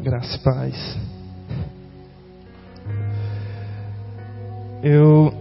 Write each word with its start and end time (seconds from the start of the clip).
Graça 0.00 0.36
e 0.36 0.38
paz. 0.40 0.98
Eu 4.82 5.32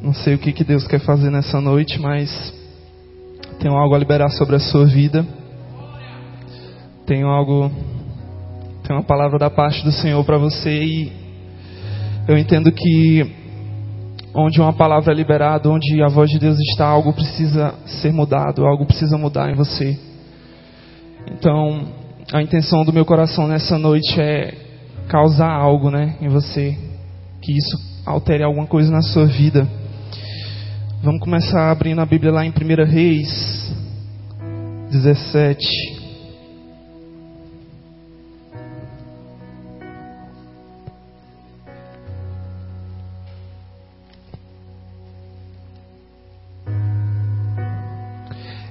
não 0.00 0.12
sei 0.12 0.34
o 0.34 0.38
que, 0.38 0.52
que 0.52 0.62
Deus 0.62 0.86
quer 0.86 1.00
fazer 1.00 1.30
nessa 1.30 1.60
noite, 1.60 2.00
mas 2.00 2.30
tenho 3.58 3.74
algo 3.74 3.94
a 3.94 3.98
liberar 3.98 4.28
sobre 4.30 4.56
a 4.56 4.60
sua 4.60 4.84
vida. 4.84 5.26
Tenho 7.06 7.26
algo, 7.26 7.70
tenho 8.84 9.00
uma 9.00 9.04
palavra 9.04 9.38
da 9.38 9.50
parte 9.50 9.82
do 9.82 9.90
Senhor 9.90 10.22
para 10.24 10.38
você 10.38 10.70
e 10.70 11.12
eu 12.28 12.36
entendo 12.36 12.70
que 12.70 13.34
onde 14.34 14.60
uma 14.60 14.72
palavra 14.72 15.12
é 15.12 15.16
liberada, 15.16 15.68
onde 15.68 16.00
a 16.02 16.08
voz 16.08 16.30
de 16.30 16.38
Deus 16.38 16.58
está, 16.60 16.86
algo 16.86 17.12
precisa 17.12 17.74
ser 17.86 18.12
mudado, 18.12 18.64
algo 18.66 18.86
precisa 18.86 19.16
mudar 19.16 19.50
em 19.50 19.54
você. 19.54 19.98
Então, 21.32 22.07
a 22.32 22.42
intenção 22.42 22.84
do 22.84 22.92
meu 22.92 23.06
coração 23.06 23.48
nessa 23.48 23.78
noite 23.78 24.20
é 24.20 24.54
causar 25.08 25.50
algo, 25.50 25.90
né, 25.90 26.16
em 26.20 26.28
você, 26.28 26.76
que 27.40 27.56
isso 27.56 27.76
altere 28.04 28.42
alguma 28.42 28.66
coisa 28.66 28.90
na 28.90 29.00
sua 29.00 29.24
vida. 29.24 29.66
Vamos 31.02 31.20
começar 31.20 31.70
abrindo 31.70 32.00
a 32.00 32.06
Bíblia 32.06 32.32
lá 32.32 32.44
em 32.44 32.50
1 32.50 32.84
Reis 32.84 33.74
17. 34.90 35.98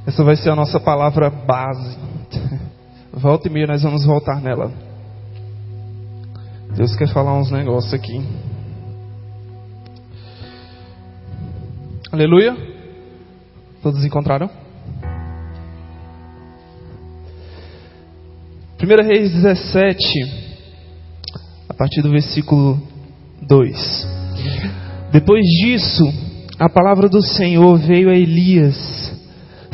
Essa 0.05 0.23
vai 0.23 0.36
ser 0.36 0.52
a 0.52 0.55
nossa 0.55 0.80
palavra 0.80 1.30
base. 1.30 1.98
Volta 3.17 3.48
e 3.48 3.52
meia 3.52 3.66
nós 3.66 3.81
vamos 3.81 4.05
voltar 4.05 4.39
nela. 4.39 4.71
Deus 6.75 6.95
quer 6.95 7.08
falar 7.08 7.34
uns 7.34 7.49
negócios 7.49 7.91
aqui. 7.91 8.21
Aleluia. 12.11 12.55
Todos 13.81 14.05
encontraram? 14.05 14.47
1 18.80 19.08
Reis 19.08 19.31
17, 19.31 20.03
a 21.70 21.73
partir 21.73 22.03
do 22.03 22.11
versículo 22.11 22.80
2. 23.42 24.08
Depois 25.11 25.44
disso, 25.64 26.03
a 26.59 26.70
palavra 26.70 27.09
do 27.09 27.23
Senhor 27.23 27.80
veio 27.80 28.11
a 28.11 28.16
Elias 28.16 28.97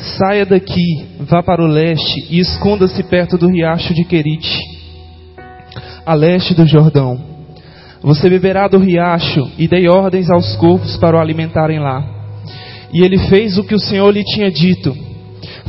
Saia 0.04 0.46
daqui, 0.46 1.06
vá 1.22 1.42
para 1.42 1.64
o 1.64 1.68
leste 1.68 2.28
e 2.30 2.40
esconda-se 2.40 3.02
perto 3.04 3.38
do 3.38 3.48
riacho 3.48 3.94
de 3.94 4.04
Querite, 4.04 4.60
a 6.06 6.14
leste 6.14 6.54
do 6.54 6.68
Jordão. 6.68 7.18
Você 8.02 8.30
beberá 8.30 8.68
do 8.68 8.78
riacho 8.78 9.50
e 9.58 9.66
dei 9.66 9.88
ordens 9.88 10.30
aos 10.30 10.58
corvos 10.58 10.98
para 10.98 11.16
o 11.16 11.22
alimentarem 11.22 11.80
lá. 11.80 12.04
E 12.92 13.02
ele 13.02 13.18
fez 13.30 13.58
o 13.58 13.64
que 13.64 13.74
o 13.74 13.80
Senhor 13.80 14.12
lhe 14.12 14.26
tinha 14.26 14.52
dito. 14.52 14.94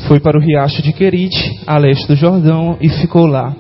Foi 0.09 0.19
para 0.19 0.37
o 0.37 0.43
riacho 0.43 0.83
de 0.83 0.93
Querite, 0.93 1.61
a 1.65 1.79
leste 1.79 2.09
do 2.09 2.17
Jordão, 2.17 2.77
e 2.81 2.89
ficou 2.89 3.27
lá. 3.27 3.55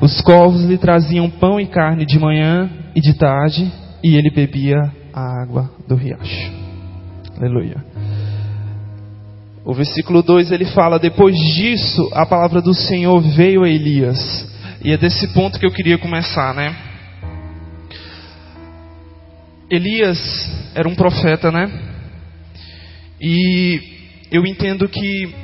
Os 0.00 0.20
corvos 0.20 0.62
lhe 0.66 0.76
traziam 0.76 1.30
pão 1.30 1.58
e 1.58 1.66
carne 1.66 2.04
de 2.04 2.18
manhã 2.18 2.68
e 2.94 3.00
de 3.00 3.14
tarde, 3.14 3.72
e 4.04 4.14
ele 4.14 4.30
bebia 4.30 4.76
a 5.12 5.42
água 5.42 5.70
do 5.88 5.94
riacho. 5.94 6.52
Aleluia. 7.38 7.95
O 9.66 9.74
versículo 9.74 10.22
2 10.22 10.52
ele 10.52 10.64
fala: 10.66 10.96
Depois 10.96 11.36
disso, 11.36 12.08
a 12.12 12.24
palavra 12.24 12.62
do 12.62 12.72
Senhor 12.72 13.20
veio 13.20 13.64
a 13.64 13.68
Elias. 13.68 14.46
E 14.84 14.92
é 14.92 14.96
desse 14.96 15.26
ponto 15.34 15.58
que 15.58 15.66
eu 15.66 15.72
queria 15.72 15.98
começar, 15.98 16.54
né? 16.54 16.76
Elias 19.68 20.20
era 20.72 20.88
um 20.88 20.94
profeta, 20.94 21.50
né? 21.50 21.68
E 23.20 23.80
eu 24.30 24.46
entendo 24.46 24.88
que 24.88 25.34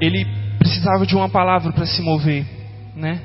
ele 0.00 0.24
precisava 0.60 1.04
de 1.04 1.16
uma 1.16 1.28
palavra 1.28 1.72
para 1.72 1.86
se 1.86 2.00
mover, 2.00 2.46
né? 2.94 3.20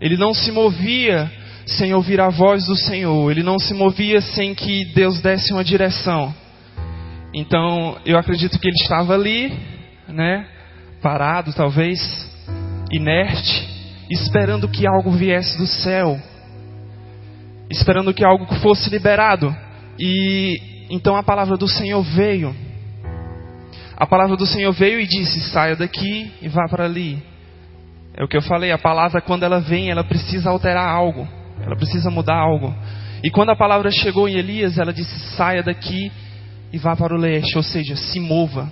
Ele 0.00 0.16
não 0.16 0.32
se 0.32 0.50
movia 0.50 1.30
sem 1.66 1.92
ouvir 1.92 2.22
a 2.22 2.30
voz 2.30 2.64
do 2.64 2.74
Senhor, 2.74 3.30
ele 3.30 3.42
não 3.42 3.58
se 3.58 3.74
movia 3.74 4.22
sem 4.22 4.54
que 4.54 4.86
Deus 4.94 5.20
desse 5.20 5.52
uma 5.52 5.62
direção. 5.62 6.34
Então, 7.34 7.96
eu 8.04 8.18
acredito 8.18 8.58
que 8.58 8.68
ele 8.68 8.76
estava 8.82 9.14
ali, 9.14 9.52
né, 10.06 10.46
parado 11.00 11.52
talvez, 11.54 11.98
inerte, 12.90 13.68
esperando 14.10 14.68
que 14.68 14.86
algo 14.86 15.10
viesse 15.10 15.56
do 15.56 15.66
céu, 15.66 16.18
esperando 17.70 18.12
que 18.12 18.24
algo 18.24 18.46
fosse 18.56 18.90
liberado. 18.90 19.54
E 19.98 20.86
então 20.90 21.16
a 21.16 21.22
palavra 21.22 21.56
do 21.56 21.66
Senhor 21.66 22.02
veio. 22.02 22.54
A 23.96 24.06
palavra 24.06 24.36
do 24.36 24.46
Senhor 24.46 24.72
veio 24.72 25.00
e 25.00 25.06
disse: 25.06 25.40
saia 25.50 25.74
daqui 25.74 26.30
e 26.42 26.48
vá 26.48 26.68
para 26.68 26.84
ali. 26.84 27.22
É 28.14 28.22
o 28.22 28.28
que 28.28 28.36
eu 28.36 28.42
falei, 28.42 28.70
a 28.70 28.78
palavra 28.78 29.22
quando 29.22 29.42
ela 29.42 29.58
vem, 29.58 29.90
ela 29.90 30.04
precisa 30.04 30.50
alterar 30.50 30.86
algo, 30.86 31.26
ela 31.64 31.76
precisa 31.76 32.10
mudar 32.10 32.36
algo. 32.36 32.74
E 33.24 33.30
quando 33.30 33.50
a 33.50 33.56
palavra 33.56 33.90
chegou 33.90 34.28
em 34.28 34.36
Elias, 34.36 34.76
ela 34.76 34.92
disse: 34.92 35.18
saia 35.34 35.62
daqui 35.62 36.12
e 36.72 36.78
vá 36.78 36.96
para 36.96 37.14
o 37.14 37.18
leste, 37.18 37.56
ou 37.56 37.62
seja, 37.62 37.94
se 37.96 38.18
mova. 38.18 38.70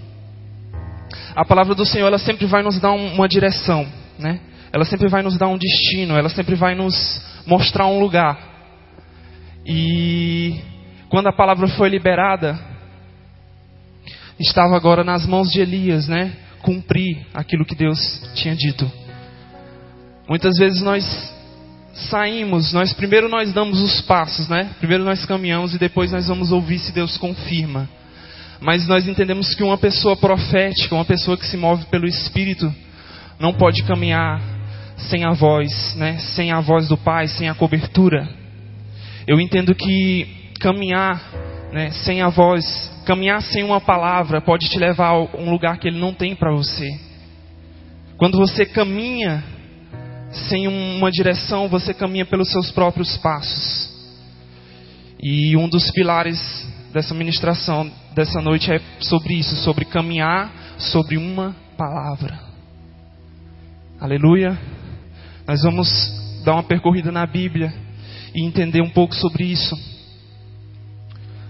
A 1.34 1.44
palavra 1.44 1.74
do 1.74 1.84
Senhor, 1.84 2.06
ela 2.06 2.18
sempre 2.18 2.46
vai 2.46 2.62
nos 2.62 2.80
dar 2.80 2.92
uma 2.92 3.28
direção, 3.28 3.86
né? 4.18 4.40
Ela 4.72 4.84
sempre 4.84 5.08
vai 5.08 5.22
nos 5.22 5.36
dar 5.36 5.48
um 5.48 5.58
destino, 5.58 6.16
ela 6.16 6.28
sempre 6.28 6.54
vai 6.54 6.74
nos 6.74 7.20
mostrar 7.46 7.86
um 7.86 8.00
lugar. 8.00 8.38
E 9.66 10.60
quando 11.08 11.26
a 11.26 11.32
palavra 11.32 11.68
foi 11.68 11.88
liberada, 11.88 12.58
estava 14.38 14.76
agora 14.76 15.04
nas 15.04 15.26
mãos 15.26 15.50
de 15.50 15.60
Elias, 15.60 16.08
né? 16.08 16.32
Cumprir 16.62 17.26
aquilo 17.34 17.64
que 17.64 17.74
Deus 17.74 17.98
tinha 18.34 18.54
dito. 18.54 18.90
Muitas 20.28 20.56
vezes 20.56 20.80
nós 20.80 21.04
saímos, 21.92 22.72
nós 22.72 22.92
primeiro 22.92 23.28
nós 23.28 23.52
damos 23.52 23.80
os 23.80 24.00
passos, 24.02 24.48
né? 24.48 24.70
Primeiro 24.78 25.04
nós 25.04 25.24
caminhamos 25.24 25.74
e 25.74 25.78
depois 25.78 26.12
nós 26.12 26.28
vamos 26.28 26.52
ouvir 26.52 26.78
se 26.78 26.92
Deus 26.92 27.16
confirma. 27.16 27.88
Mas 28.60 28.86
nós 28.86 29.08
entendemos 29.08 29.54
que 29.54 29.62
uma 29.62 29.78
pessoa 29.78 30.16
profética, 30.16 30.94
uma 30.94 31.04
pessoa 31.04 31.36
que 31.36 31.46
se 31.46 31.56
move 31.56 31.86
pelo 31.86 32.06
Espírito, 32.06 32.72
não 33.38 33.54
pode 33.54 33.82
caminhar 33.84 34.40
sem 35.08 35.24
a 35.24 35.32
voz, 35.32 35.94
né? 35.96 36.18
Sem 36.18 36.52
a 36.52 36.60
voz 36.60 36.88
do 36.88 36.96
Pai, 36.96 37.26
sem 37.26 37.48
a 37.48 37.54
cobertura. 37.54 38.28
Eu 39.26 39.40
entendo 39.40 39.74
que 39.74 40.26
caminhar, 40.60 41.22
né? 41.72 41.90
Sem 41.90 42.20
a 42.20 42.28
voz, 42.28 42.92
caminhar 43.06 43.40
sem 43.42 43.62
uma 43.62 43.80
palavra 43.80 44.40
pode 44.40 44.68
te 44.68 44.78
levar 44.78 45.08
a 45.08 45.20
um 45.38 45.50
lugar 45.50 45.78
que 45.78 45.88
Ele 45.88 45.98
não 45.98 46.12
tem 46.12 46.34
para 46.34 46.52
você. 46.52 46.88
Quando 48.18 48.36
você 48.36 48.66
caminha 48.66 49.42
sem 50.32 50.68
uma 50.68 51.10
direção, 51.10 51.68
você 51.68 51.92
caminha 51.92 52.24
pelos 52.24 52.50
seus 52.50 52.70
próprios 52.70 53.16
passos. 53.16 53.91
E 55.22 55.56
um 55.56 55.68
dos 55.68 55.91
pilares 55.91 56.41
dessa 56.92 57.14
ministração 57.14 57.91
dessa 58.14 58.41
noite 58.41 58.72
é 58.72 58.80
sobre 59.00 59.34
isso, 59.34 59.56
sobre 59.56 59.84
caminhar 59.84 60.50
sobre 60.78 61.16
uma 61.16 61.54
palavra. 61.76 62.38
Aleluia. 64.00 64.58
Nós 65.46 65.62
vamos 65.62 65.88
dar 66.44 66.54
uma 66.54 66.62
percorrida 66.62 67.12
na 67.12 67.26
Bíblia 67.26 67.72
e 68.34 68.44
entender 68.44 68.80
um 68.80 68.91
pouco 68.91 69.14
sobre 69.14 69.44
isso. 69.44 69.76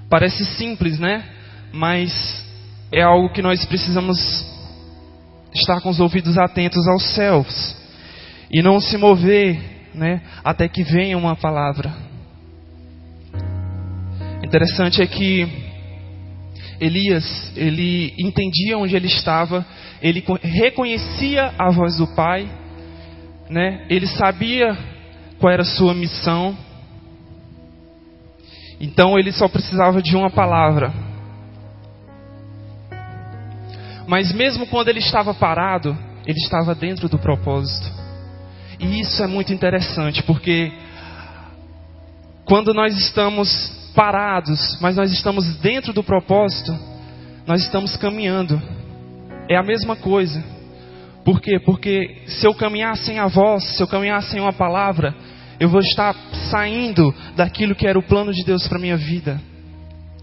Parece 0.09 0.45
simples, 0.57 0.99
né? 0.99 1.25
Mas 1.73 2.45
é 2.91 3.03
algo 3.03 3.33
que 3.33 3.43
nós 3.43 3.65
precisamos 3.67 4.19
estar 5.55 5.81
com 5.81 5.91
os 5.91 6.01
ouvidos 6.01 6.37
atentos 6.37 6.87
aos 6.89 7.15
céus 7.15 7.80
e 8.51 8.63
não 8.63 8.81
se 8.81 8.97
mover, 8.97 9.59
né, 9.95 10.21
até 10.43 10.69
que 10.69 10.83
venha 10.83 11.17
uma 11.17 11.37
palavra. 11.37 11.93
Interessante 14.43 15.01
é 15.01 15.07
que 15.07 15.47
Elias, 16.81 17.53
ele 17.57 18.15
entendia 18.19 18.79
onde 18.79 18.97
ele 18.97 19.07
estava, 19.07 19.65
ele 20.01 20.25
reconhecia 20.43 21.53
a 21.59 21.71
voz 21.71 21.99
do 21.99 22.07
Pai, 22.17 22.49
né? 23.51 23.85
Ele 23.91 24.07
sabia 24.07 24.77
qual 25.39 25.53
era 25.53 25.61
a 25.61 25.65
sua 25.65 25.93
missão. 25.93 26.57
Então 28.81 29.19
ele 29.19 29.31
só 29.31 29.47
precisava 29.47 30.01
de 30.01 30.17
uma 30.17 30.31
palavra. 30.31 30.91
Mas 34.07 34.33
mesmo 34.33 34.67
quando 34.67 34.89
ele 34.89 35.01
estava 35.01 35.35
parado, 35.35 35.97
ele 36.27 36.39
estava 36.39 36.75
dentro 36.75 37.09
do 37.11 37.19
propósito. 37.19 38.00
E 38.81 39.01
isso 39.01 39.23
é 39.23 39.27
muito 39.27 39.53
interessante, 39.53 40.23
porque 40.23 40.73
quando 42.47 42.73
nós 42.73 42.97
estamos 42.97 43.71
parados, 43.95 44.79
mas 44.81 44.97
nós 44.97 45.13
estamos 45.13 45.57
dentro 45.57 45.93
do 45.93 46.03
propósito, 46.03 46.77
nós 47.47 47.63
estamos 47.63 47.97
caminhando. 47.97 48.61
É 49.49 49.57
a 49.57 49.63
mesma 49.63 49.97
coisa. 49.97 50.43
Por 51.25 51.41
quê? 51.41 51.61
Porque 51.61 52.23
se 52.27 52.47
eu 52.47 52.55
caminhar 52.55 52.97
sem 52.97 53.19
a 53.19 53.27
voz, 53.27 53.63
se 53.77 53.83
eu 53.83 53.87
caminhar 53.87 54.23
sem 54.23 54.41
uma 54.41 54.53
palavra, 54.53 55.15
eu 55.59 55.69
vou 55.69 55.81
estar 55.81 56.15
saindo 56.51 57.15
daquilo 57.37 57.75
que 57.75 57.87
era 57.87 57.99
o 57.99 58.03
plano 58.03 58.33
de 58.33 58.43
Deus 58.45 58.67
para 58.67 58.79
minha 58.79 58.97
vida. 58.97 59.39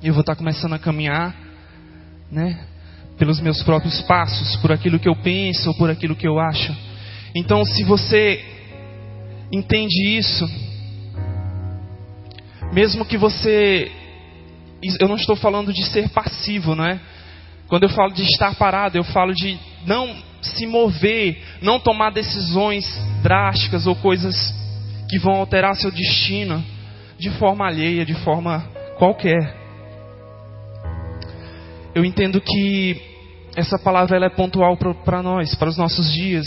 Eu 0.02 0.14
vou 0.14 0.22
estar 0.22 0.36
começando 0.36 0.74
a 0.74 0.80
caminhar, 0.80 1.36
né? 2.32 2.60
Pelos 3.20 3.40
meus 3.40 3.62
próprios 3.62 4.02
passos, 4.02 4.56
por 4.58 4.72
aquilo 4.72 5.00
que 5.00 5.08
eu 5.08 5.16
penso 5.16 5.70
ou 5.70 5.76
por 5.76 5.90
aquilo 5.92 6.16
que 6.16 6.28
eu 6.28 6.40
acho. 6.40 6.76
Então, 7.36 7.64
se 7.66 7.84
você 7.84 8.44
entende 9.52 10.18
isso, 10.18 10.48
mesmo 12.72 13.06
que 13.06 13.18
você. 13.18 13.92
Eu 15.00 15.08
não 15.08 15.16
estou 15.16 15.36
falando 15.36 15.74
de 15.74 15.84
ser 15.86 16.10
passivo, 16.10 16.76
não 16.76 16.86
é? 16.86 17.00
Quando 17.68 17.84
eu 17.84 17.90
falo 17.90 18.14
de 18.14 18.24
estar 18.24 18.56
parado, 18.56 18.98
eu 18.98 19.04
falo 19.04 19.34
de 19.34 19.58
não 19.86 20.16
se 20.42 20.66
mover, 20.68 21.42
não 21.62 21.80
tomar 21.80 22.12
decisões 22.12 22.86
drásticas 23.22 23.88
ou 23.88 23.96
coisas 23.96 24.54
que 25.10 25.18
vão 25.18 25.36
alterar 25.36 25.76
seu 25.76 25.92
destino 25.92 26.64
de 27.18 27.30
forma 27.32 27.66
alheia, 27.66 28.06
de 28.06 28.14
forma 28.14 28.60
qualquer. 28.98 29.56
Eu 31.96 32.06
entendo 32.06 32.40
que 32.40 33.02
essa 33.56 33.80
palavra 33.80 34.16
ela 34.16 34.28
é 34.28 34.30
pontual 34.30 34.78
para 35.04 35.24
nós, 35.24 35.56
para 35.56 35.70
os 35.70 35.78
nossos 35.78 36.14
dias, 36.14 36.46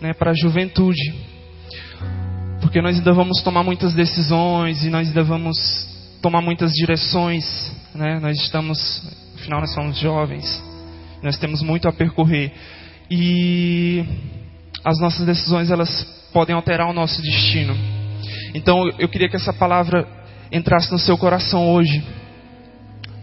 né, 0.00 0.12
para 0.12 0.30
a 0.30 0.34
juventude. 0.34 1.14
Porque 2.60 2.80
nós 2.82 2.96
ainda 2.96 3.12
vamos 3.12 3.42
tomar 3.42 3.62
muitas 3.62 3.94
decisões 3.94 4.84
e 4.84 4.90
nós 4.90 5.08
ainda 5.08 5.22
vamos 5.22 5.56
tomar 6.20 6.40
muitas 6.40 6.72
direções. 6.72 7.72
Né? 7.94 8.18
Nós 8.20 8.36
estamos, 8.38 9.02
afinal, 9.36 9.60
nós 9.60 9.72
somos 9.72 9.98
jovens, 9.98 10.62
nós 11.22 11.38
temos 11.38 11.62
muito 11.62 11.88
a 11.88 11.92
percorrer. 11.92 12.52
E 13.10 14.04
as 14.84 14.98
nossas 15.00 15.24
decisões 15.24 15.70
elas 15.70 15.90
podem 16.32 16.54
alterar 16.54 16.88
o 16.88 16.92
nosso 16.92 17.20
destino. 17.22 17.74
Então 18.54 18.88
eu 18.98 19.08
queria 19.08 19.28
que 19.28 19.36
essa 19.36 19.52
palavra 19.52 20.06
entrasse 20.50 20.90
no 20.90 20.98
seu 20.98 21.16
coração 21.16 21.70
hoje, 21.72 22.04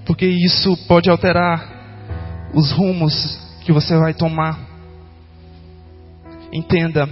porque 0.06 0.25
isso 0.25 0.77
pode 0.88 1.10
alterar 1.10 2.51
os 2.54 2.72
rumos 2.72 3.39
que 3.63 3.72
você 3.72 3.98
vai 3.98 4.13
tomar. 4.13 4.64
Entenda, 6.56 7.10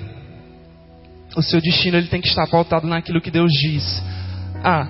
o 1.35 1.41
seu 1.41 1.59
destino 1.59 1.97
ele 1.97 2.07
tem 2.07 2.21
que 2.21 2.29
estar 2.29 2.47
pautado 2.47 2.87
naquilo 2.87 3.19
que 3.19 3.29
Deus 3.29 3.51
diz. 3.51 4.01
Ah, 4.63 4.87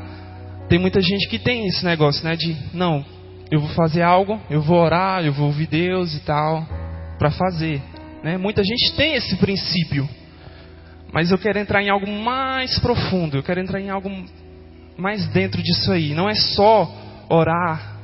tem 0.69 0.77
muita 0.77 1.01
gente 1.01 1.27
que 1.27 1.39
tem 1.39 1.65
esse 1.65 1.83
negócio, 1.83 2.23
né? 2.23 2.35
De 2.35 2.55
não, 2.71 3.03
eu 3.49 3.59
vou 3.59 3.69
fazer 3.69 4.03
algo, 4.03 4.39
eu 4.51 4.61
vou 4.61 4.77
orar, 4.77 5.25
eu 5.25 5.33
vou 5.33 5.47
ouvir 5.47 5.65
Deus 5.65 6.13
e 6.15 6.19
tal, 6.19 6.67
para 7.17 7.31
fazer. 7.31 7.81
Né? 8.23 8.37
Muita 8.37 8.63
gente 8.63 8.93
tem 8.95 9.15
esse 9.15 9.35
princípio, 9.37 10.07
mas 11.11 11.31
eu 11.31 11.39
quero 11.39 11.57
entrar 11.57 11.81
em 11.81 11.89
algo 11.89 12.07
mais 12.07 12.77
profundo. 12.77 13.37
Eu 13.37 13.43
quero 13.43 13.59
entrar 13.59 13.81
em 13.81 13.89
algo 13.89 14.07
mais 14.95 15.27
dentro 15.29 15.63
disso 15.63 15.91
aí. 15.91 16.13
Não 16.13 16.29
é 16.29 16.35
só 16.35 16.91
orar, 17.27 17.97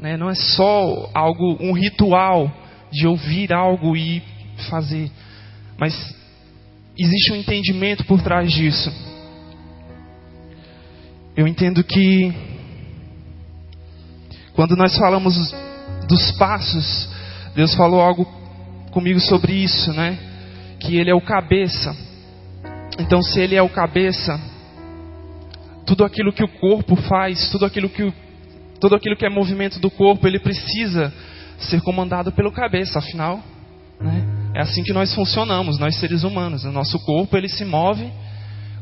né? 0.00 0.16
Não 0.16 0.30
é 0.30 0.34
só 0.34 1.10
algo, 1.12 1.58
um 1.60 1.72
ritual 1.72 2.50
de 2.90 3.06
ouvir 3.06 3.52
algo 3.52 3.94
e 3.94 4.22
fazer, 4.70 5.10
mas 5.78 5.94
existe 6.98 7.32
um 7.32 7.36
entendimento 7.36 8.04
por 8.04 8.22
trás 8.22 8.52
disso. 8.52 8.92
Eu 11.36 11.48
entendo 11.48 11.82
que 11.82 12.32
quando 14.54 14.76
nós 14.76 14.96
falamos 14.96 15.34
dos 16.08 16.30
passos, 16.32 17.08
Deus 17.54 17.74
falou 17.74 18.00
algo 18.00 18.24
comigo 18.92 19.18
sobre 19.20 19.52
isso, 19.52 19.92
né? 19.92 20.16
Que 20.78 20.96
Ele 20.96 21.10
é 21.10 21.14
o 21.14 21.20
cabeça. 21.20 21.96
Então, 23.00 23.20
se 23.20 23.40
Ele 23.40 23.56
é 23.56 23.62
o 23.62 23.68
cabeça, 23.68 24.40
tudo 25.84 26.04
aquilo 26.04 26.32
que 26.32 26.44
o 26.44 26.48
corpo 26.48 26.94
faz, 26.94 27.50
tudo 27.50 27.66
aquilo 27.66 27.88
que 27.88 28.12
tudo 28.80 28.96
aquilo 28.96 29.16
que 29.16 29.24
é 29.24 29.30
movimento 29.30 29.80
do 29.80 29.90
corpo, 29.90 30.26
ele 30.26 30.38
precisa 30.38 31.12
ser 31.58 31.80
comandado 31.80 32.30
pelo 32.32 32.52
cabeça. 32.52 32.98
Afinal, 32.98 33.42
né? 34.00 34.33
É 34.54 34.60
assim 34.60 34.84
que 34.84 34.92
nós 34.92 35.12
funcionamos, 35.12 35.78
nós 35.78 35.98
seres 35.98 36.22
humanos. 36.22 36.64
O 36.64 36.70
nosso 36.70 36.98
corpo 37.00 37.36
ele 37.36 37.48
se 37.48 37.64
move 37.64 38.08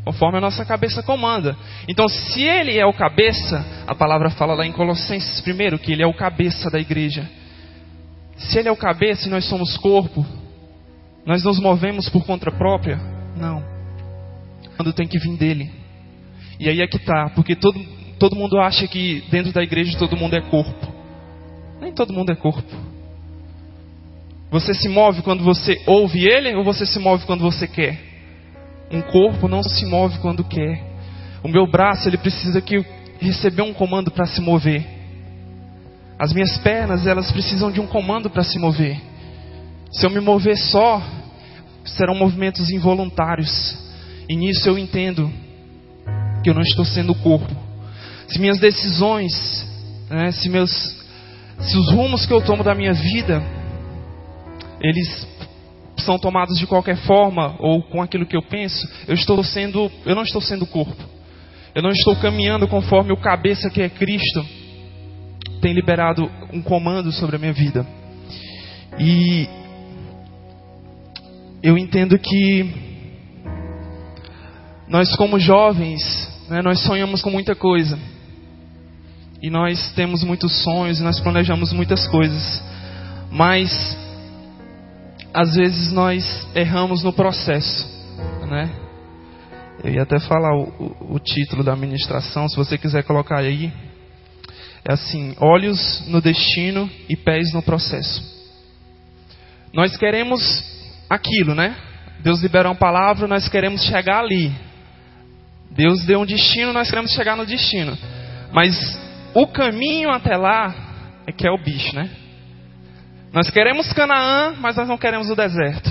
conforme 0.04 0.38
a 0.38 0.40
nossa 0.40 0.64
cabeça 0.64 1.02
comanda. 1.02 1.56
Então, 1.88 2.08
se 2.08 2.42
ele 2.42 2.76
é 2.76 2.84
o 2.84 2.92
cabeça, 2.92 3.64
a 3.86 3.94
palavra 3.94 4.30
fala 4.30 4.54
lá 4.54 4.66
em 4.66 4.72
Colossenses 4.72 5.40
primeiro 5.40 5.78
que 5.78 5.92
ele 5.92 6.02
é 6.02 6.06
o 6.06 6.14
cabeça 6.14 6.70
da 6.70 6.78
igreja. 6.78 7.28
Se 8.36 8.58
ele 8.58 8.68
é 8.68 8.72
o 8.72 8.76
cabeça 8.76 9.28
e 9.28 9.30
nós 9.30 9.44
somos 9.46 9.76
corpo, 9.78 10.26
nós 11.24 11.44
nos 11.44 11.60
movemos 11.60 12.08
por 12.08 12.24
conta 12.24 12.50
própria? 12.50 13.00
Não. 13.36 13.62
Quando 14.76 14.92
tem 14.92 15.06
que 15.06 15.18
vir 15.18 15.36
dele. 15.36 15.70
E 16.58 16.68
aí 16.68 16.80
é 16.80 16.86
que 16.86 16.98
tá, 16.98 17.30
porque 17.34 17.54
todo, 17.54 17.80
todo 18.18 18.36
mundo 18.36 18.58
acha 18.58 18.86
que 18.86 19.24
dentro 19.30 19.52
da 19.52 19.62
igreja 19.62 19.98
todo 19.98 20.16
mundo 20.16 20.34
é 20.34 20.40
corpo. 20.40 20.92
Nem 21.80 21.92
todo 21.92 22.12
mundo 22.12 22.30
é 22.30 22.36
corpo. 22.36 22.91
Você 24.52 24.74
se 24.74 24.86
move 24.86 25.22
quando 25.22 25.42
você 25.42 25.80
ouve 25.86 26.26
ele 26.28 26.54
ou 26.54 26.62
você 26.62 26.84
se 26.84 26.98
move 26.98 27.24
quando 27.24 27.40
você 27.40 27.66
quer? 27.66 27.98
Um 28.90 29.00
corpo 29.00 29.48
não 29.48 29.62
se 29.62 29.86
move 29.86 30.18
quando 30.18 30.44
quer. 30.44 30.84
O 31.42 31.48
meu 31.48 31.66
braço, 31.66 32.06
ele 32.06 32.18
precisa 32.18 32.60
que 32.60 32.84
receber 33.18 33.62
um 33.62 33.72
comando 33.72 34.10
para 34.10 34.26
se 34.26 34.42
mover. 34.42 34.86
As 36.18 36.34
minhas 36.34 36.58
pernas, 36.58 37.06
elas 37.06 37.32
precisam 37.32 37.72
de 37.72 37.80
um 37.80 37.86
comando 37.86 38.28
para 38.28 38.44
se 38.44 38.58
mover. 38.58 39.00
Se 39.90 40.04
eu 40.04 40.10
me 40.10 40.20
mover 40.20 40.58
só, 40.58 41.02
serão 41.86 42.14
movimentos 42.14 42.68
involuntários. 42.68 43.78
E 44.28 44.36
nisso 44.36 44.68
eu 44.68 44.78
entendo 44.78 45.32
que 46.44 46.50
eu 46.50 46.54
não 46.54 46.62
estou 46.62 46.84
sendo 46.84 47.12
o 47.12 47.18
corpo. 47.20 47.56
Se 48.28 48.38
minhas 48.38 48.58
decisões, 48.58 49.66
né, 50.10 50.30
se 50.30 50.50
meus, 50.50 50.70
se 51.58 51.78
os 51.78 51.90
rumos 51.90 52.26
que 52.26 52.34
eu 52.34 52.42
tomo 52.42 52.62
da 52.62 52.74
minha 52.74 52.92
vida 52.92 53.42
eles 54.82 55.28
são 55.98 56.18
tomados 56.18 56.58
de 56.58 56.66
qualquer 56.66 56.96
forma 56.96 57.54
ou 57.58 57.82
com 57.82 58.02
aquilo 58.02 58.26
que 58.26 58.36
eu 58.36 58.42
penso, 58.42 58.88
eu 59.06 59.14
estou 59.14 59.42
sendo, 59.44 59.90
eu 60.04 60.14
não 60.14 60.22
estou 60.22 60.40
sendo 60.40 60.66
corpo. 60.66 61.12
Eu 61.74 61.82
não 61.82 61.90
estou 61.90 62.14
caminhando 62.16 62.68
conforme 62.68 63.12
o 63.12 63.16
cabeça 63.16 63.70
que 63.70 63.80
é 63.80 63.88
Cristo 63.88 64.44
tem 65.62 65.72
liberado 65.72 66.30
um 66.52 66.60
comando 66.60 67.12
sobre 67.12 67.36
a 67.36 67.38
minha 67.38 67.52
vida. 67.52 67.86
E 68.98 69.48
eu 71.62 71.78
entendo 71.78 72.18
que 72.18 72.68
nós 74.88 75.14
como 75.16 75.38
jovens, 75.38 76.02
né, 76.50 76.60
nós 76.60 76.80
sonhamos 76.80 77.22
com 77.22 77.30
muita 77.30 77.54
coisa. 77.54 77.98
E 79.40 79.48
nós 79.48 79.92
temos 79.92 80.22
muitos 80.22 80.62
sonhos 80.62 81.00
e 81.00 81.02
nós 81.02 81.18
planejamos 81.20 81.72
muitas 81.72 82.06
coisas. 82.08 82.62
Mas 83.30 83.96
às 85.34 85.54
vezes 85.54 85.92
nós 85.92 86.24
erramos 86.54 87.02
no 87.02 87.12
processo, 87.12 87.86
né? 88.48 88.70
Eu 89.82 89.92
ia 89.92 90.02
até 90.02 90.20
falar 90.20 90.54
o, 90.54 90.64
o, 90.78 91.14
o 91.14 91.18
título 91.18 91.64
da 91.64 91.74
ministração, 91.74 92.48
se 92.48 92.56
você 92.56 92.78
quiser 92.78 93.02
colocar 93.02 93.38
aí. 93.38 93.72
É 94.84 94.92
assim: 94.92 95.34
olhos 95.38 96.04
no 96.08 96.20
destino 96.20 96.88
e 97.08 97.16
pés 97.16 97.52
no 97.52 97.62
processo. 97.62 98.22
Nós 99.72 99.96
queremos 99.96 100.64
aquilo, 101.08 101.54
né? 101.54 101.76
Deus 102.20 102.40
liberou 102.40 102.72
uma 102.72 102.78
palavra, 102.78 103.26
nós 103.26 103.48
queremos 103.48 103.82
chegar 103.84 104.20
ali. 104.20 104.52
Deus 105.70 106.04
deu 106.04 106.20
um 106.20 106.26
destino, 106.26 106.72
nós 106.72 106.88
queremos 106.90 107.12
chegar 107.12 107.36
no 107.36 107.46
destino. 107.46 107.96
Mas 108.52 108.76
o 109.34 109.46
caminho 109.46 110.10
até 110.10 110.36
lá 110.36 110.74
é 111.26 111.32
que 111.32 111.46
é 111.46 111.50
o 111.50 111.62
bicho, 111.62 111.94
né? 111.96 112.10
Nós 113.32 113.48
queremos 113.50 113.92
Canaã, 113.92 114.54
mas 114.60 114.76
nós 114.76 114.86
não 114.86 114.98
queremos 114.98 115.30
o 115.30 115.34
deserto. 115.34 115.90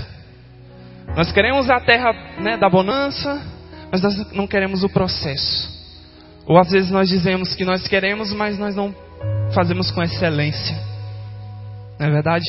Nós 1.15 1.31
queremos 1.31 1.69
a 1.69 1.79
terra 1.79 2.13
né, 2.39 2.55
da 2.57 2.69
bonança, 2.69 3.41
mas 3.91 4.01
nós 4.01 4.31
não 4.31 4.47
queremos 4.47 4.83
o 4.83 4.89
processo. 4.89 5.69
Ou 6.45 6.57
às 6.57 6.69
vezes 6.69 6.91
nós 6.91 7.09
dizemos 7.09 7.55
que 7.55 7.65
nós 7.65 7.87
queremos, 7.87 8.31
mas 8.31 8.59
nós 8.59 8.75
não 8.75 8.95
fazemos 9.53 9.89
com 9.91 10.01
excelência. 10.03 10.77
Não 11.99 12.07
é 12.07 12.11
verdade? 12.11 12.45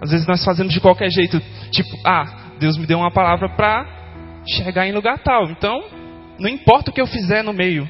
Às 0.00 0.10
vezes 0.10 0.26
nós 0.26 0.44
fazemos 0.44 0.72
de 0.72 0.80
qualquer 0.80 1.10
jeito, 1.10 1.40
tipo, 1.70 1.96
ah, 2.04 2.54
Deus 2.58 2.76
me 2.76 2.86
deu 2.86 2.98
uma 2.98 3.10
palavra 3.10 3.48
para 3.48 3.86
chegar 4.46 4.86
em 4.86 4.92
lugar 4.92 5.18
tal. 5.20 5.50
Então, 5.50 5.82
não 6.38 6.48
importa 6.48 6.90
o 6.90 6.92
que 6.92 7.00
eu 7.00 7.06
fizer 7.06 7.42
no 7.42 7.52
meio. 7.52 7.88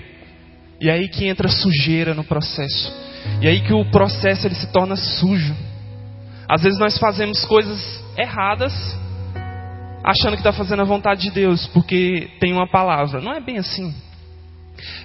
E 0.81 0.91
aí 0.91 1.09
que 1.09 1.27
entra 1.27 1.49
sujeira 1.49 2.15
no 2.15 2.23
processo. 2.23 2.93
E 3.41 3.49
aí 3.49 3.61
que 3.61 3.73
o 3.73 3.85
processo 3.91 4.47
ele 4.47 4.55
se 4.55 4.67
torna 4.73 4.97
sujo. 4.97 5.55
Às 6.49 6.63
vezes 6.63 6.79
nós 6.79 6.99
fazemos 6.99 7.45
coisas 7.45 8.03
erradas, 8.17 8.73
achando 10.05 10.35
que 10.35 10.41
está 10.41 10.53
fazendo 10.53 10.83
a 10.83 10.85
vontade 10.85 11.23
de 11.23 11.31
Deus, 11.31 11.67
porque 11.69 12.31
tem 12.41 12.53
uma 12.53 12.69
palavra. 12.69 13.21
Não 13.21 13.33
é 13.33 13.41
bem 13.41 13.59
assim. 13.59 13.95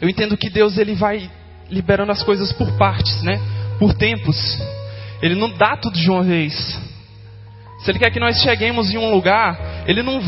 Eu 0.02 0.10
entendo 0.10 0.38
que 0.38 0.50
Deus 0.50 0.78
ele 0.78 0.96
vai 0.96 1.30
liberando 1.70 2.12
as 2.12 2.24
coisas 2.24 2.52
por 2.52 2.72
partes, 2.78 3.22
né? 3.24 3.40
Por 3.78 3.94
tempos. 3.94 4.36
Ele 5.22 5.36
não 5.36 5.50
dá 5.50 5.78
tudo 5.78 5.98
de 5.98 6.10
uma 6.10 6.24
vez. 6.24 6.54
Se 7.80 7.92
Ele 7.92 8.00
quer 8.00 8.12
que 8.12 8.20
nós 8.20 8.38
cheguemos 8.42 8.94
em 8.94 8.98
um 8.98 9.12
lugar, 9.12 9.86
Ele 9.86 10.04
não 10.04 10.22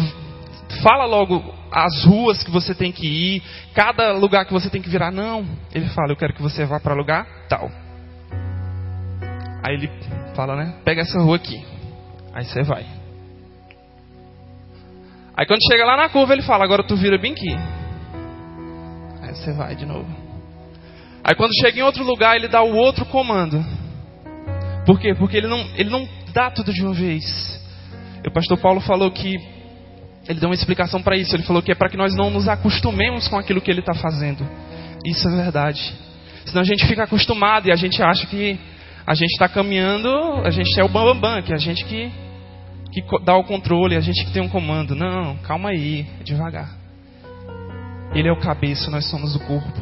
fala 0.81 1.05
logo 1.05 1.53
as 1.71 2.03
ruas 2.03 2.43
que 2.43 2.51
você 2.51 2.75
tem 2.75 2.91
que 2.91 3.07
ir, 3.07 3.43
cada 3.73 4.11
lugar 4.13 4.45
que 4.45 4.53
você 4.53 4.69
tem 4.69 4.81
que 4.81 4.89
virar. 4.89 5.11
Não. 5.11 5.45
Ele 5.73 5.87
fala, 5.87 6.11
eu 6.11 6.17
quero 6.17 6.33
que 6.33 6.41
você 6.41 6.65
vá 6.65 6.79
para 6.79 6.93
lugar 6.93 7.25
tal. 7.47 7.71
Aí 9.63 9.75
ele 9.75 9.89
fala, 10.35 10.55
né? 10.55 10.75
Pega 10.83 11.01
essa 11.01 11.19
rua 11.19 11.35
aqui. 11.35 11.63
Aí 12.33 12.45
você 12.45 12.63
vai. 12.63 12.85
Aí 15.35 15.45
quando 15.45 15.59
chega 15.71 15.85
lá 15.85 15.97
na 15.97 16.09
curva, 16.09 16.33
ele 16.33 16.41
fala, 16.41 16.63
agora 16.63 16.83
tu 16.83 16.95
vira 16.95 17.17
bem 17.17 17.33
aqui. 17.33 17.55
Aí 19.21 19.35
você 19.35 19.53
vai 19.53 19.75
de 19.75 19.85
novo. 19.85 20.07
Aí 21.23 21.35
quando 21.35 21.51
chega 21.61 21.79
em 21.79 21.83
outro 21.83 22.03
lugar, 22.03 22.35
ele 22.35 22.47
dá 22.47 22.61
o 22.63 22.75
outro 22.75 23.05
comando. 23.05 23.63
Por 24.85 24.99
quê? 24.99 25.13
Porque 25.13 25.37
ele 25.37 25.47
não, 25.47 25.59
ele 25.75 25.89
não 25.89 26.07
dá 26.33 26.49
tudo 26.49 26.73
de 26.73 26.83
uma 26.83 26.93
vez. 26.93 27.59
O 28.25 28.31
pastor 28.31 28.57
Paulo 28.57 28.81
falou 28.81 29.11
que 29.11 29.35
ele 30.27 30.39
deu 30.39 30.49
uma 30.49 30.55
explicação 30.55 31.01
para 31.01 31.15
isso. 31.15 31.35
Ele 31.35 31.43
falou 31.43 31.61
que 31.61 31.71
é 31.71 31.75
para 31.75 31.89
que 31.89 31.97
nós 31.97 32.15
não 32.15 32.29
nos 32.29 32.47
acostumemos 32.47 33.27
com 33.27 33.37
aquilo 33.37 33.61
que 33.61 33.69
ele 33.69 33.79
está 33.79 33.93
fazendo. 33.93 34.47
Isso 35.05 35.27
é 35.27 35.35
verdade. 35.35 35.93
Senão 36.45 36.61
a 36.61 36.65
gente 36.65 36.85
fica 36.87 37.03
acostumado 37.03 37.67
e 37.67 37.71
a 37.71 37.75
gente 37.75 38.01
acha 38.01 38.25
que 38.27 38.59
a 39.11 39.13
gente 39.13 39.31
está 39.31 39.49
caminhando, 39.49 40.07
a 40.45 40.49
gente 40.49 40.79
é 40.79 40.83
o 40.85 40.87
bambambam, 40.87 41.19
bam, 41.19 41.33
bam, 41.33 41.41
que 41.41 41.51
é 41.51 41.55
a 41.55 41.59
gente 41.59 41.83
que, 41.83 42.09
que 42.93 43.03
dá 43.25 43.35
o 43.35 43.43
controle, 43.43 43.97
a 43.97 43.99
gente 43.99 44.23
que 44.23 44.31
tem 44.31 44.41
um 44.41 44.47
comando. 44.47 44.95
Não, 44.95 45.35
calma 45.39 45.71
aí, 45.71 46.07
é 46.21 46.23
devagar. 46.23 46.73
Ele 48.15 48.29
é 48.29 48.31
o 48.31 48.39
cabeça, 48.39 48.89
nós 48.89 49.09
somos 49.09 49.35
o 49.35 49.39
corpo. 49.41 49.81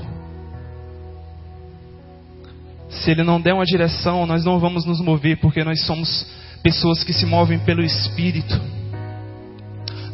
Se 2.90 3.12
ele 3.12 3.22
não 3.22 3.40
der 3.40 3.54
uma 3.54 3.66
direção, 3.66 4.26
nós 4.26 4.44
não 4.44 4.58
vamos 4.58 4.84
nos 4.84 5.00
mover, 5.00 5.38
porque 5.38 5.64
nós 5.64 5.86
somos 5.86 6.26
pessoas 6.64 7.04
que 7.04 7.14
se 7.14 7.28
movem 7.28 7.60
pelo 7.60 7.84
Espírito. 7.84 8.60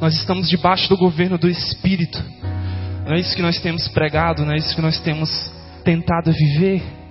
Nós 0.01 0.13
estamos 0.13 0.49
debaixo 0.49 0.89
do 0.89 0.97
governo 0.97 1.37
do 1.37 1.47
Espírito. 1.47 2.21
Não 3.05 3.15
é 3.15 3.19
isso 3.21 3.33
que 3.33 3.41
nós 3.41 3.61
temos 3.61 3.87
pregado, 3.87 4.43
não 4.43 4.51
é 4.51 4.57
isso 4.57 4.75
que 4.75 4.81
nós 4.81 4.99
temos 4.99 5.29
tentado 5.85 6.33
viver. 6.33 7.04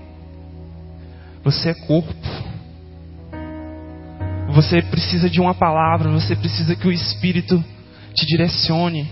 Você 1.45 1.71
é 1.71 1.75
corpo. 1.75 2.15
Você 4.55 4.81
precisa 4.81 5.29
de 5.29 5.41
uma 5.41 5.55
palavra, 5.55 6.11
você 6.11 6.35
precisa 6.35 6.75
que 6.75 6.89
o 6.89 6.93
Espírito 6.93 7.63
te 8.15 8.25
direcione. 8.25 9.11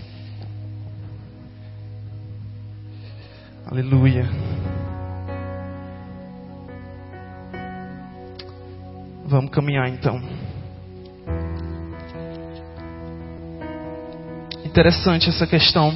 Aleluia. 3.65 4.27
Vamos 9.25 9.51
caminhar 9.51 9.87
então. 9.89 10.21
Interessante 14.65 15.29
essa 15.29 15.45
questão. 15.45 15.95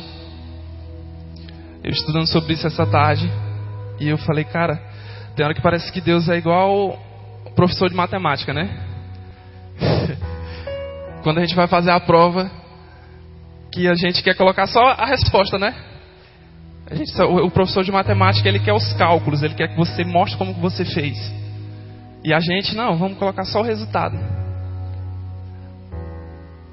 Eu 1.84 1.91
estudando 1.91 2.27
sobre 2.27 2.53
isso 2.53 2.67
essa 2.67 2.86
tarde 2.86 3.27
e 4.00 4.08
eu 4.08 4.17
falei, 4.20 4.44
cara, 4.44 4.97
tem 5.38 5.46
hora 5.46 5.53
que 5.53 5.62
parece 5.62 5.91
que 5.91 6.01
Deus 6.01 6.27
é 6.27 6.36
igual 6.36 6.98
professor 7.56 7.88
de 7.88 7.96
matemática, 7.96 8.51
né? 8.51 8.75
Quando 11.22 11.38
a 11.38 11.41
gente 11.41 11.56
vai 11.56 11.67
fazer 11.67 11.91
a 11.91 12.00
prova, 12.00 12.50
que 13.72 13.88
a 13.88 13.94
gente 13.94 14.24
quer 14.24 14.36
colocar 14.36 14.65
só 14.65 14.79
a 14.79 15.06
resposta, 15.06 15.60
né? 15.60 15.75
Gente, 16.91 17.22
o 17.22 17.51
professor 17.51 17.84
de 17.84 17.91
matemática 17.91 18.50
ele 18.50 18.60
quer 18.60 18.74
os 18.74 18.94
cálculos, 18.94 19.44
ele 19.44 19.53
quer 19.53 19.67
que 19.67 19.77
você 19.77 20.03
mostre 20.03 20.39
como 20.39 20.53
você 20.53 20.84
fez. 20.84 21.15
E 22.24 22.34
a 22.34 22.39
gente 22.39 22.75
não, 22.75 22.98
vamos 22.98 23.20
colocar 23.20 23.44
só 23.44 23.60
o 23.60 23.63
resultado. 23.63 24.17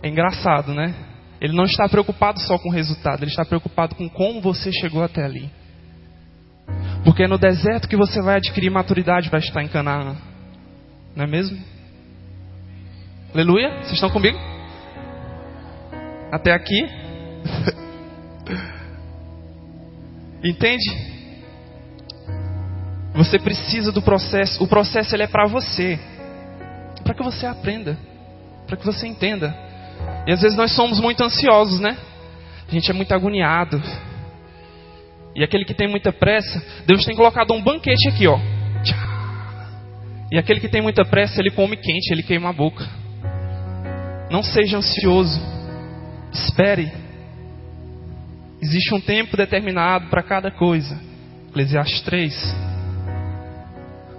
É 0.02 0.08
engraçado, 0.08 0.72
né? 0.72 0.94
Ele 1.38 1.54
não 1.54 1.64
está 1.64 1.86
preocupado 1.86 2.40
só 2.40 2.58
com 2.58 2.70
o 2.70 2.72
resultado, 2.72 3.24
ele 3.24 3.30
está 3.30 3.44
preocupado 3.44 3.94
com 3.94 4.08
como 4.08 4.40
você 4.40 4.72
chegou 4.72 5.02
até 5.02 5.22
ali. 5.22 5.50
Porque 7.04 7.24
é 7.24 7.28
no 7.28 7.38
deserto 7.38 7.86
que 7.88 7.96
você 7.96 8.22
vai 8.22 8.36
adquirir 8.36 8.70
maturidade 8.70 9.28
para 9.28 9.38
estar 9.38 9.62
em 9.62 9.68
Canaã. 9.68 10.16
Não 11.14 11.24
é 11.24 11.26
mesmo? 11.26 11.58
Aleluia? 13.32 13.82
Vocês 13.82 13.92
estão 13.92 14.10
comigo? 14.10 14.38
Até 16.32 16.52
aqui? 16.52 16.88
Entende? 20.42 21.14
Você 23.14 23.38
precisa 23.38 23.92
do 23.92 24.02
processo. 24.02 24.62
O 24.62 24.66
processo 24.66 25.14
ele 25.14 25.22
é 25.22 25.28
para 25.28 25.46
você. 25.46 25.98
Para 27.02 27.14
que 27.14 27.22
você 27.22 27.46
aprenda. 27.46 27.96
Para 28.66 28.76
que 28.76 28.84
você 28.84 29.06
entenda. 29.06 29.54
E 30.26 30.32
às 30.32 30.40
vezes 30.40 30.56
nós 30.56 30.72
somos 30.72 30.98
muito 30.98 31.22
ansiosos, 31.22 31.78
né? 31.80 31.96
A 32.66 32.72
gente 32.72 32.90
é 32.90 32.94
muito 32.94 33.12
agoniado. 33.12 33.80
E 35.34 35.42
aquele 35.42 35.64
que 35.64 35.74
tem 35.74 35.88
muita 35.88 36.12
pressa, 36.12 36.62
Deus 36.86 37.04
tem 37.04 37.16
colocado 37.16 37.52
um 37.52 37.62
banquete 37.62 38.08
aqui, 38.08 38.26
ó. 38.26 38.38
E 40.30 40.38
aquele 40.38 40.60
que 40.60 40.68
tem 40.68 40.82
muita 40.82 41.04
pressa, 41.04 41.40
ele 41.40 41.50
come 41.50 41.76
quente, 41.76 42.12
ele 42.12 42.22
queima 42.22 42.50
a 42.50 42.52
boca. 42.52 42.84
Não 44.30 44.42
seja 44.42 44.78
ansioso. 44.78 45.40
Espere. 46.32 46.90
Existe 48.60 48.94
um 48.94 49.00
tempo 49.00 49.36
determinado 49.36 50.08
para 50.08 50.22
cada 50.22 50.50
coisa. 50.50 51.00
Eclesiastes 51.50 52.00
3. 52.02 52.56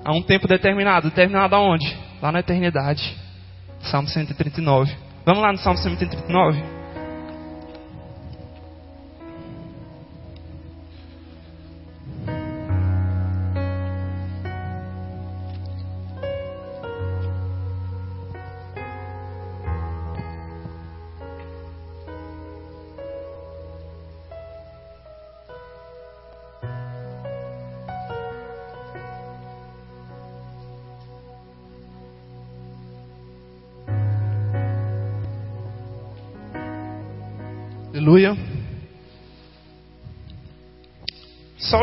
Há 0.06 0.14
um 0.14 0.22
tempo 0.22 0.48
determinado. 0.48 1.10
Determinado 1.10 1.56
aonde? 1.56 1.98
Lá 2.22 2.32
na 2.32 2.40
eternidade. 2.40 3.16
Salmo 3.80 4.08
139. 4.08 4.96
Vamos 5.26 5.42
lá 5.42 5.52
no 5.52 5.58
Salmo 5.58 5.80
139. 5.80 6.75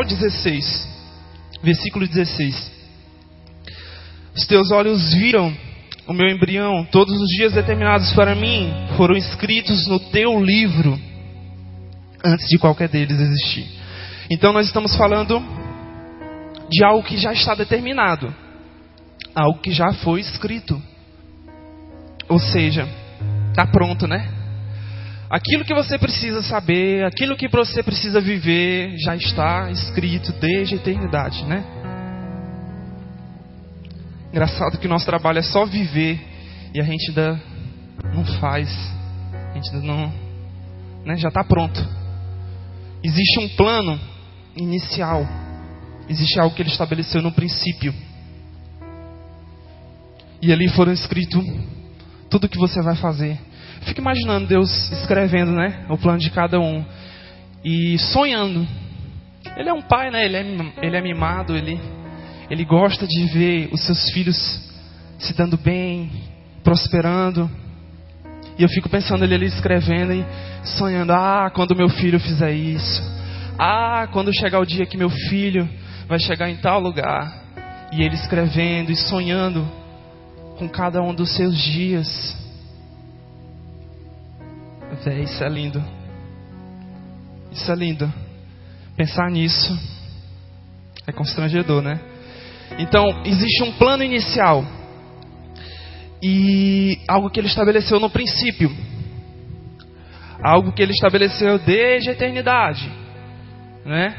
Só 0.03 0.15
o 0.15 0.17
16, 0.17 0.89
versículo 1.63 2.07
16. 2.07 2.71
Os 4.35 4.45
teus 4.45 4.71
olhos 4.71 5.13
viram 5.13 5.55
o 6.05 6.13
meu 6.13 6.27
embrião, 6.27 6.85
todos 6.91 7.19
os 7.21 7.29
dias 7.29 7.53
determinados 7.53 8.11
para 8.13 8.35
mim 8.35 8.69
foram 8.97 9.15
escritos 9.15 9.87
no 9.87 9.99
teu 9.99 10.43
livro, 10.43 10.99
antes 12.23 12.47
de 12.49 12.57
qualquer 12.57 12.89
deles 12.89 13.17
existir. 13.17 13.65
Então 14.29 14.51
nós 14.51 14.67
estamos 14.67 14.95
falando 14.97 15.41
de 16.69 16.83
algo 16.83 17.03
que 17.03 17.17
já 17.17 17.31
está 17.31 17.55
determinado, 17.55 18.33
algo 19.33 19.59
que 19.59 19.71
já 19.71 19.93
foi 19.93 20.19
escrito. 20.19 20.81
Ou 22.27 22.39
seja, 22.39 22.87
está 23.51 23.65
pronto, 23.65 24.05
né? 24.05 24.42
Aquilo 25.33 25.65
que 25.65 25.73
você 25.73 25.97
precisa 25.97 26.43
saber, 26.43 27.03
aquilo 27.03 27.35
que 27.35 27.47
você 27.47 27.81
precisa 27.81 28.21
viver, 28.21 28.95
já 28.99 29.15
está 29.15 29.71
escrito 29.71 30.31
desde 30.33 30.75
a 30.75 30.77
eternidade, 30.77 31.43
né? 31.45 31.65
Engraçado 34.29 34.77
que 34.77 34.85
o 34.85 34.89
nosso 34.89 35.07
trabalho 35.07 35.39
é 35.39 35.41
só 35.41 35.65
viver 35.65 36.21
e 36.71 36.79
a 36.79 36.83
gente 36.83 37.09
ainda 37.09 37.41
não 38.13 38.23
faz, 38.39 38.69
a 39.33 39.55
gente 39.55 39.73
ainda 39.73 39.87
não, 39.87 40.13
né? 41.03 41.17
Já 41.17 41.29
está 41.29 41.43
pronto. 41.43 41.83
Existe 43.03 43.39
um 43.39 43.49
plano 43.55 43.99
inicial, 44.55 45.27
existe 46.07 46.39
algo 46.39 46.55
que 46.55 46.61
ele 46.61 46.69
estabeleceu 46.69 47.23
no 47.23 47.31
princípio. 47.31 47.91
E 50.39 50.53
ali 50.53 50.69
foram 50.69 50.93
escritos 50.93 51.43
tudo 52.29 52.45
o 52.45 52.49
que 52.49 52.59
você 52.59 52.83
vai 52.83 52.95
fazer, 52.95 53.39
Fico 53.85 54.01
imaginando 54.01 54.47
Deus 54.47 54.91
escrevendo, 54.91 55.51
né, 55.51 55.85
o 55.89 55.97
plano 55.97 56.19
de 56.19 56.29
cada 56.29 56.59
um 56.59 56.83
e 57.63 57.97
sonhando. 57.97 58.67
Ele 59.55 59.69
é 59.69 59.73
um 59.73 59.81
pai, 59.81 60.09
né? 60.11 60.25
Ele 60.25 60.37
é, 60.37 60.45
ele 60.81 60.97
é 60.97 61.01
mimado, 61.01 61.55
ele, 61.55 61.79
ele 62.49 62.65
gosta 62.65 63.07
de 63.07 63.25
ver 63.25 63.69
os 63.71 63.81
seus 63.85 64.09
filhos 64.11 64.37
se 65.19 65.33
dando 65.33 65.57
bem, 65.57 66.11
prosperando. 66.63 67.49
E 68.57 68.63
eu 68.63 68.69
fico 68.69 68.89
pensando 68.89 69.23
ele 69.23 69.35
ali 69.35 69.45
escrevendo 69.45 70.13
e 70.13 70.25
sonhando: 70.77 71.13
ah, 71.13 71.51
quando 71.53 71.75
meu 71.75 71.89
filho 71.89 72.19
fizer 72.19 72.51
isso. 72.51 73.01
Ah, 73.57 74.07
quando 74.11 74.33
chegar 74.33 74.59
o 74.59 74.65
dia 74.65 74.85
que 74.85 74.97
meu 74.97 75.09
filho 75.09 75.69
vai 76.07 76.19
chegar 76.19 76.49
em 76.49 76.57
tal 76.57 76.79
lugar. 76.79 77.43
E 77.91 78.01
ele 78.01 78.15
escrevendo 78.15 78.91
e 78.91 78.95
sonhando 78.95 79.69
com 80.57 80.67
cada 80.67 81.01
um 81.01 81.13
dos 81.13 81.35
seus 81.35 81.55
dias 81.55 82.42
Véi, 85.01 85.23
isso 85.23 85.43
é 85.43 85.49
lindo. 85.49 85.83
Isso 87.51 87.71
é 87.71 87.75
lindo. 87.75 88.11
Pensar 88.95 89.29
nisso 89.31 89.77
é 91.07 91.11
constrangedor, 91.11 91.81
né? 91.81 91.99
Então, 92.77 93.23
existe 93.25 93.63
um 93.63 93.71
plano 93.73 94.03
inicial. 94.03 94.63
E 96.21 96.99
algo 97.07 97.29
que 97.29 97.39
ele 97.39 97.47
estabeleceu 97.47 97.99
no 97.99 98.09
princípio. 98.09 98.71
Algo 100.43 100.71
que 100.71 100.81
ele 100.81 100.93
estabeleceu 100.93 101.59
desde 101.59 102.09
a 102.09 102.13
eternidade. 102.13 102.89
Né? 103.85 104.15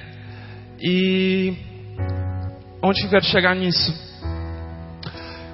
E 0.80 1.54
onde 2.82 3.02
eu 3.02 3.10
quero 3.10 3.24
chegar 3.24 3.54
nisso? 3.54 3.92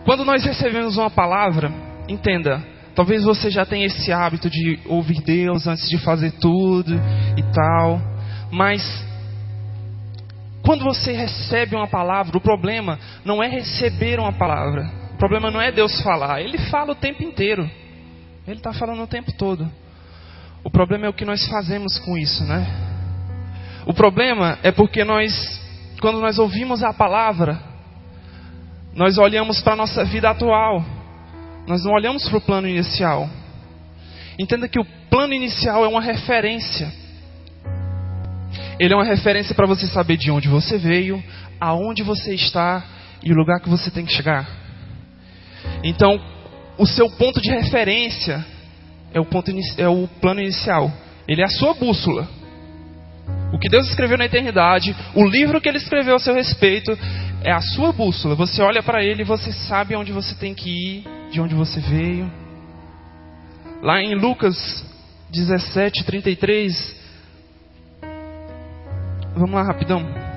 Quando 0.05 0.25
nós 0.25 0.45
recebemos 0.45 0.97
uma 0.97 1.11
palavra, 1.11 1.71
entenda, 2.09 2.63
talvez 3.01 3.25
você 3.25 3.49
já 3.49 3.65
tenha 3.65 3.87
esse 3.87 4.13
hábito 4.13 4.51
de 4.51 4.79
ouvir 4.85 5.23
Deus 5.23 5.67
antes 5.67 5.89
de 5.89 5.97
fazer 5.97 6.33
tudo 6.33 6.93
e 7.35 7.43
tal, 7.45 7.99
mas 8.53 8.83
quando 10.63 10.85
você 10.85 11.13
recebe 11.13 11.75
uma 11.75 11.87
palavra, 11.87 12.37
o 12.37 12.43
problema 12.43 12.99
não 13.25 13.43
é 13.43 13.49
receber 13.49 14.21
uma 14.21 14.35
palavra, 14.35 14.87
o 15.15 15.17
problema 15.17 15.51
não 15.51 15.63
é 15.63 15.73
Deus 15.73 15.99
falar, 16.03 16.43
Ele 16.43 16.59
fala 16.59 16.93
o 16.93 16.95
tempo 16.95 17.23
inteiro, 17.23 17.63
Ele 18.47 18.59
está 18.59 18.75
falando 18.75 19.03
o 19.03 19.07
tempo 19.07 19.33
todo. 19.33 19.67
O 20.63 20.69
problema 20.71 21.07
é 21.07 21.09
o 21.09 21.15
que 21.15 21.25
nós 21.25 21.43
fazemos 21.49 21.99
com 22.01 22.19
isso, 22.19 22.45
né? 22.45 22.67
O 23.87 23.95
problema 23.95 24.59
é 24.63 24.71
porque 24.71 25.05
nós, 25.05 25.33
quando 26.03 26.21
nós 26.21 26.39
ouvimos 26.39 26.83
a 26.83 26.93
palavra, 26.93 27.59
nós 28.95 29.17
olhamos 29.17 29.63
para 29.63 29.73
a 29.73 29.77
nossa 29.77 30.05
vida 30.05 30.29
atual, 30.29 31.00
nós 31.71 31.85
não 31.85 31.93
olhamos 31.93 32.29
para 32.29 32.39
o 32.39 32.41
plano 32.41 32.69
inicial. 32.69 33.31
Entenda 34.37 34.69
que 34.69 34.81
o 34.81 34.85
plano 35.09 35.33
inicial 35.33 35.85
é 35.85 35.89
uma 35.89 36.01
referência. 36.01 36.93
Ele 38.79 38.93
é 38.93 38.97
uma 38.97 39.05
referência 39.05 39.55
para 39.55 39.67
você 39.67 39.87
saber 39.87 40.17
de 40.17 40.33
onde 40.33 40.49
você 40.49 40.77
veio, 40.79 41.23
aonde 41.61 42.03
você 42.03 42.35
está 42.35 42.85
e 43.23 43.33
o 43.33 43.37
lugar 43.37 43.61
que 43.61 43.69
você 43.69 43.89
tem 43.89 44.05
que 44.05 44.13
chegar. 44.13 44.49
Então, 45.85 46.21
o 46.77 46.87
seu 46.87 47.09
ponto 47.11 47.41
de 47.41 47.51
referência 47.51 48.45
é 49.15 49.21
o, 49.21 49.25
ponto, 49.25 49.53
é 49.79 49.89
o 49.89 50.09
plano 50.21 50.41
inicial. 50.41 50.91
Ele 51.29 51.41
é 51.41 51.45
a 51.45 51.49
sua 51.49 51.75
bússola. 51.75 52.29
O 53.53 53.59
que 53.59 53.69
Deus 53.69 53.89
escreveu 53.89 54.19
na 54.19 54.25
eternidade, 54.25 54.97
o 55.15 55.25
livro 55.25 55.61
que 55.61 55.69
Ele 55.69 55.79
escreveu 55.79 56.17
a 56.17 56.19
seu 56.19 56.35
respeito, 56.35 56.99
é 57.43 57.53
a 57.53 57.61
sua 57.61 57.93
bússola. 57.93 58.35
Você 58.35 58.63
olha 58.63 58.83
para 58.83 59.03
ele 59.05 59.23
e 59.23 59.25
você 59.25 59.53
sabe 59.53 59.95
aonde 59.95 60.13
você 60.13 60.35
tem 60.35 60.55
que 60.55 60.71
ir, 60.71 61.05
de 61.31 61.41
onde 61.41 61.55
você 61.55 61.81
veio. 61.81 62.31
Lá 63.83 64.03
em 64.03 64.15
Lucas 64.15 64.85
17, 65.31 66.05
33. 66.05 67.01
Vamos 69.35 69.55
lá 69.55 69.63
rapidão. 69.63 70.30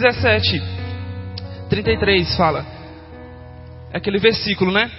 17, 0.00 0.62
33 1.68 2.36
fala. 2.36 2.66
É 3.92 3.98
aquele 3.98 4.18
versículo, 4.18 4.72
né? 4.72 4.90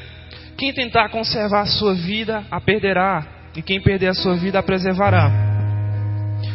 Quem 0.57 0.73
tentar 0.73 1.09
conservar 1.09 1.61
a 1.61 1.65
sua 1.65 1.93
vida, 1.93 2.45
a 2.51 2.61
perderá. 2.61 3.25
E 3.55 3.61
quem 3.61 3.81
perder 3.81 4.07
a 4.07 4.13
sua 4.13 4.35
vida, 4.35 4.59
a 4.59 4.63
preservará. 4.63 5.29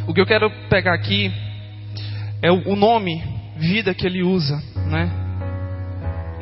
O 0.07 0.15
que 0.15 0.21
eu 0.21 0.27
quero 0.27 0.51
pegar 0.69 0.95
aqui 0.95 1.31
é 2.43 2.51
o 2.51 2.77
nome 2.77 3.23
vida 3.57 3.95
que 3.95 4.07
ele 4.07 4.23
usa, 4.23 4.63
né? 4.89 5.11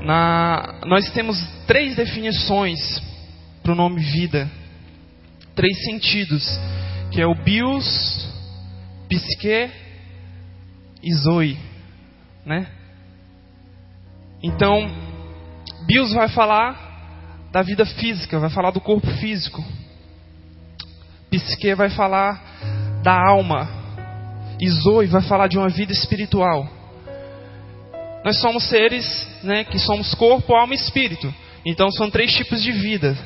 Na, 0.02 0.80
nós 0.84 1.10
temos 1.12 1.38
três 1.66 1.96
definições 1.96 3.02
para 3.62 3.72
o 3.72 3.74
nome 3.74 4.02
vida. 4.02 4.48
Três 5.54 5.84
sentidos, 5.84 6.44
que 7.10 7.20
é 7.20 7.26
o 7.26 7.34
bios, 7.34 8.28
psique 9.08 9.70
e 11.02 11.14
zoe, 11.14 11.56
né? 12.44 12.66
Então, 14.42 14.90
bios 15.86 16.12
vai 16.12 16.28
falar 16.28 16.84
da 17.50 17.62
vida 17.62 17.86
física, 17.86 18.38
vai 18.38 18.50
falar 18.50 18.70
do 18.70 18.80
corpo 18.80 19.06
físico. 19.18 19.64
Psique 21.30 21.74
vai 21.74 21.88
falar 21.90 22.42
da 23.02 23.12
alma. 23.12 23.68
E 24.60 24.68
zoe 24.68 25.06
vai 25.06 25.22
falar 25.22 25.48
de 25.48 25.58
uma 25.58 25.68
vida 25.68 25.92
espiritual. 25.92 26.68
Nós 28.24 28.40
somos 28.40 28.68
seres, 28.68 29.04
né, 29.42 29.64
que 29.64 29.78
somos 29.78 30.14
corpo, 30.14 30.54
alma 30.54 30.74
e 30.74 30.76
espírito. 30.76 31.32
Então 31.64 31.90
são 31.90 32.10
três 32.10 32.32
tipos 32.34 32.62
de 32.62 32.72
vida. 32.72 33.16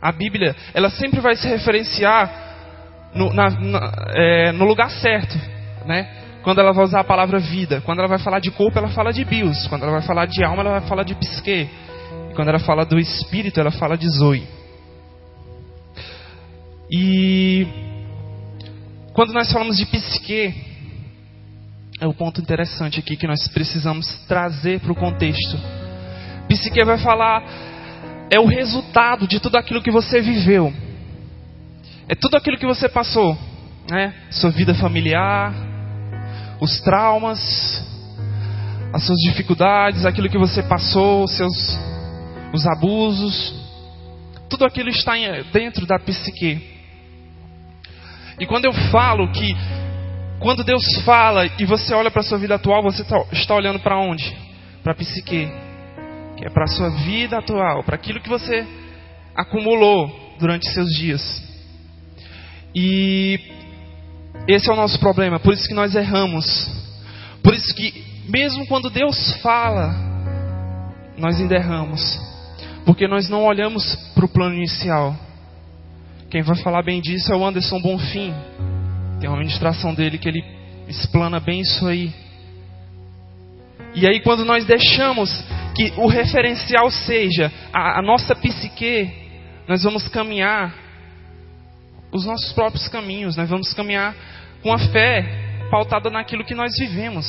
A 0.00 0.12
Bíblia, 0.12 0.54
ela 0.74 0.90
sempre 0.90 1.20
vai 1.20 1.36
se 1.36 1.48
referenciar 1.48 3.10
no, 3.14 3.32
na, 3.32 3.50
na, 3.50 3.92
é, 4.14 4.52
no 4.52 4.64
lugar 4.64 4.90
certo, 4.90 5.36
né? 5.86 6.17
Quando 6.42 6.60
ela 6.60 6.72
vai 6.72 6.84
usar 6.84 7.00
a 7.00 7.04
palavra 7.04 7.38
vida, 7.38 7.80
quando 7.80 7.98
ela 7.98 8.08
vai 8.08 8.18
falar 8.18 8.38
de 8.38 8.50
corpo, 8.50 8.78
ela 8.78 8.88
fala 8.88 9.12
de 9.12 9.24
bios. 9.24 9.66
Quando 9.68 9.82
ela 9.82 9.92
vai 9.92 10.02
falar 10.02 10.26
de 10.26 10.42
alma, 10.44 10.62
ela 10.62 10.80
vai 10.80 10.88
falar 10.88 11.02
de 11.02 11.14
psique. 11.14 11.68
E 12.30 12.34
quando 12.34 12.48
ela 12.48 12.58
fala 12.58 12.84
do 12.84 12.98
espírito, 12.98 13.60
ela 13.60 13.70
fala 13.70 13.96
de 13.96 14.08
zoe. 14.08 14.46
E 16.90 17.66
quando 19.12 19.32
nós 19.32 19.52
falamos 19.52 19.76
de 19.76 19.84
psique, 19.86 20.54
é 22.00 22.06
o 22.06 22.14
ponto 22.14 22.40
interessante 22.40 23.00
aqui 23.00 23.16
que 23.16 23.26
nós 23.26 23.46
precisamos 23.48 24.06
trazer 24.26 24.80
para 24.80 24.92
o 24.92 24.94
contexto. 24.94 25.58
Psique 26.48 26.82
vai 26.84 26.98
falar 26.98 27.42
é 28.30 28.38
o 28.38 28.46
resultado 28.46 29.26
de 29.26 29.40
tudo 29.40 29.56
aquilo 29.56 29.82
que 29.82 29.90
você 29.90 30.20
viveu. 30.20 30.72
É 32.08 32.14
tudo 32.14 32.36
aquilo 32.36 32.58
que 32.58 32.66
você 32.66 32.88
passou, 32.88 33.36
né? 33.90 34.14
Sua 34.30 34.50
vida 34.50 34.74
familiar, 34.74 35.52
os 36.60 36.80
traumas, 36.80 37.38
as 38.92 39.04
suas 39.04 39.18
dificuldades, 39.18 40.04
aquilo 40.04 40.28
que 40.28 40.38
você 40.38 40.62
passou, 40.62 41.24
os 41.24 41.36
seus 41.36 41.78
os 42.52 42.66
abusos, 42.66 43.54
tudo 44.48 44.64
aquilo 44.64 44.88
está 44.88 45.12
dentro 45.52 45.86
da 45.86 45.98
psique. 45.98 46.60
E 48.40 48.46
quando 48.46 48.64
eu 48.64 48.72
falo 48.90 49.30
que 49.30 49.54
quando 50.38 50.64
Deus 50.64 50.84
fala 51.04 51.46
e 51.58 51.64
você 51.64 51.92
olha 51.94 52.10
para 52.10 52.20
a 52.20 52.24
sua 52.24 52.38
vida 52.38 52.54
atual, 52.54 52.82
você 52.82 53.04
tá, 53.04 53.22
está 53.32 53.54
olhando 53.54 53.80
para 53.80 53.98
onde? 53.98 54.34
Para 54.82 54.92
a 54.92 54.96
psique 54.96 55.50
que 56.38 56.46
é 56.46 56.50
para 56.50 56.64
a 56.64 56.68
sua 56.68 56.90
vida 56.90 57.36
atual, 57.36 57.82
para 57.82 57.96
aquilo 57.96 58.20
que 58.20 58.28
você 58.28 58.64
acumulou 59.34 60.36
durante 60.38 60.68
seus 60.70 60.88
dias. 60.94 61.42
E 62.72 63.40
esse 64.48 64.70
é 64.70 64.72
o 64.72 64.76
nosso 64.76 64.98
problema, 64.98 65.38
por 65.38 65.52
isso 65.52 65.68
que 65.68 65.74
nós 65.74 65.94
erramos. 65.94 66.44
Por 67.42 67.52
isso 67.52 67.74
que, 67.74 68.02
mesmo 68.28 68.66
quando 68.66 68.88
Deus 68.88 69.32
fala, 69.42 69.94
nós 71.18 71.38
ainda 71.38 71.54
erramos. 71.54 72.18
Porque 72.86 73.06
nós 73.06 73.28
não 73.28 73.44
olhamos 73.44 73.94
para 74.14 74.24
o 74.24 74.28
plano 74.28 74.54
inicial. 74.54 75.14
Quem 76.30 76.40
vai 76.40 76.56
falar 76.56 76.82
bem 76.82 76.98
disso 77.02 77.30
é 77.30 77.36
o 77.36 77.44
Anderson 77.44 77.78
Bonfim. 77.78 78.32
Tem 79.20 79.28
uma 79.28 79.38
ministração 79.38 79.92
dele 79.92 80.16
que 80.16 80.28
ele 80.28 80.42
explana 80.88 81.38
bem 81.38 81.60
isso 81.60 81.86
aí. 81.86 82.10
E 83.94 84.06
aí, 84.06 84.20
quando 84.20 84.46
nós 84.46 84.64
deixamos 84.64 85.30
que 85.74 85.92
o 85.98 86.06
referencial 86.06 86.90
seja 86.90 87.52
a, 87.70 87.98
a 87.98 88.02
nossa 88.02 88.34
psique, 88.34 89.10
nós 89.66 89.82
vamos 89.82 90.08
caminhar 90.08 90.74
os 92.10 92.24
nossos 92.24 92.52
próprios 92.52 92.88
caminhos, 92.88 93.36
nós 93.36 93.48
vamos 93.48 93.72
caminhar 93.74 94.14
com 94.62 94.72
a 94.72 94.78
fé 94.78 95.24
pautada 95.70 96.10
naquilo 96.10 96.44
que 96.44 96.54
nós 96.54 96.72
vivemos. 96.78 97.26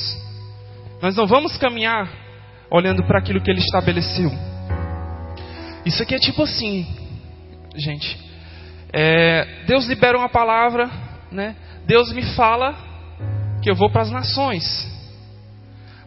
Nós 1.01 1.15
não 1.15 1.27
vamos 1.27 1.57
caminhar 1.57 2.09
olhando 2.71 3.03
para 3.03 3.19
aquilo 3.19 3.41
que 3.41 3.49
ele 3.49 3.59
estabeleceu. 3.59 4.31
Isso 5.85 6.03
aqui 6.03 6.15
é 6.15 6.19
tipo 6.19 6.43
assim, 6.43 6.85
gente. 7.75 8.17
É, 8.91 9.63
Deus 9.65 9.85
libera 9.85 10.17
uma 10.17 10.29
palavra, 10.29 10.89
né? 11.31 11.55
Deus 11.85 12.11
me 12.11 12.23
fala 12.35 12.75
que 13.61 13.69
eu 13.69 13.75
vou 13.75 13.89
para 13.89 14.01
as 14.01 14.11
nações. 14.11 14.87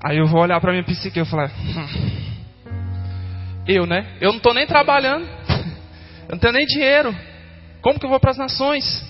Aí 0.02 0.18
eu 0.18 0.26
vou 0.26 0.40
olhar 0.40 0.60
para 0.60 0.72
minha 0.72 0.84
psique 0.84 1.20
e 1.20 1.24
falar, 1.24 1.50
hum, 1.50 2.22
eu, 3.66 3.86
né? 3.86 4.16
Eu 4.20 4.30
não 4.30 4.38
estou 4.38 4.52
nem 4.52 4.66
trabalhando. 4.66 5.26
Eu 6.28 6.36
não 6.36 6.38
tenho 6.38 6.54
nem 6.54 6.64
dinheiro. 6.64 7.14
Como 7.82 7.98
que 7.98 8.06
eu 8.06 8.08
vou 8.08 8.18
para 8.18 8.30
as 8.30 8.38
nações? 8.38 9.04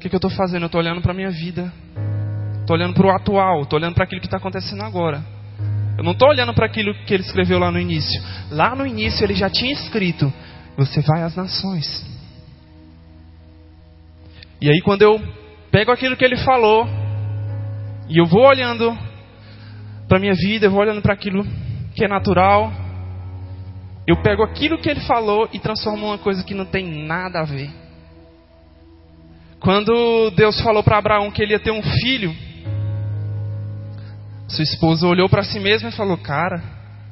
O 0.00 0.02
que, 0.02 0.08
que 0.08 0.14
eu 0.14 0.18
estou 0.18 0.30
fazendo? 0.30 0.62
Eu 0.62 0.66
estou 0.66 0.80
olhando 0.80 1.02
para 1.02 1.12
a 1.12 1.14
minha 1.14 1.28
vida. 1.28 1.70
Estou 2.60 2.74
olhando 2.74 2.94
para 2.94 3.06
o 3.06 3.10
atual. 3.10 3.60
Estou 3.60 3.78
olhando 3.78 3.94
para 3.94 4.04
aquilo 4.04 4.18
que 4.18 4.26
está 4.26 4.38
acontecendo 4.38 4.82
agora. 4.82 5.22
Eu 5.98 6.02
não 6.02 6.12
estou 6.12 6.30
olhando 6.30 6.54
para 6.54 6.64
aquilo 6.64 6.94
que 7.04 7.12
ele 7.12 7.22
escreveu 7.22 7.58
lá 7.58 7.70
no 7.70 7.78
início. 7.78 8.18
Lá 8.50 8.74
no 8.74 8.86
início 8.86 9.22
ele 9.22 9.34
já 9.34 9.50
tinha 9.50 9.70
escrito: 9.70 10.32
Você 10.78 11.02
vai 11.02 11.22
às 11.22 11.36
nações. 11.36 12.02
E 14.58 14.70
aí 14.70 14.80
quando 14.80 15.02
eu 15.02 15.20
pego 15.70 15.92
aquilo 15.92 16.16
que 16.16 16.24
ele 16.24 16.38
falou 16.38 16.88
e 18.08 18.16
eu 18.16 18.24
vou 18.24 18.46
olhando 18.46 18.96
para 20.08 20.18
minha 20.18 20.32
vida, 20.32 20.64
eu 20.64 20.70
vou 20.70 20.80
olhando 20.80 21.02
para 21.02 21.12
aquilo 21.12 21.44
que 21.94 22.06
é 22.06 22.08
natural, 22.08 22.72
eu 24.06 24.16
pego 24.22 24.42
aquilo 24.44 24.78
que 24.78 24.88
ele 24.88 25.00
falou 25.00 25.46
e 25.52 25.58
transformo 25.58 26.06
em 26.06 26.08
uma 26.08 26.18
coisa 26.18 26.42
que 26.42 26.54
não 26.54 26.64
tem 26.64 27.06
nada 27.06 27.40
a 27.40 27.44
ver. 27.44 27.79
Quando 29.60 30.30
Deus 30.30 30.58
falou 30.62 30.82
para 30.82 30.96
Abraão 30.96 31.30
que 31.30 31.42
ele 31.42 31.52
ia 31.52 31.60
ter 31.60 31.70
um 31.70 31.82
filho, 31.82 32.34
sua 34.48 34.64
esposa 34.64 35.06
olhou 35.06 35.28
para 35.28 35.42
si 35.42 35.60
mesma 35.60 35.90
e 35.90 35.92
falou: 35.92 36.16
Cara, 36.16 36.62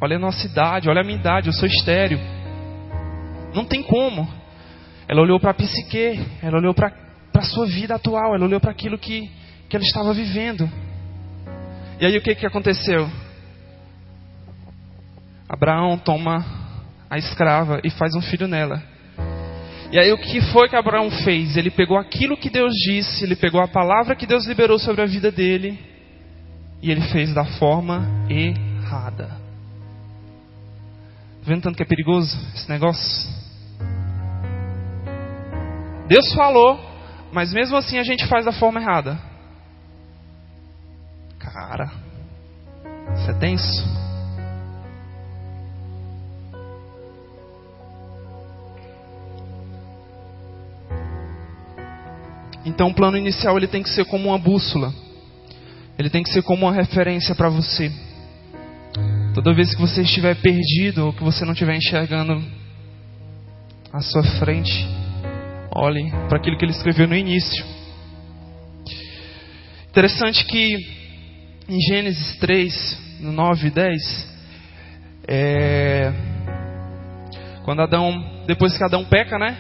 olha 0.01 0.17
a 0.17 0.19
nossa 0.19 0.47
idade, 0.47 0.89
olha 0.89 1.03
a 1.03 1.05
minha 1.05 1.19
idade, 1.19 1.49
eu 1.49 1.53
sou 1.53 1.69
estéreo. 1.69 2.19
Não 3.55 3.67
tem 3.67 3.83
como. 3.83 4.27
Ela 5.07 5.21
olhou 5.21 5.39
para 5.39 5.51
a 5.51 5.55
psique, 5.55 6.21
ela 6.43 6.59
olhou 6.59 6.75
para 6.75 6.91
a 7.35 7.43
sua 7.43 7.67
vida 7.67 7.95
atual, 7.95 8.35
ela 8.35 8.45
olhou 8.47 8.61
para 8.61 8.71
aquilo 8.71 8.99
que, 8.99 9.31
que 9.69 9.77
ela 9.77 9.85
estava 9.85 10.15
vivendo. 10.15 10.69
E 12.01 12.07
aí 12.07 12.17
o 12.17 12.23
que, 12.23 12.35
que 12.35 12.47
aconteceu? 12.47 13.09
Abraão 15.49 15.99
toma 15.99 16.45
a 17.11 17.19
escrava 17.19 17.81
e 17.85 17.91
faz 17.91 18.15
um 18.15 18.23
filho 18.23 18.49
nela. 18.49 18.83
E 19.91 19.99
aí 19.99 20.13
o 20.13 20.19
que 20.19 20.43
foi 20.53 20.69
que 20.69 20.77
Abraão 20.77 21.11
fez? 21.11 21.57
Ele 21.57 21.71
pegou 21.71 21.97
aquilo 21.97 22.37
que 22.37 22.51
Deus 22.51 22.75
disse, 22.75 23.25
ele 23.25 23.35
pegou 23.35 23.63
a 23.63 23.69
palavra 23.69 24.15
que 24.15 24.27
Deus 24.27 24.47
liberou 24.47 24.79
sobre 24.79 25.03
a 25.03 25.07
vida 25.07 25.33
dele 25.33 25.79
e 26.83 26.91
ele 26.91 27.01
fez 27.11 27.35
da 27.35 27.45
forma 27.45 28.07
errada. 28.29 29.29
Tá 29.29 29.39
vendo 31.45 31.63
tanto 31.63 31.77
que 31.77 31.83
é 31.83 31.87
perigoso 31.87 32.37
esse 32.55 32.69
negócio? 32.69 33.29
Deus 36.07 36.33
falou, 36.35 36.79
mas 37.33 37.53
mesmo 37.53 37.77
assim 37.77 37.99
a 37.99 38.03
gente 38.03 38.27
faz 38.27 38.45
da 38.45 38.53
forma 38.53 38.81
errada. 38.81 39.19
Cara, 41.39 41.91
isso 43.15 43.31
é 43.31 43.35
tenso. 43.35 44.08
Então 52.69 52.89
o 52.89 52.95
plano 52.95 53.17
inicial 53.17 53.57
ele 53.57 53.67
tem 53.67 53.83
que 53.83 53.89
ser 53.89 54.05
como 54.05 54.29
uma 54.29 54.39
bússola. 54.39 54.93
Ele 55.99 56.11
tem 56.11 56.23
que 56.23 56.29
ser 56.29 56.43
como 56.43 56.67
uma 56.67 56.73
referência 56.73 57.35
para 57.35 57.49
você. 57.49 57.91
Toda 59.35 59.55
vez 59.55 59.75
que 59.75 59.81
você 59.81 60.03
estiver 60.03 60.37
perdido 60.37 61.07
ou 61.07 61.13
que 61.15 61.25
você 61.25 61.47
não 61.47 61.53
estiver 61.53 61.75
enxergando 61.75 62.45
à 63.91 64.01
sua 64.01 64.23
frente, 64.39 64.87
olhe 65.75 66.11
para 66.29 66.37
aquilo 66.37 66.59
que 66.59 66.65
ele 66.67 66.73
escreveu 66.73 67.09
no 67.09 67.17
início. 67.17 67.65
Interessante 69.89 70.45
que 70.45 70.77
em 71.69 71.81
Gênesis 71.89 72.37
3, 72.37 73.19
no 73.21 73.33
9 73.33 73.69
e 73.69 73.71
10, 73.71 74.29
é, 75.27 76.13
quando 77.65 77.81
Adão, 77.81 78.45
depois 78.47 78.77
que 78.77 78.85
Adão 78.85 79.05
peca, 79.07 79.39
né? 79.39 79.57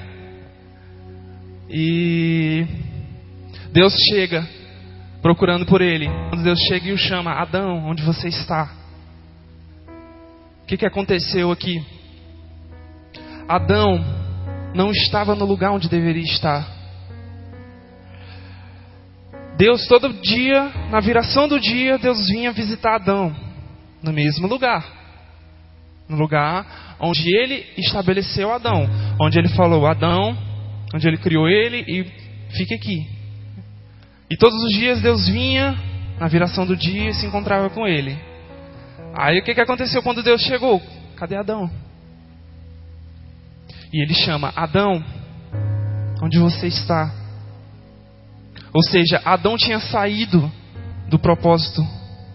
E 1.70 2.66
Deus 3.72 3.94
chega 4.10 4.46
procurando 5.20 5.66
por 5.66 5.80
ele. 5.80 6.08
Quando 6.30 6.42
Deus 6.42 6.58
chega 6.68 6.88
e 6.88 6.92
o 6.92 6.98
chama, 6.98 7.32
Adão, 7.32 7.88
onde 7.88 8.02
você 8.02 8.28
está? 8.28 8.70
O 10.62 10.66
que, 10.66 10.76
que 10.76 10.86
aconteceu 10.86 11.50
aqui? 11.50 11.84
Adão 13.48 14.04
não 14.74 14.90
estava 14.90 15.34
no 15.34 15.44
lugar 15.44 15.72
onde 15.72 15.88
deveria 15.88 16.22
estar. 16.22 16.66
Deus 19.56 19.86
todo 19.88 20.12
dia, 20.12 20.70
na 20.90 21.00
viração 21.00 21.48
do 21.48 21.58
dia, 21.58 21.98
Deus 21.98 22.28
vinha 22.28 22.52
visitar 22.52 22.96
Adão 22.96 23.34
no 24.02 24.12
mesmo 24.12 24.46
lugar. 24.46 24.84
No 26.08 26.16
lugar 26.16 26.96
onde 27.00 27.36
ele 27.36 27.66
estabeleceu 27.76 28.52
Adão, 28.52 28.88
onde 29.20 29.38
ele 29.38 29.48
falou 29.48 29.86
Adão, 29.86 30.36
onde 30.94 31.08
ele 31.08 31.18
criou 31.18 31.48
ele 31.48 31.84
e 31.88 32.04
fique 32.56 32.74
aqui. 32.74 33.17
E 34.30 34.36
todos 34.36 34.62
os 34.62 34.72
dias 34.72 35.00
Deus 35.00 35.26
vinha 35.26 35.76
na 36.18 36.28
viração 36.28 36.66
do 36.66 36.76
dia 36.76 37.10
e 37.10 37.14
se 37.14 37.26
encontrava 37.26 37.70
com 37.70 37.86
ele. 37.86 38.18
Aí 39.14 39.38
o 39.38 39.42
que, 39.42 39.54
que 39.54 39.60
aconteceu 39.60 40.02
quando 40.02 40.22
Deus 40.22 40.42
chegou? 40.42 40.82
Cadê 41.16 41.36
Adão? 41.36 41.70
E 43.92 44.02
ele 44.02 44.14
chama: 44.14 44.52
Adão, 44.54 45.02
onde 46.22 46.38
você 46.38 46.66
está? 46.66 47.12
Ou 48.72 48.82
seja, 48.82 49.20
Adão 49.24 49.56
tinha 49.56 49.80
saído 49.80 50.50
do 51.08 51.18
propósito 51.18 51.82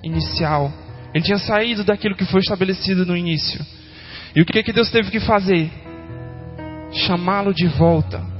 inicial. 0.02 0.74
Ele 1.14 1.24
tinha 1.24 1.38
saído 1.38 1.84
daquilo 1.84 2.16
que 2.16 2.26
foi 2.26 2.40
estabelecido 2.40 3.06
no 3.06 3.16
início. 3.16 3.64
E 4.36 4.42
o 4.42 4.46
que, 4.46 4.64
que 4.64 4.74
Deus 4.74 4.90
teve 4.90 5.12
que 5.12 5.20
fazer? 5.20 5.72
Chamá-lo 6.92 7.54
de 7.54 7.68
volta. 7.68 8.33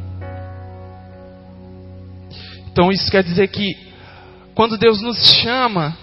Então 2.74 2.92
isso 2.92 3.10
quer 3.12 3.24
dizer 3.24 3.48
que 3.50 3.78
quando 4.56 4.80
Deus 4.80 5.00
nos 5.00 5.18
chama, 5.42 5.96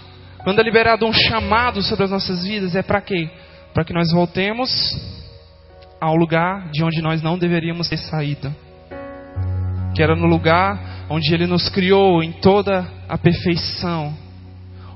quando 0.43 0.59
é 0.59 0.63
liberado 0.63 1.05
um 1.05 1.11
chamado 1.11 1.81
sobre 1.83 2.05
as 2.05 2.11
nossas 2.11 2.43
vidas, 2.43 2.75
é 2.75 2.81
para 2.81 3.01
quê? 3.01 3.29
Para 3.73 3.83
que 3.83 3.93
nós 3.93 4.09
voltemos 4.13 4.71
ao 5.99 6.15
lugar 6.15 6.71
de 6.71 6.81
onde 6.81 7.01
nós 7.01 7.21
não 7.21 7.37
deveríamos 7.37 7.89
ter 7.89 7.97
saído. 7.97 8.55
Que 9.93 10.01
era 10.01 10.15
no 10.15 10.25
lugar 10.25 11.05
onde 11.09 11.33
Ele 11.33 11.45
nos 11.45 11.67
criou 11.67 12.23
em 12.23 12.31
toda 12.31 12.87
a 13.07 13.17
perfeição, 13.17 14.15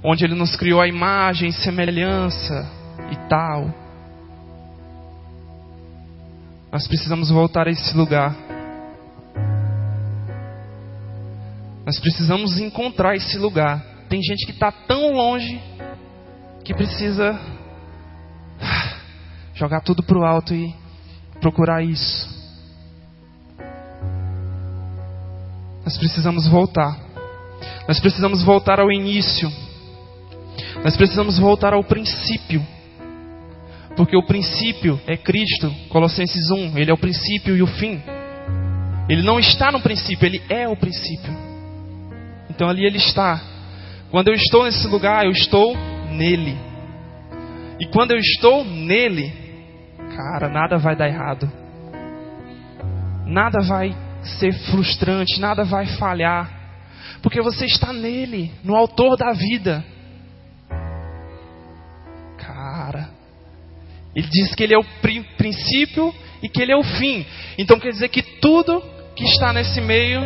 onde 0.01 0.23
Ele 0.23 0.33
nos 0.33 0.55
criou 0.55 0.79
a 0.79 0.87
imagem, 0.87 1.51
semelhança 1.51 2.71
e 3.11 3.17
tal. 3.27 3.69
Nós 6.71 6.87
precisamos 6.87 7.29
voltar 7.29 7.67
a 7.67 7.71
esse 7.71 7.95
lugar. 7.95 8.54
Nós 11.85 11.99
precisamos 11.99 12.57
encontrar 12.57 13.15
esse 13.15 13.37
lugar. 13.37 13.79
Tem 14.09 14.19
gente 14.21 14.45
que 14.45 14.51
está 14.51 14.71
tão 14.71 15.13
longe 15.13 15.61
que 16.63 16.73
precisa 16.73 17.39
jogar 19.53 19.81
tudo 19.81 20.01
para 20.01 20.17
o 20.17 20.25
alto 20.25 20.53
e 20.55 20.73
procurar 21.39 21.83
isso. 21.83 22.33
Nós 25.85 25.95
precisamos 25.99 26.47
voltar. 26.47 26.99
Nós 27.87 27.99
precisamos 27.99 28.41
voltar 28.41 28.79
ao 28.79 28.91
início. 28.91 29.51
Nós 30.83 30.97
precisamos 30.97 31.37
voltar 31.37 31.73
ao 31.73 31.83
princípio. 31.83 32.65
Porque 33.95 34.17
o 34.17 34.25
princípio 34.25 34.99
é 35.05 35.15
Cristo, 35.15 35.71
Colossenses 35.89 36.49
1, 36.49 36.77
ele 36.79 36.89
é 36.89 36.93
o 36.93 36.97
princípio 36.97 37.55
e 37.55 37.61
o 37.61 37.67
fim. 37.67 38.01
Ele 39.07 39.21
não 39.21 39.39
está 39.39 39.71
no 39.71 39.79
princípio, 39.79 40.25
ele 40.25 40.41
é 40.49 40.67
o 40.67 40.75
princípio. 40.75 41.54
Então 42.55 42.69
ali 42.69 42.85
ele 42.85 42.97
está. 42.97 43.41
Quando 44.09 44.29
eu 44.29 44.33
estou 44.33 44.63
nesse 44.63 44.87
lugar, 44.87 45.25
eu 45.25 45.31
estou 45.31 45.75
nele. 46.11 46.57
E 47.79 47.85
quando 47.87 48.11
eu 48.11 48.17
estou 48.17 48.63
nele, 48.63 49.33
cara, 50.15 50.47
nada 50.47 50.77
vai 50.77 50.95
dar 50.95 51.09
errado. 51.09 51.51
Nada 53.25 53.59
vai 53.61 53.93
ser 54.39 54.53
frustrante, 54.71 55.39
nada 55.39 55.65
vai 55.65 55.85
falhar. 55.97 56.49
Porque 57.21 57.41
você 57.41 57.65
está 57.65 57.91
nele, 57.91 58.51
no 58.63 58.73
autor 58.73 59.17
da 59.17 59.33
vida. 59.33 59.83
Cara, 62.37 63.09
ele 64.15 64.27
diz 64.31 64.55
que 64.55 64.63
ele 64.63 64.73
é 64.73 64.77
o 64.77 64.85
princípio 65.37 66.15
e 66.41 66.47
que 66.47 66.61
ele 66.61 66.71
é 66.71 66.77
o 66.77 66.83
fim. 66.83 67.25
Então 67.57 67.77
quer 67.77 67.89
dizer 67.89 68.07
que 68.07 68.21
tudo 68.21 68.81
que 69.13 69.25
está 69.25 69.51
nesse 69.51 69.81
meio 69.81 70.21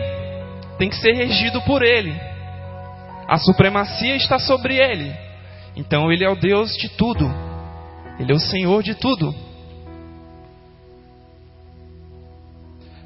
tem 0.79 0.89
que 0.89 0.95
ser 0.95 1.11
regido 1.11 1.61
por 1.63 1.83
Ele. 1.83 2.15
A 3.27 3.37
supremacia 3.37 4.15
está 4.15 4.39
sobre 4.39 4.77
Ele. 4.77 5.13
Então 5.75 6.11
Ele 6.11 6.23
é 6.23 6.29
o 6.29 6.35
Deus 6.35 6.75
de 6.77 6.87
tudo. 6.89 7.29
Ele 8.17 8.31
é 8.31 8.35
o 8.35 8.39
Senhor 8.39 8.81
de 8.81 8.95
tudo. 8.95 9.35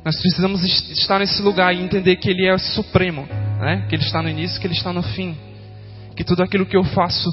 Nós 0.05 0.19
precisamos 0.19 0.63
estar 0.91 1.17
nesse 1.17 1.41
lugar 1.41 1.73
e 1.73 1.81
entender 1.81 2.17
que 2.17 2.29
Ele 2.29 2.47
é 2.47 2.57
supremo, 2.57 3.27
né? 3.59 3.85
que 3.89 3.95
Ele 3.95 4.03
está 4.03 4.21
no 4.21 4.29
início, 4.29 4.59
que 4.61 4.67
Ele 4.67 4.75
está 4.75 4.93
no 4.93 5.01
fim. 5.01 5.35
Que 6.15 6.23
tudo 6.23 6.43
aquilo 6.43 6.65
que 6.65 6.77
eu 6.77 6.83
faço 6.83 7.29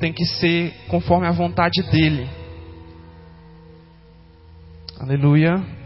tem 0.00 0.12
que 0.12 0.24
ser 0.24 0.72
conforme 0.88 1.26
a 1.26 1.32
vontade 1.32 1.82
dEle. 1.90 2.28
Aleluia. 4.98 5.77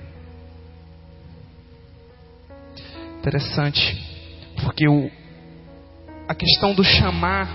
Interessante, 3.22 3.96
porque 4.64 4.88
o, 4.88 5.08
a 6.28 6.34
questão 6.34 6.74
do 6.74 6.82
chamar, 6.82 7.48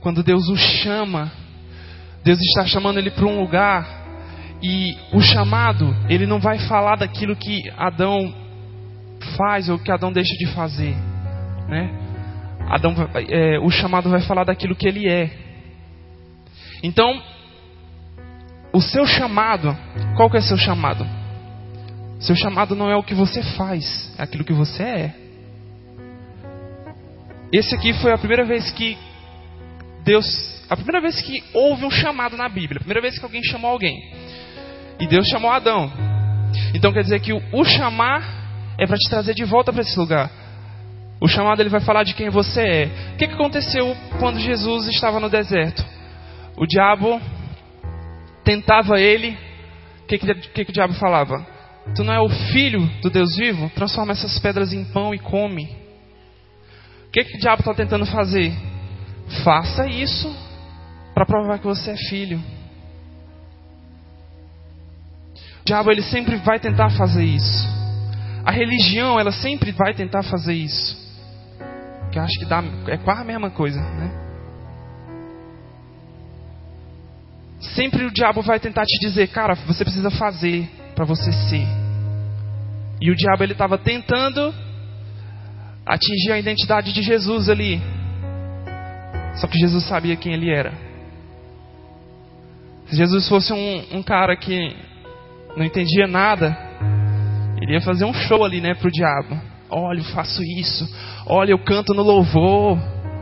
quando 0.00 0.24
Deus 0.24 0.48
o 0.48 0.56
chama, 0.56 1.30
Deus 2.24 2.40
está 2.40 2.66
chamando 2.66 2.98
ele 2.98 3.12
para 3.12 3.24
um 3.24 3.38
lugar 3.38 3.86
e 4.60 4.96
o 5.12 5.20
chamado, 5.20 5.96
ele 6.08 6.26
não 6.26 6.40
vai 6.40 6.58
falar 6.66 6.96
daquilo 6.96 7.36
que 7.36 7.70
Adão 7.76 8.34
faz 9.36 9.68
ou 9.68 9.78
que 9.78 9.92
Adão 9.92 10.10
deixa 10.12 10.36
de 10.36 10.46
fazer, 10.48 10.96
né? 11.68 11.88
Adão, 12.68 12.92
é, 13.28 13.60
o 13.60 13.70
chamado 13.70 14.10
vai 14.10 14.22
falar 14.22 14.42
daquilo 14.42 14.74
que 14.74 14.88
ele 14.88 15.08
é. 15.08 15.30
Então, 16.82 17.22
o 18.72 18.80
seu 18.80 19.06
chamado, 19.06 19.76
qual 20.16 20.28
que 20.28 20.38
é 20.38 20.40
seu 20.40 20.56
chamado? 20.56 21.06
Seu 22.18 22.34
chamado 22.34 22.74
não 22.74 22.90
é 22.90 22.96
o 22.96 23.02
que 23.02 23.14
você 23.14 23.42
faz, 23.56 24.12
é 24.18 24.22
aquilo 24.22 24.44
que 24.44 24.52
você 24.52 24.82
é. 24.82 25.14
Esse 27.52 27.74
aqui 27.74 27.92
foi 27.94 28.12
a 28.12 28.18
primeira 28.18 28.44
vez 28.44 28.70
que 28.70 28.96
Deus, 30.04 30.24
a 30.68 30.76
primeira 30.76 31.00
vez 31.00 31.20
que 31.20 31.42
houve 31.52 31.84
um 31.84 31.90
chamado 31.90 32.36
na 32.36 32.48
Bíblia, 32.48 32.78
a 32.78 32.84
primeira 32.84 33.00
vez 33.00 33.18
que 33.18 33.24
alguém 33.24 33.42
chamou 33.44 33.70
alguém. 33.70 33.96
E 34.98 35.06
Deus 35.06 35.26
chamou 35.28 35.50
Adão. 35.50 35.92
Então 36.74 36.92
quer 36.92 37.02
dizer 37.02 37.20
que 37.20 37.32
o, 37.32 37.64
chamar 37.64 38.22
é 38.78 38.86
para 38.86 38.96
te 38.96 39.08
trazer 39.08 39.34
de 39.34 39.44
volta 39.44 39.72
para 39.72 39.82
esse 39.82 39.98
lugar. 39.98 40.30
O 41.20 41.28
chamado 41.28 41.60
ele 41.60 41.68
vai 41.68 41.80
falar 41.80 42.02
de 42.02 42.14
quem 42.14 42.28
você 42.30 42.60
é. 42.60 42.84
O 43.14 43.16
que, 43.16 43.26
que 43.26 43.34
aconteceu 43.34 43.96
quando 44.18 44.38
Jesus 44.38 44.86
estava 44.88 45.18
no 45.20 45.30
deserto? 45.30 45.84
O 46.56 46.66
diabo 46.66 47.20
tentava 48.44 49.00
ele. 49.00 49.36
O 50.02 50.06
que, 50.06 50.18
que, 50.18 50.34
que, 50.34 50.64
que 50.64 50.70
o 50.70 50.74
diabo 50.74 50.94
falava? 50.94 51.55
Tu 51.94 52.04
não 52.04 52.12
é 52.12 52.20
o 52.20 52.28
filho 52.28 52.86
do 53.00 53.10
Deus 53.10 53.36
vivo? 53.36 53.70
Transforma 53.70 54.12
essas 54.12 54.38
pedras 54.38 54.72
em 54.72 54.84
pão 54.84 55.14
e 55.14 55.18
come. 55.18 55.64
O 57.08 57.10
que, 57.10 57.24
que 57.24 57.36
o 57.36 57.40
diabo 57.40 57.60
está 57.60 57.72
tentando 57.72 58.04
fazer? 58.04 58.52
Faça 59.44 59.86
isso 59.86 60.34
para 61.14 61.24
provar 61.24 61.58
que 61.58 61.64
você 61.64 61.92
é 61.92 61.96
filho. 61.96 62.42
O 65.62 65.64
diabo 65.64 65.90
ele 65.90 66.02
sempre 66.02 66.36
vai 66.36 66.60
tentar 66.60 66.90
fazer 66.90 67.24
isso. 67.24 67.66
A 68.44 68.50
religião 68.50 69.18
ela 69.18 69.32
sempre 69.32 69.72
vai 69.72 69.94
tentar 69.94 70.22
fazer 70.22 70.54
isso. 70.54 70.96
Que 72.12 72.18
eu 72.18 72.22
acho 72.22 72.38
que 72.38 72.44
dá, 72.44 72.62
é 72.88 72.96
quase 72.98 73.22
a 73.22 73.24
mesma 73.24 73.50
coisa, 73.50 73.80
né? 73.80 74.26
Sempre 77.74 78.04
o 78.04 78.12
diabo 78.12 78.42
vai 78.42 78.60
tentar 78.60 78.84
te 78.84 78.98
dizer, 79.00 79.28
cara, 79.28 79.54
você 79.54 79.82
precisa 79.82 80.10
fazer 80.10 80.70
para 80.96 81.04
você 81.04 81.30
ser. 81.30 81.66
E 83.00 83.10
o 83.10 83.14
diabo 83.14 83.44
ele 83.44 83.52
estava 83.52 83.76
tentando 83.76 84.52
atingir 85.84 86.32
a 86.32 86.38
identidade 86.38 86.92
de 86.92 87.02
Jesus 87.02 87.50
ali. 87.50 87.80
Só 89.34 89.46
que 89.46 89.58
Jesus 89.58 89.84
sabia 89.84 90.16
quem 90.16 90.32
ele 90.32 90.50
era. 90.50 90.72
Se 92.86 92.96
Jesus 92.96 93.28
fosse 93.28 93.52
um, 93.52 93.98
um 93.98 94.02
cara 94.02 94.34
que 94.34 94.74
não 95.56 95.64
entendia 95.64 96.06
nada, 96.06 96.56
ele 97.60 97.74
ia 97.74 97.80
fazer 97.82 98.06
um 98.06 98.14
show 98.14 98.42
ali, 98.42 98.60
né, 98.62 98.74
pro 98.74 98.90
diabo. 98.90 99.38
Olha, 99.68 99.98
eu 99.98 100.04
faço 100.04 100.42
isso. 100.42 100.88
Olha, 101.26 101.50
eu 101.50 101.58
canto 101.58 101.92
no 101.92 102.02
louvor. 102.02 102.78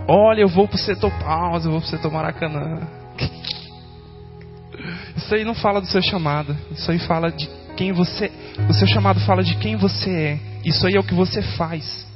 Olha, 0.07 0.43
eu 0.43 0.49
vou 0.49 0.69
pro 0.69 0.79
setor 0.79 1.11
pausa, 1.19 1.67
eu 1.67 1.73
vou 1.73 1.81
pro 1.81 1.91
setor 1.91 2.13
Maracanã. 2.13 2.87
Isso 5.17 5.35
aí 5.35 5.45
não 5.45 5.55
fala 5.55 5.81
do 5.81 5.87
seu 5.87 6.03
chamado. 6.03 6.55
Isso 6.73 6.91
aí 6.91 6.99
fala 6.99 7.33
de 7.33 7.49
quem 7.77 7.93
você. 7.93 8.31
O 8.69 8.73
seu 8.73 8.87
chamado 8.87 9.21
fala 9.21 9.43
de 9.43 9.57
quem 9.57 9.77
você 9.77 10.11
é. 10.11 10.39
Isso 10.65 10.87
aí 10.87 10.95
é 10.95 11.01
o 11.01 11.05
que 11.05 11.15
você 11.15 11.43
faz. 11.43 12.07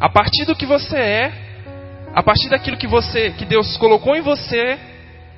A 0.00 0.08
partir 0.08 0.44
do 0.44 0.54
que 0.54 0.66
você 0.66 0.96
é, 0.96 1.32
a 2.14 2.22
partir 2.22 2.48
daquilo 2.48 2.76
que 2.76 2.86
você, 2.86 3.30
que 3.30 3.44
Deus 3.44 3.76
colocou 3.76 4.14
em 4.14 4.20
você, 4.20 4.78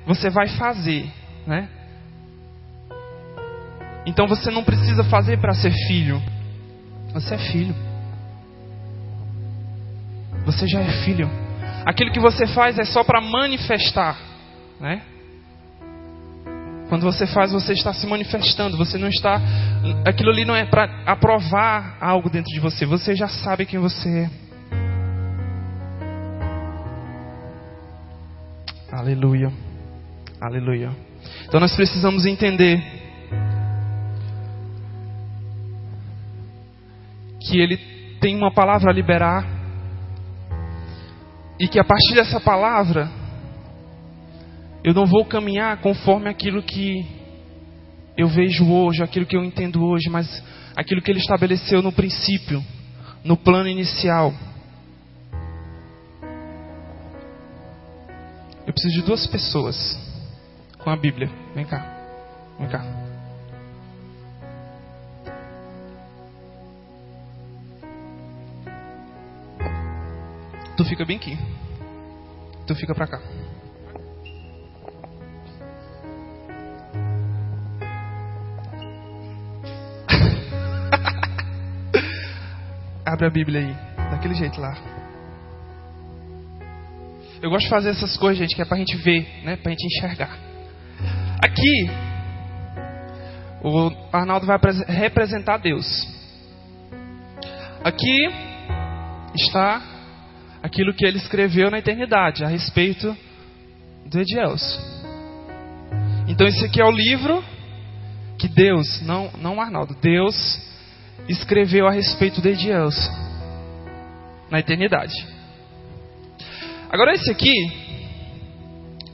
você 0.05 0.29
vai 0.29 0.47
fazer, 0.49 1.09
né? 1.47 1.69
Então 4.05 4.27
você 4.27 4.51
não 4.51 4.63
precisa 4.63 5.03
fazer 5.03 5.39
para 5.39 5.53
ser 5.53 5.71
filho. 5.87 6.21
Você 7.13 7.33
é 7.33 7.37
filho. 7.37 7.75
Você 10.45 10.67
já 10.67 10.81
é 10.81 11.03
filho. 11.03 11.29
Aquilo 11.85 12.11
que 12.11 12.19
você 12.19 12.45
faz 12.47 12.77
é 12.77 12.85
só 12.85 13.03
para 13.03 13.21
manifestar, 13.21 14.17
né? 14.79 15.01
Quando 16.89 17.01
você 17.01 17.25
faz, 17.25 17.51
você 17.51 17.73
está 17.73 17.93
se 17.93 18.05
manifestando. 18.05 18.77
Você 18.77 18.97
não 18.97 19.07
está. 19.07 19.41
Aquilo 20.05 20.31
ali 20.31 20.45
não 20.45 20.55
é 20.55 20.65
para 20.65 21.03
aprovar 21.05 21.97
algo 21.99 22.29
dentro 22.29 22.51
de 22.53 22.59
você. 22.59 22.85
Você 22.85 23.15
já 23.15 23.27
sabe 23.27 23.65
quem 23.65 23.79
você 23.79 24.09
é. 24.09 24.29
Aleluia. 28.91 29.51
Aleluia. 30.39 30.91
Então 31.47 31.59
nós 31.59 31.75
precisamos 31.75 32.25
entender 32.25 32.83
que 37.41 37.59
Ele 37.59 37.77
tem 38.19 38.35
uma 38.35 38.53
palavra 38.53 38.91
a 38.91 38.93
liberar 38.93 39.45
e 41.59 41.67
que 41.67 41.79
a 41.79 41.83
partir 41.83 42.13
dessa 42.15 42.39
palavra 42.39 43.09
eu 44.85 44.93
não 44.93 45.07
vou 45.07 45.25
caminhar 45.25 45.81
conforme 45.81 46.29
aquilo 46.29 46.61
que 46.61 47.03
eu 48.15 48.27
vejo 48.27 48.71
hoje, 48.71 49.01
aquilo 49.01 49.25
que 49.25 49.35
eu 49.35 49.43
entendo 49.43 49.83
hoje, 49.83 50.11
mas 50.11 50.43
aquilo 50.75 51.01
que 51.01 51.09
ele 51.09 51.17
estabeleceu 51.17 51.81
no 51.81 51.91
princípio, 51.91 52.63
no 53.23 53.35
plano 53.35 53.67
inicial. 53.67 54.31
Eu 58.67 58.71
preciso 58.73 58.93
de 58.93 59.01
duas 59.01 59.25
pessoas 59.25 59.75
com 60.77 60.91
a 60.91 60.95
Bíblia. 60.95 61.31
Vem 61.55 61.65
cá. 61.65 61.83
Vem 62.59 62.69
cá. 62.69 62.85
Tu 70.77 70.85
fica 70.85 71.03
bem 71.03 71.17
aqui. 71.17 71.35
Tu 72.67 72.75
fica 72.75 72.93
pra 72.93 73.07
cá. 73.07 73.44
Abre 83.05 83.27
a 83.27 83.29
Bíblia 83.29 83.59
aí, 83.59 84.09
daquele 84.09 84.33
jeito 84.33 84.59
lá. 84.59 84.75
Eu 87.39 87.51
gosto 87.51 87.65
de 87.65 87.69
fazer 87.69 87.89
essas 87.89 88.17
coisas, 88.17 88.39
gente, 88.39 88.55
que 88.55 88.61
é 88.63 88.65
pra 88.65 88.77
gente 88.77 88.97
ver, 88.97 89.27
né? 89.43 89.55
Pra 89.57 89.69
gente 89.69 89.85
enxergar. 89.85 90.35
Aqui, 91.43 91.89
o 93.61 93.91
Arnaldo 94.11 94.47
vai 94.47 94.57
representar 94.87 95.57
Deus. 95.57 95.85
Aqui 97.83 98.27
está 99.35 99.83
aquilo 100.63 100.91
que 100.91 101.05
ele 101.05 101.17
escreveu 101.17 101.69
na 101.69 101.77
eternidade 101.77 102.43
a 102.43 102.47
respeito 102.47 103.15
do 104.07 104.19
Edielso. 104.19 104.79
Então 106.27 106.47
esse 106.47 106.65
aqui 106.65 106.81
é 106.81 106.85
o 106.85 106.89
livro 106.89 107.43
que 108.39 108.47
Deus, 108.47 109.03
não, 109.03 109.29
não 109.37 109.61
Arnaldo, 109.61 109.95
Deus 110.01 110.35
escreveu 111.27 111.87
a 111.87 111.91
respeito 111.91 112.41
de 112.41 112.53
Deus 112.55 112.95
na 114.49 114.59
eternidade. 114.59 115.13
Agora 116.89 117.13
esse 117.13 117.29
aqui, 117.31 117.53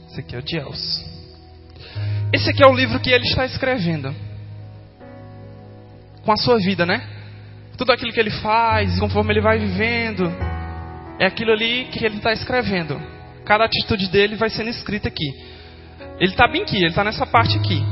esse 0.08 0.20
aqui 0.20 0.36
é 0.36 0.38
o 0.38 0.42
Diels. 0.42 1.04
Esse 2.32 2.50
aqui 2.50 2.62
é 2.62 2.66
o 2.66 2.74
livro 2.74 3.00
que 3.00 3.10
ele 3.10 3.24
está 3.24 3.44
escrevendo 3.44 4.14
com 6.24 6.32
a 6.32 6.36
sua 6.36 6.58
vida, 6.58 6.86
né? 6.86 7.02
Tudo 7.76 7.92
aquilo 7.92 8.12
que 8.12 8.20
ele 8.20 8.30
faz, 8.30 8.98
conforme 8.98 9.32
ele 9.32 9.40
vai 9.40 9.58
vivendo, 9.58 10.30
é 11.18 11.26
aquilo 11.26 11.52
ali 11.52 11.86
que 11.86 12.04
ele 12.04 12.16
está 12.16 12.32
escrevendo. 12.32 13.00
Cada 13.44 13.64
atitude 13.64 14.08
dele 14.08 14.36
vai 14.36 14.50
sendo 14.50 14.70
escrita 14.70 15.08
aqui. 15.08 15.28
Ele 16.18 16.30
está 16.30 16.46
bem 16.46 16.62
aqui, 16.62 16.76
ele 16.76 16.88
está 16.88 17.02
nessa 17.02 17.26
parte 17.26 17.56
aqui. 17.58 17.82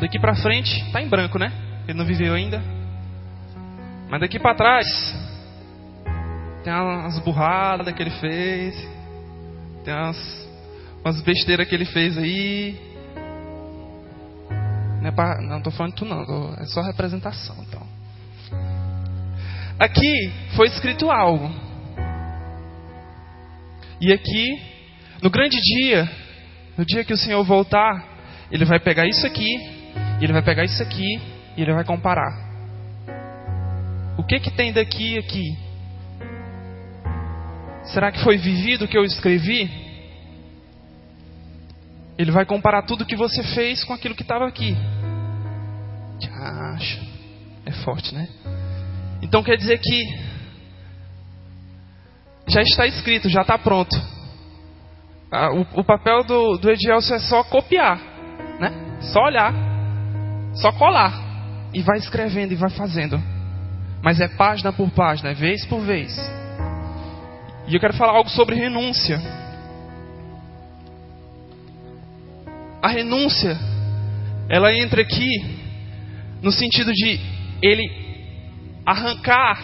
Daqui 0.00 0.18
para 0.20 0.34
frente, 0.36 0.70
está 0.86 1.02
em 1.02 1.08
branco, 1.08 1.38
né? 1.38 1.50
Ele 1.88 1.98
não 1.98 2.04
viveu 2.04 2.34
ainda. 2.34 2.77
Mas 4.08 4.20
daqui 4.20 4.38
para 4.38 4.54
trás, 4.54 4.86
tem 6.64 6.72
umas 6.72 7.18
burradas 7.20 7.94
que 7.94 8.02
ele 8.02 8.10
fez, 8.10 8.74
tem 9.84 9.94
umas, 9.94 10.48
umas 11.04 11.20
besteiras 11.20 11.68
que 11.68 11.74
ele 11.74 11.84
fez 11.84 12.16
aí. 12.16 12.78
Não, 15.00 15.08
é 15.08 15.10
pra, 15.10 15.40
não 15.42 15.60
tô 15.60 15.70
falando 15.70 15.92
de 15.92 15.98
tu 15.98 16.04
não, 16.04 16.54
é 16.58 16.64
só 16.64 16.80
representação. 16.80 17.56
Então. 17.68 17.86
Aqui 19.78 20.32
foi 20.56 20.66
escrito 20.68 21.10
algo. 21.10 21.50
E 24.00 24.12
aqui, 24.12 24.62
no 25.22 25.28
grande 25.28 25.60
dia, 25.60 26.10
no 26.76 26.84
dia 26.84 27.04
que 27.04 27.12
o 27.12 27.16
Senhor 27.16 27.44
voltar, 27.44 28.06
ele 28.50 28.64
vai 28.64 28.80
pegar 28.80 29.06
isso 29.06 29.26
aqui, 29.26 29.56
ele 30.20 30.32
vai 30.32 30.42
pegar 30.42 30.64
isso 30.64 30.82
aqui 30.82 31.20
e 31.56 31.62
ele 31.62 31.74
vai 31.74 31.84
comparar. 31.84 32.47
O 34.18 34.24
que 34.24 34.40
que 34.40 34.50
tem 34.50 34.72
daqui 34.72 35.14
e 35.14 35.18
aqui? 35.18 35.56
Será 37.84 38.10
que 38.10 38.22
foi 38.22 38.36
vivido 38.36 38.84
o 38.84 38.88
que 38.88 38.98
eu 38.98 39.04
escrevi? 39.04 39.70
Ele 42.18 42.32
vai 42.32 42.44
comparar 42.44 42.82
tudo 42.82 43.06
que 43.06 43.16
você 43.16 43.42
fez 43.54 43.84
com 43.84 43.94
aquilo 43.94 44.16
que 44.16 44.22
estava 44.22 44.46
aqui. 44.46 44.76
Acho. 46.74 47.00
É 47.64 47.70
forte, 47.84 48.12
né? 48.14 48.28
Então 49.22 49.42
quer 49.42 49.56
dizer 49.56 49.78
que 49.78 50.02
já 52.48 52.60
está 52.62 52.86
escrito, 52.86 53.28
já 53.28 53.42
está 53.42 53.56
pronto. 53.56 53.96
Ah, 55.30 55.50
o, 55.52 55.80
o, 55.80 55.84
papel 55.84 56.24
do, 56.24 56.56
do 56.56 56.70
Edielso 56.70 57.14
é 57.14 57.18
só 57.18 57.44
copiar, 57.44 57.98
né? 58.58 58.72
Só 59.12 59.20
olhar, 59.20 59.52
só 60.54 60.72
colar 60.72 61.12
e 61.72 61.82
vai 61.82 61.98
escrevendo 61.98 62.52
e 62.52 62.56
vai 62.56 62.70
fazendo. 62.70 63.37
Mas 64.02 64.20
é 64.20 64.28
página 64.28 64.72
por 64.72 64.90
página, 64.90 65.30
é 65.30 65.34
vez 65.34 65.64
por 65.66 65.80
vez. 65.80 66.16
E 67.66 67.74
eu 67.74 67.80
quero 67.80 67.94
falar 67.94 68.12
algo 68.12 68.30
sobre 68.30 68.54
renúncia. 68.54 69.20
A 72.80 72.88
renúncia, 72.88 73.58
ela 74.48 74.72
entra 74.72 75.02
aqui 75.02 75.58
no 76.40 76.52
sentido 76.52 76.92
de 76.92 77.20
ele 77.60 77.90
arrancar 78.86 79.60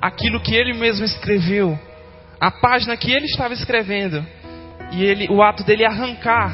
aquilo 0.00 0.40
que 0.40 0.54
ele 0.54 0.74
mesmo 0.74 1.04
escreveu, 1.04 1.78
a 2.40 2.50
página 2.50 2.96
que 2.96 3.12
ele 3.12 3.26
estava 3.26 3.54
escrevendo, 3.54 4.26
e 4.90 5.04
ele, 5.04 5.28
o 5.30 5.40
ato 5.40 5.62
dele 5.64 5.86
arrancar, 5.86 6.52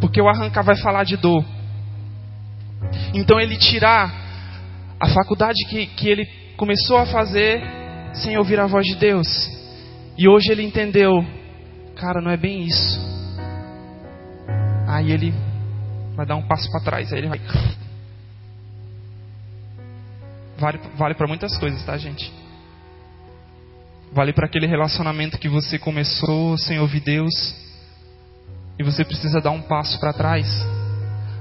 porque 0.00 0.20
o 0.20 0.28
arrancar 0.28 0.64
vai 0.64 0.76
falar 0.76 1.04
de 1.04 1.16
dor. 1.16 1.44
Então 3.12 3.38
ele 3.38 3.56
tirar 3.56 4.23
a 5.04 5.08
faculdade 5.12 5.66
que, 5.68 5.86
que 5.86 6.08
ele 6.08 6.26
começou 6.56 6.96
a 6.96 7.04
fazer 7.04 7.60
sem 8.14 8.38
ouvir 8.38 8.58
a 8.58 8.66
voz 8.66 8.86
de 8.86 8.94
Deus. 8.94 9.26
E 10.16 10.26
hoje 10.26 10.50
ele 10.50 10.62
entendeu, 10.62 11.22
cara, 11.94 12.22
não 12.22 12.30
é 12.30 12.38
bem 12.38 12.62
isso. 12.62 12.98
Aí 14.88 15.12
ele 15.12 15.34
vai 16.16 16.24
dar 16.24 16.36
um 16.36 16.46
passo 16.48 16.70
para 16.70 16.80
trás, 16.80 17.12
aí 17.12 17.18
ele 17.18 17.28
vai. 17.28 17.38
Vale, 20.56 20.80
vale 20.96 21.14
para 21.14 21.28
muitas 21.28 21.58
coisas, 21.58 21.84
tá, 21.84 21.98
gente? 21.98 22.32
Vale 24.10 24.32
para 24.32 24.46
aquele 24.46 24.66
relacionamento 24.66 25.38
que 25.38 25.50
você 25.50 25.78
começou 25.78 26.56
sem 26.56 26.78
ouvir 26.78 27.00
Deus 27.00 27.34
e 28.78 28.82
você 28.82 29.04
precisa 29.04 29.38
dar 29.38 29.50
um 29.50 29.60
passo 29.60 30.00
para 30.00 30.14
trás. 30.14 30.46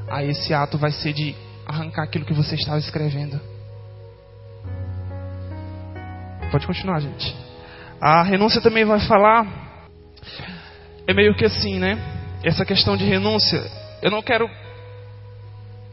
Aí 0.10 0.30
esse 0.32 0.54
ato 0.54 0.78
vai 0.78 0.92
ser 0.92 1.14
de 1.14 1.34
arrancar 1.66 2.04
aquilo 2.04 2.26
que 2.26 2.34
você 2.34 2.56
estava 2.56 2.80
escrevendo. 2.80 3.53
Pode 6.54 6.68
continuar, 6.68 7.00
gente. 7.00 7.36
A 8.00 8.22
renúncia 8.22 8.62
também 8.62 8.86
vai 8.86 9.00
falar. 9.00 9.82
É 11.08 11.12
meio 11.12 11.34
que 11.34 11.44
assim, 11.44 11.80
né? 11.80 11.98
Essa 12.44 12.64
questão 12.64 12.96
de 12.96 13.04
renúncia. 13.04 13.60
Eu 14.04 14.12
não 14.12 14.22
quero 14.22 14.48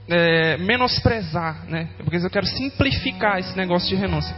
é, 0.07 0.59
menosprezar, 0.59 1.65
né? 1.67 1.89
Porque 2.05 2.19
eu 2.19 2.29
quero 2.29 2.45
simplificar 2.45 3.39
esse 3.39 3.57
negócio 3.57 3.89
de 3.89 3.95
renúncia. 3.95 4.37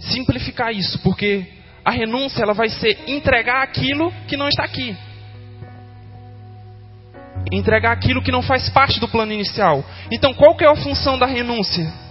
Simplificar 0.00 0.72
isso, 0.72 0.98
porque 1.00 1.46
a 1.84 1.92
renúncia 1.92 2.42
ela 2.42 2.52
vai 2.52 2.68
ser 2.70 2.98
entregar 3.06 3.62
aquilo 3.62 4.12
que 4.26 4.36
não 4.36 4.48
está 4.48 4.64
aqui 4.64 4.96
entregar 7.52 7.92
aquilo 7.92 8.22
que 8.22 8.32
não 8.32 8.42
faz 8.42 8.68
parte 8.70 8.98
do 8.98 9.06
plano 9.06 9.32
inicial. 9.32 9.84
Então, 10.10 10.32
qual 10.34 10.56
que 10.56 10.64
é 10.64 10.68
a 10.68 10.74
função 10.74 11.18
da 11.18 11.26
renúncia? 11.26 12.03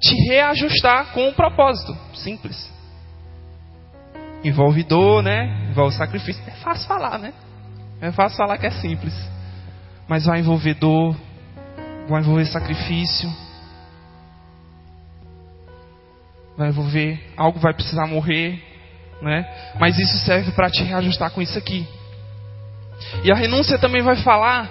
Te 0.00 0.14
reajustar 0.28 1.12
com 1.12 1.28
o 1.28 1.34
propósito. 1.34 1.96
Simples. 2.14 2.70
Envolve 4.44 4.82
dor, 4.84 5.22
né? 5.22 5.68
Envolve 5.70 5.94
sacrifício. 5.96 6.42
É 6.46 6.52
fácil 6.62 6.86
falar, 6.86 7.18
né? 7.18 7.32
É 8.00 8.12
fácil 8.12 8.36
falar 8.36 8.58
que 8.58 8.66
é 8.66 8.70
simples. 8.70 9.14
Mas 10.06 10.24
vai 10.24 10.38
envolver 10.38 10.74
dor, 10.74 11.16
vai 12.08 12.20
envolver 12.20 12.46
sacrifício. 12.46 13.28
Vai 16.56 16.68
envolver 16.68 17.32
algo 17.36 17.58
vai 17.58 17.74
precisar 17.74 18.06
morrer, 18.06 18.62
né? 19.20 19.46
Mas 19.78 19.98
isso 19.98 20.18
serve 20.18 20.52
para 20.52 20.70
te 20.70 20.82
reajustar 20.82 21.30
com 21.30 21.42
isso 21.42 21.58
aqui. 21.58 21.86
E 23.24 23.30
a 23.30 23.34
renúncia 23.34 23.78
também 23.78 24.02
vai 24.02 24.16
falar 24.16 24.70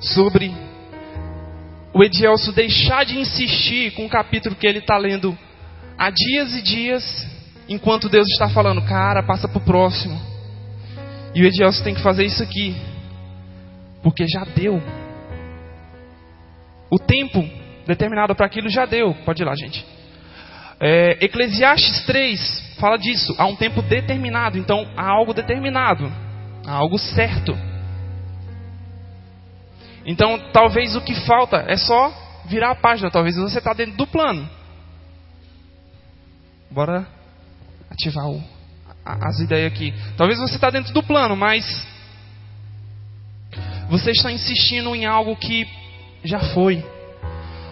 sobre 0.00 0.52
o 1.92 2.02
Edielso 2.04 2.52
deixar 2.52 3.04
de 3.04 3.18
insistir 3.18 3.92
com 3.92 4.06
o 4.06 4.08
capítulo 4.08 4.54
que 4.54 4.66
ele 4.66 4.78
está 4.78 4.96
lendo 4.96 5.36
há 5.98 6.10
dias 6.10 6.54
e 6.54 6.62
dias, 6.62 7.26
enquanto 7.68 8.08
Deus 8.08 8.28
está 8.28 8.48
falando, 8.48 8.82
cara, 8.82 9.22
passa 9.22 9.48
para 9.48 9.58
o 9.58 9.64
próximo. 9.64 10.20
E 11.34 11.42
o 11.42 11.46
Edielso 11.46 11.82
tem 11.82 11.94
que 11.94 12.02
fazer 12.02 12.24
isso 12.24 12.42
aqui, 12.42 12.74
porque 14.02 14.26
já 14.26 14.44
deu. 14.44 14.82
O 16.90 16.98
tempo 16.98 17.48
determinado 17.86 18.34
para 18.34 18.46
aquilo 18.46 18.68
já 18.68 18.84
deu. 18.84 19.14
Pode 19.24 19.42
ir 19.42 19.44
lá, 19.44 19.54
gente. 19.54 19.84
É, 20.80 21.18
Eclesiastes 21.24 22.04
3 22.06 22.76
fala 22.78 22.96
disso. 22.96 23.34
Há 23.38 23.46
um 23.46 23.54
tempo 23.54 23.82
determinado, 23.82 24.58
então 24.58 24.88
há 24.96 25.06
algo 25.06 25.34
determinado 25.34 26.10
algo 26.66 26.98
certo. 26.98 27.56
Então, 30.04 30.38
talvez 30.52 30.96
o 30.96 31.00
que 31.00 31.14
falta 31.26 31.64
é 31.68 31.76
só 31.76 32.12
virar 32.46 32.70
a 32.70 32.74
página. 32.74 33.10
Talvez 33.10 33.36
você 33.36 33.58
está 33.58 33.72
dentro 33.72 33.96
do 33.96 34.06
plano. 34.06 34.48
Bora 36.70 37.06
ativar 37.90 38.28
o, 38.28 38.42
as 39.04 39.40
ideias 39.40 39.72
aqui. 39.72 39.92
Talvez 40.16 40.38
você 40.38 40.54
está 40.54 40.70
dentro 40.70 40.92
do 40.92 41.02
plano, 41.02 41.36
mas 41.36 41.64
você 43.88 44.12
está 44.12 44.30
insistindo 44.30 44.94
em 44.94 45.04
algo 45.04 45.36
que 45.36 45.66
já 46.22 46.38
foi. 46.54 46.84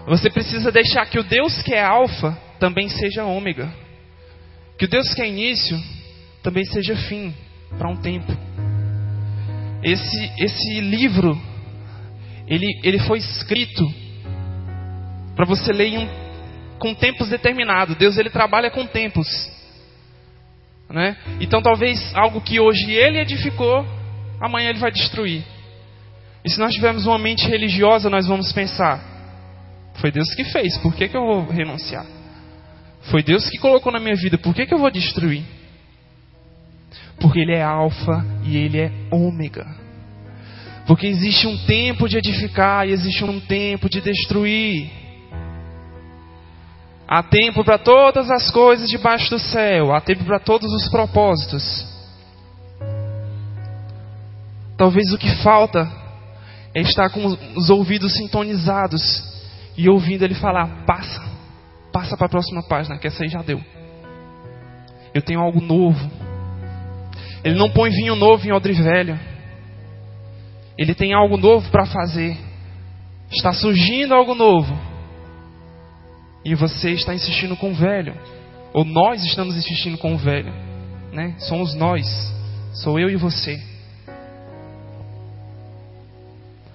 Você 0.07 0.31
precisa 0.31 0.73
deixar 0.73 1.07
que 1.07 1.19
o 1.19 1.23
Deus 1.23 1.63
que 1.63 1.75
é 1.75 1.85
alfa 1.85 2.37
também 2.59 2.89
seja 2.89 3.25
ômega. 3.25 3.73
Que 4.79 4.85
o 4.85 4.89
Deus 4.89 5.13
que 5.15 5.23
é 5.23 5.29
início 5.29 5.79
também 6.43 6.65
seja 6.65 6.97
fim 6.97 7.35
para 7.77 7.89
um 7.89 7.97
tempo. 7.97 8.33
Esse, 9.83 10.33
esse 10.39 10.81
livro, 10.81 11.41
ele, 12.49 12.81
ele 12.83 12.99
foi 13.01 13.19
escrito 13.19 13.85
para 15.37 15.45
você 15.45 15.73
ler 15.73 15.99
um, 15.99 16.09
com 16.79 16.95
tempos 16.95 17.29
determinados. 17.29 17.97
Deus 17.97 18.17
ele 18.17 18.31
trabalha 18.31 18.71
com 18.71 18.87
tempos. 18.87 19.27
Né? 20.89 21.17
Então 21.41 21.61
talvez 21.61 22.15
algo 22.15 22.41
que 22.41 22.59
hoje 22.59 22.91
ele 22.91 23.21
edificou, 23.21 23.87
amanhã 24.41 24.71
ele 24.71 24.79
vai 24.79 24.91
destruir. 24.91 25.45
E 26.45 26.51
se 26.51 26.59
nós 26.59 26.73
tivermos 26.73 27.07
uma 27.07 27.19
mente 27.19 27.47
religiosa, 27.47 28.09
nós 28.09 28.27
vamos 28.27 28.53
pensar: 28.53 29.01
foi 29.97 30.11
Deus 30.11 30.35
que 30.35 30.45
fez, 30.45 30.79
por 30.79 30.95
que, 30.95 31.09
que 31.09 31.17
eu 31.17 31.27
vou 31.27 31.47
renunciar? 31.47 32.07
Foi 33.11 33.23
Deus 33.23 33.49
que 33.49 33.59
colocou 33.59 33.93
na 33.93 34.01
minha 34.01 34.17
vida, 34.17 34.39
por 34.39 34.55
que, 34.55 34.67
que 34.67 34.75
eu 34.75 34.79
vou 34.79 34.91
destruir? 34.91 35.45
Porque 37.21 37.41
Ele 37.41 37.55
é 37.55 37.63
Alfa 37.63 38.25
e 38.45 38.57
Ele 38.57 38.81
é 38.81 38.93
Ômega. 39.11 39.88
Porque 40.89 41.07
existe 41.07 41.47
um 41.47 41.57
tempo 41.67 42.09
de 42.09 42.19
edificar 42.19 42.89
e 42.89 42.93
existe 42.93 43.23
um 43.23 43.39
tempo 43.39 43.89
de 43.89 44.01
destruir. 44.01 44.91
Há 47.07 47.23
tempo 47.23 47.63
para 47.63 47.79
todas 47.79 48.29
as 48.31 48.51
coisas 48.51 48.89
debaixo 48.89 49.31
do 49.31 49.39
céu, 49.39 49.95
há 49.95 50.01
tempo 50.01 50.25
para 50.25 50.41
todos 50.41 50.73
os 50.73 50.89
propósitos. 50.91 51.87
Talvez 54.77 55.13
o 55.13 55.19
que 55.19 55.31
falta 55.43 55.89
é 56.75 56.81
estar 56.81 57.11
com 57.11 57.25
os 57.55 57.71
ouvidos 57.71 58.15
sintonizados 58.15 59.23
e 59.77 59.89
ouvindo 59.89 60.25
ele 60.25 60.35
falar: 60.35 60.85
passa, 60.85 61.23
passa 61.93 62.17
para 62.17 62.27
a 62.27 62.31
próxima 62.31 62.63
página, 62.67 62.99
que 62.99 63.07
essa 63.07 63.23
aí 63.23 63.29
já 63.29 63.43
deu. 63.43 63.63
Eu 65.15 65.23
tenho 65.23 65.41
algo 65.41 65.61
novo 65.61 66.29
ele 67.45 67.55
não 67.55 67.71
põe 67.71 67.91
vinho 67.91 68.17
novo 68.17 68.47
em 68.47 68.53
odre 68.53 68.73
velho. 68.73 69.19
Ele 70.79 70.95
tem 70.95 71.13
algo 71.13 71.37
novo 71.37 71.69
para 71.71 71.85
fazer. 71.85 72.39
Está 73.33 73.53
surgindo 73.53 74.15
algo 74.15 74.35
novo. 74.35 74.73
E 76.45 76.55
você 76.55 76.93
está 76.93 77.13
insistindo 77.13 77.57
com 77.57 77.73
o 77.73 77.75
velho. 77.75 78.15
Ou 78.73 78.85
nós 78.85 79.25
estamos 79.25 79.57
insistindo 79.57 79.99
com 79.99 80.15
o 80.15 80.19
velho. 80.19 80.53
Né? 81.13 81.35
Somos 81.41 81.75
nós. 81.75 82.07
Sou 82.73 82.99
eu 83.01 83.11
e 83.11 83.17
você. 83.17 83.61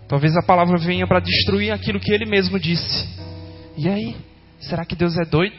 Talvez 0.09 0.35
a 0.35 0.43
palavra 0.43 0.77
venha 0.77 1.07
para 1.07 1.21
destruir 1.21 1.71
aquilo 1.71 1.99
que 1.99 2.11
ele 2.11 2.25
mesmo 2.25 2.59
disse. 2.59 3.07
E 3.77 3.87
aí? 3.87 4.15
Será 4.59 4.85
que 4.85 4.95
Deus 4.95 5.17
é 5.17 5.23
doido? 5.23 5.55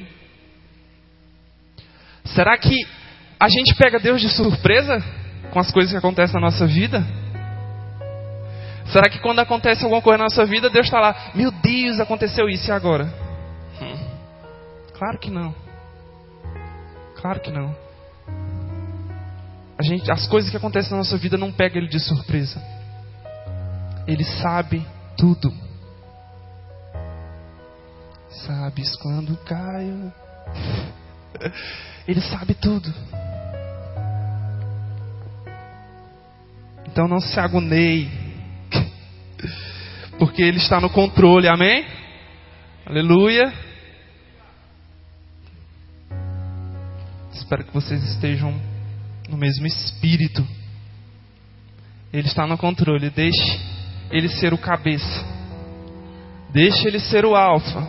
Será 2.25 2.59
que 2.59 2.87
a 3.41 3.49
gente 3.49 3.75
pega 3.75 3.99
Deus 3.99 4.21
de 4.21 4.29
surpresa 4.29 5.03
com 5.51 5.59
as 5.59 5.71
coisas 5.71 5.93
que 5.93 5.99
acontecem 5.99 6.35
na 6.35 6.43
nossa 6.43 6.67
vida? 6.67 7.24
Será 8.87 9.09
que 9.09 9.19
quando 9.19 9.39
acontece 9.41 9.83
alguma 9.85 10.03
coisa 10.03 10.19
na 10.19 10.25
nossa 10.25 10.45
vida, 10.45 10.69
Deus 10.69 10.87
está 10.87 11.01
lá, 11.01 11.33
meu 11.35 11.51
Deus, 11.51 11.99
aconteceu 12.01 12.49
isso 12.49 12.69
e 12.69 12.73
agora? 12.73 13.05
Hum. 13.81 13.97
Claro 14.93 15.19
que 15.19 15.31
não. 15.31 15.55
Claro 17.17 17.41
que 17.41 17.51
não. 17.51 17.75
A 19.79 19.83
gente, 19.83 20.11
as 20.13 20.27
coisas 20.27 20.51
que 20.51 20.57
acontecem 20.57 20.93
na 20.93 20.99
nossa 20.99 21.17
vida 21.17 21.37
não 21.37 21.51
pegam 21.51 21.79
Ele 21.79 21.89
de 21.89 21.99
surpresa. 21.99 22.63
Ele 24.07 24.25
sabe 24.25 24.87
tudo. 25.17 25.53
Sabes 28.47 28.95
quando 28.97 29.37
caio. 29.45 30.13
Ele 32.07 32.21
sabe 32.21 32.55
tudo. 32.55 32.93
Então 36.87 37.09
não 37.09 37.21
se 37.21 37.41
agoneie. 37.41 38.24
Porque 40.19 40.43
Ele 40.43 40.59
está 40.59 40.81
no 40.81 40.91
controle, 40.91 41.49
amém? 41.49 41.85
Aleluia. 42.87 43.53
Espero 47.33 47.65
que 47.65 47.75
vocês 47.75 48.03
estejam 48.05 48.55
no 49.29 49.37
mesmo 49.37 49.67
espírito. 49.67 50.47
Ele 52.13 52.29
está 52.29 52.47
no 52.47 52.57
controle. 52.57 53.11
Deixe 53.11 53.61
Ele 54.11 54.29
ser 54.29 54.55
o 54.55 54.59
cabeça. 54.59 55.25
Deixe 56.53 56.87
Ele 56.87 57.01
ser 57.01 57.25
o 57.25 57.35
alfa. 57.35 57.89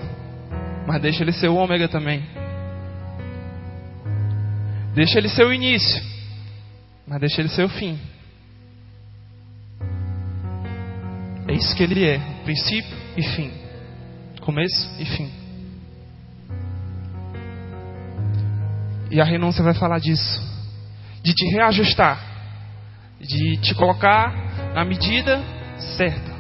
Mas 0.88 1.02
deixe 1.02 1.24
Ele 1.24 1.32
ser 1.32 1.48
o 1.48 1.56
ômega 1.56 1.88
também. 1.88 2.24
Deixa 4.96 5.20
Ele 5.20 5.30
ser 5.30 5.46
o 5.46 5.54
início. 5.54 6.02
Mas 7.08 7.20
deixa 7.20 7.42
Ele 7.42 7.50
ser 7.50 7.66
o 7.66 7.70
fim. 7.70 8.00
Isso 11.56 11.76
que 11.76 11.84
ele 11.84 12.06
é: 12.06 12.20
princípio 12.44 12.98
e 13.18 13.24
fim, 13.24 13.52
começo 14.42 14.90
e 15.00 15.06
fim. 15.06 15.32
E 19.12 19.22
a 19.22 19.24
renúncia 19.24 19.64
vai 19.64 19.74
falar 19.74 20.00
disso, 20.00 20.42
de 21.24 21.34
te 21.34 21.46
reajustar, 21.54 22.20
de 23.20 23.58
te 23.58 23.74
colocar 23.76 24.74
na 24.74 24.84
medida 24.84 25.42
certa. 25.98 26.36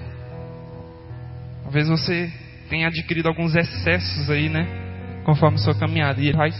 Talvez 1.63 1.87
você 1.87 2.31
tenha 2.69 2.87
adquirido 2.87 3.27
alguns 3.27 3.55
excessos 3.55 4.29
aí, 4.29 4.49
né? 4.49 4.67
Conforme 5.23 5.57
sua 5.57 5.73
caminhada, 5.75 6.21
e 6.21 6.27
ele 6.27 6.37
vai 6.37 6.51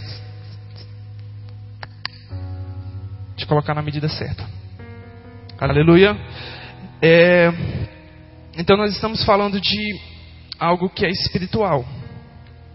te 3.36 3.46
colocar 3.46 3.74
na 3.74 3.82
medida 3.82 4.08
certa. 4.08 4.44
Aleluia. 5.58 6.16
É, 7.00 7.50
então 8.58 8.76
nós 8.76 8.94
estamos 8.94 9.24
falando 9.24 9.60
de 9.60 10.00
algo 10.58 10.88
que 10.88 11.04
é 11.04 11.10
espiritual, 11.10 11.84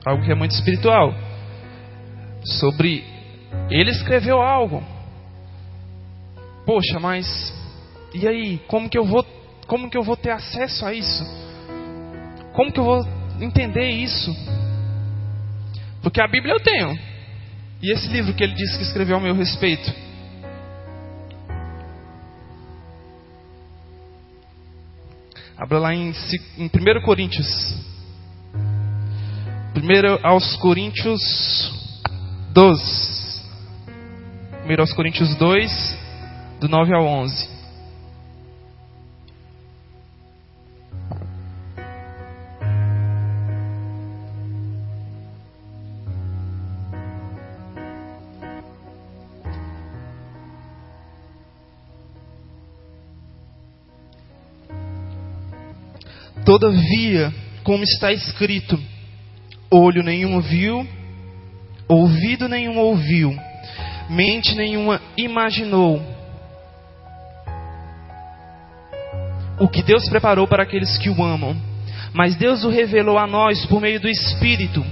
algo 0.05 0.23
que 0.23 0.31
é 0.31 0.35
muito 0.35 0.51
espiritual. 0.51 1.13
Sobre 2.43 3.03
ele 3.69 3.91
escreveu 3.91 4.41
algo. 4.41 4.83
Poxa, 6.65 6.99
mas 6.99 7.53
e 8.13 8.27
aí? 8.27 8.59
Como 8.67 8.89
que 8.89 8.97
eu 8.97 9.05
vou 9.05 9.25
como 9.67 9.89
que 9.89 9.97
eu 9.97 10.03
vou 10.03 10.17
ter 10.17 10.31
acesso 10.31 10.85
a 10.85 10.93
isso? 10.93 11.23
Como 12.53 12.71
que 12.71 12.79
eu 12.79 12.83
vou 12.83 13.07
entender 13.39 13.89
isso? 13.89 14.35
Porque 16.01 16.21
a 16.21 16.27
Bíblia 16.27 16.53
eu 16.53 16.59
tenho. 16.59 16.99
E 17.81 17.91
esse 17.91 18.07
livro 18.09 18.33
que 18.33 18.43
ele 18.43 18.53
disse 18.53 18.77
que 18.77 18.83
escreveu 18.83 19.15
ao 19.15 19.21
meu 19.21 19.33
respeito? 19.33 19.91
Abra 25.61 25.77
lá 25.77 25.93
em, 25.93 26.11
em 26.57 26.65
1 26.65 27.01
Coríntios. 27.05 27.47
1 29.75 30.27
aos 30.27 30.55
Coríntios 30.55 31.21
12. 32.51 33.41
1 34.67 34.79
aos 34.81 34.91
Coríntios 34.93 35.35
2, 35.35 35.97
do 36.59 36.67
9 36.67 36.95
ao 36.95 37.05
11. 37.05 37.47
Todavia, 56.51 57.33
como 57.63 57.81
está 57.81 58.11
escrito, 58.11 58.77
olho 59.71 60.03
nenhum 60.03 60.41
viu, 60.41 60.85
ouvido 61.87 62.49
nenhum 62.49 62.77
ouviu, 62.77 63.33
mente 64.09 64.53
nenhuma 64.53 65.01
imaginou 65.15 66.01
o 69.61 69.69
que 69.69 69.81
Deus 69.81 70.09
preparou 70.09 70.45
para 70.45 70.63
aqueles 70.63 70.97
que 70.97 71.09
o 71.09 71.23
amam. 71.23 71.55
Mas 72.11 72.35
Deus 72.35 72.65
o 72.65 72.69
revelou 72.69 73.17
a 73.17 73.25
nós 73.25 73.65
por 73.67 73.79
meio 73.79 74.01
do 74.01 74.09
Espírito. 74.09 74.83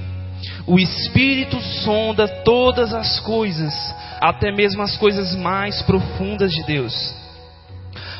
O 0.65 0.79
Espírito 0.79 1.59
sonda 1.83 2.25
todas 2.45 2.93
as 2.93 3.19
coisas, 3.19 3.73
até 4.21 4.49
mesmo 4.49 4.81
as 4.81 4.95
coisas 4.95 5.35
mais 5.35 5.81
profundas 5.81 6.53
de 6.53 6.63
Deus. 6.63 7.18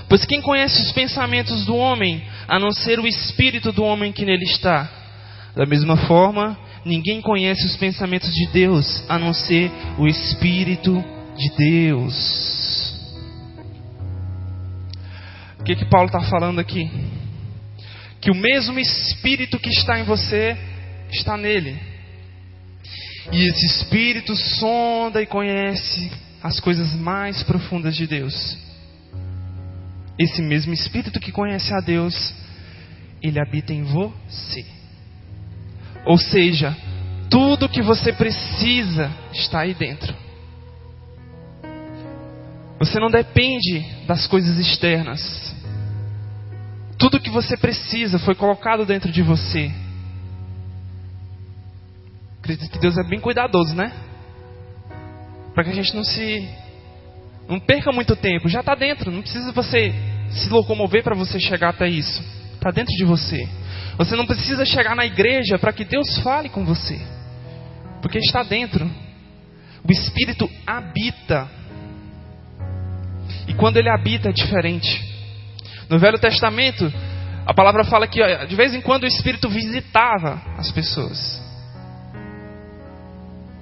Pois 0.10 0.26
quem 0.26 0.42
conhece 0.42 0.82
os 0.82 0.92
pensamentos 0.92 1.66
do 1.66 1.76
homem, 1.76 2.24
a 2.48 2.58
não 2.58 2.72
ser 2.72 3.00
o 3.00 3.06
espírito 3.06 3.72
do 3.72 3.84
homem 3.84 4.12
que 4.12 4.26
nele 4.26 4.44
está? 4.46 4.90
Da 5.56 5.68
mesma 5.68 5.96
forma, 6.08 6.58
ninguém 6.84 7.22
conhece 7.22 7.64
os 7.64 7.78
pensamentos 7.78 8.34
de 8.34 8.48
Deus, 8.48 9.04
a 9.08 9.20
não 9.20 9.32
ser 9.32 9.72
o 10.00 10.08
espírito 10.08 11.04
de 11.38 11.50
Deus. 11.56 12.96
O 15.60 15.64
que 15.64 15.76
que 15.76 15.86
Paulo 15.86 16.08
está 16.08 16.22
falando 16.22 16.58
aqui? 16.58 16.90
Que 18.20 18.32
o 18.32 18.36
mesmo 18.36 18.80
espírito 18.80 19.60
que 19.60 19.70
está 19.70 20.00
em 20.00 20.04
você 20.06 20.58
está 21.12 21.38
nele. 21.38 21.78
E 23.32 23.48
esse 23.48 23.66
espírito 23.68 24.36
sonda 24.36 25.22
e 25.22 25.28
conhece 25.28 26.12
as 26.42 26.60
coisas 26.60 26.96
mais 26.96 27.44
profundas 27.44 27.96
de 27.96 28.08
Deus 28.08 28.69
esse 30.20 30.42
mesmo 30.42 30.74
Espírito 30.74 31.18
que 31.18 31.32
conhece 31.32 31.74
a 31.74 31.80
Deus, 31.80 32.36
ele 33.24 33.40
habita 33.40 33.74
em 33.74 33.84
você. 33.84 34.66
Ou 36.06 36.18
seja, 36.18 36.76
tudo 37.30 37.70
que 37.70 37.82
você 37.82 38.12
precisa 38.12 39.10
está 39.32 39.62
aí 39.62 39.74
dentro. 39.74 40.14
Você 42.80 43.00
não 43.00 43.10
depende 43.10 43.86
das 44.06 44.28
coisas 44.28 44.58
externas. 44.58 45.56
Tudo 46.98 47.20
que 47.20 47.30
você 47.30 47.56
precisa 47.56 48.20
foi 48.20 48.36
colocado 48.36 48.86
dentro 48.86 49.12
de 49.12 49.22
você. 49.22 49.72
Acredito 52.40 52.70
que 52.72 52.80
Deus 52.80 52.98
é 52.98 53.04
bem 53.04 53.22
cuidadoso, 53.22 53.74
né? 53.74 53.94
Para 55.54 55.64
que 55.64 55.70
a 55.70 55.74
gente 55.74 55.96
não 55.96 56.04
se 56.04 56.59
não 57.50 57.60
perca 57.60 57.92
muito 57.92 58.16
tempo, 58.16 58.48
já 58.48 58.60
está 58.60 58.76
dentro, 58.76 59.10
não 59.12 59.24
precisa 59.24 59.52
você 59.52 59.92
se 60.30 60.48
locomover 60.50 61.04
para 61.04 61.16
você 61.16 61.40
chegar 61.40 61.70
até 61.70 61.90
isso. 61.90 62.24
Está 62.54 62.70
dentro 62.70 62.96
de 62.96 63.04
você. 63.04 63.50
Você 63.98 64.16
não 64.16 64.28
precisa 64.28 64.64
chegar 64.66 64.96
na 64.96 65.04
igreja 65.04 65.58
para 65.58 65.74
que 65.74 65.84
Deus 65.84 66.20
fale 66.20 66.48
com 66.48 66.64
você, 66.64 67.02
porque 68.04 68.20
está 68.20 68.44
dentro. 68.44 68.90
O 69.84 69.92
Espírito 69.92 70.48
habita. 70.68 71.50
E 73.48 73.54
quando 73.56 73.78
ele 73.78 73.90
habita 73.90 74.30
é 74.30 74.32
diferente. 74.32 75.04
No 75.90 75.98
Velho 75.98 76.20
Testamento, 76.20 76.94
a 77.48 77.54
palavra 77.54 77.84
fala 77.84 78.08
que 78.08 78.22
de 78.46 78.56
vez 78.56 78.76
em 78.76 78.82
quando 78.82 79.04
o 79.04 79.08
Espírito 79.08 79.50
visitava 79.50 80.40
as 80.56 80.72
pessoas. 80.72 81.42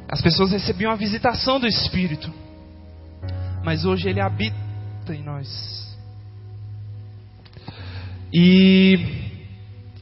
As 0.10 0.22
pessoas 0.22 0.52
recebiam 0.52 0.92
a 0.92 0.96
visitação 0.96 1.58
do 1.58 1.68
Espírito 1.68 2.47
mas 3.68 3.84
hoje 3.84 4.08
Ele 4.08 4.22
habita 4.22 4.56
em 5.14 5.22
nós. 5.22 5.94
E 8.34 8.98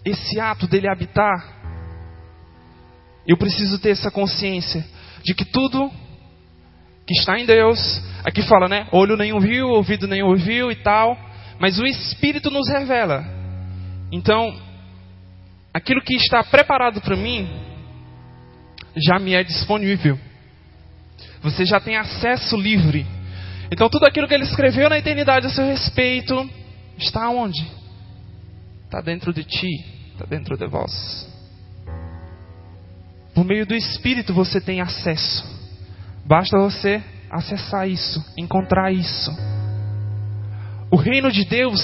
esse 0.05 0.39
ato 0.39 0.68
dele 0.68 0.88
habitar, 0.88 1.34
eu 3.26 3.36
preciso 3.36 3.80
ter 3.80 3.89
essa 3.89 4.11
consciência 4.11 4.86
de 5.24 5.34
que 5.34 5.43
tudo 5.43 5.91
que 7.07 7.16
está 7.16 7.39
em 7.39 7.47
Deus, 7.47 7.80
aqui 8.24 8.43
fala, 8.43 8.68
né? 8.68 8.88
Olho 8.91 9.18
nenhum 9.18 9.39
viu, 9.39 9.70
ouvido 9.70 10.07
nenhum 10.07 10.28
ouviu 10.28 10.72
e 10.72 10.76
tal, 10.76 11.18
mas 11.57 11.80
o 11.80 11.88
Espírito 11.88 12.51
nos 12.51 12.70
revela. 12.70 13.26
Então, 14.11 14.61
aquilo 15.74 16.03
que 16.03 16.13
está 16.13 16.43
preparado 16.43 17.01
para 17.01 17.16
mim 17.16 17.49
já 18.95 19.18
me 19.18 19.34
é 19.34 19.43
disponível. 19.43 20.20
Você 21.41 21.66
já 21.66 21.80
tem 21.80 21.97
acesso 21.97 22.55
livre 22.55 23.14
então 23.72 23.89
tudo 23.89 24.05
aquilo 24.05 24.28
que 24.28 24.34
ele 24.34 24.43
escreveu 24.43 24.89
na 24.89 24.97
eternidade 24.97 25.47
a 25.47 25.49
seu 25.49 25.66
respeito 25.66 26.49
está 26.97 27.30
onde? 27.30 27.66
está 28.95 29.01
dentro 29.01 29.34
de 29.34 29.43
ti, 29.43 29.84
está 30.13 30.26
dentro 30.26 30.57
de 30.57 30.66
vós. 30.68 31.28
Por 33.34 33.43
meio 33.43 33.66
do 33.66 33.76
Espírito 33.76 34.34
você 34.34 34.61
tem 34.61 34.80
acesso. 34.80 35.43
Basta 36.26 36.57
você 36.57 37.03
acessar 37.30 37.89
isso, 37.89 38.24
encontrar 38.38 38.93
isso. 38.93 39.32
O 40.89 40.95
reino 40.95 41.30
de 41.30 41.43
Deus, 41.43 41.82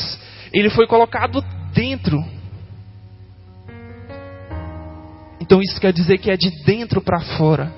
ele 0.54 0.70
foi 0.70 0.88
colocado 0.88 1.44
dentro. 1.74 2.18
Então 5.42 5.62
isso 5.62 5.82
quer 5.82 5.92
dizer 5.92 6.18
que 6.20 6.32
é 6.32 6.38
de 6.38 6.50
dentro 6.64 7.02
para 7.02 7.20
fora. 7.38 7.74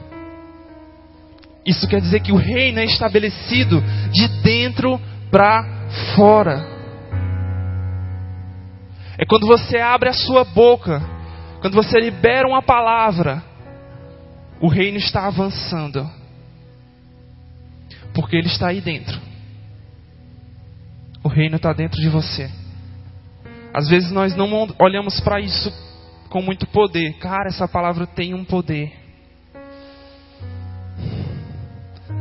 Isso 1.65 1.87
quer 1.87 2.01
dizer 2.01 2.19
que 2.19 2.31
o 2.31 2.37
reino 2.37 2.79
é 2.79 2.85
estabelecido 2.85 3.81
de 4.11 4.27
dentro 4.41 4.99
para 5.31 5.63
fora. 6.15 6.73
É 9.17 9.25
quando 9.25 9.47
você 9.47 9.77
abre 9.77 10.09
a 10.09 10.13
sua 10.13 10.43
boca, 10.43 11.01
quando 11.61 11.75
você 11.75 11.99
libera 11.99 12.47
uma 12.47 12.61
palavra, 12.61 13.41
o 14.59 14.67
reino 14.67 14.97
está 14.97 15.27
avançando. 15.27 16.09
Porque 18.13 18.35
ele 18.35 18.47
está 18.47 18.67
aí 18.67 18.81
dentro. 18.81 19.19
O 21.23 21.29
reino 21.29 21.55
está 21.55 21.71
dentro 21.71 22.01
de 22.01 22.09
você. 22.09 22.49
Às 23.73 23.87
vezes 23.87 24.11
nós 24.11 24.35
não 24.35 24.67
olhamos 24.79 25.19
para 25.21 25.39
isso 25.39 25.71
com 26.29 26.41
muito 26.41 26.67
poder. 26.67 27.13
Cara, 27.19 27.47
essa 27.47 27.67
palavra 27.67 28.05
tem 28.05 28.33
um 28.33 28.43
poder. 28.43 29.02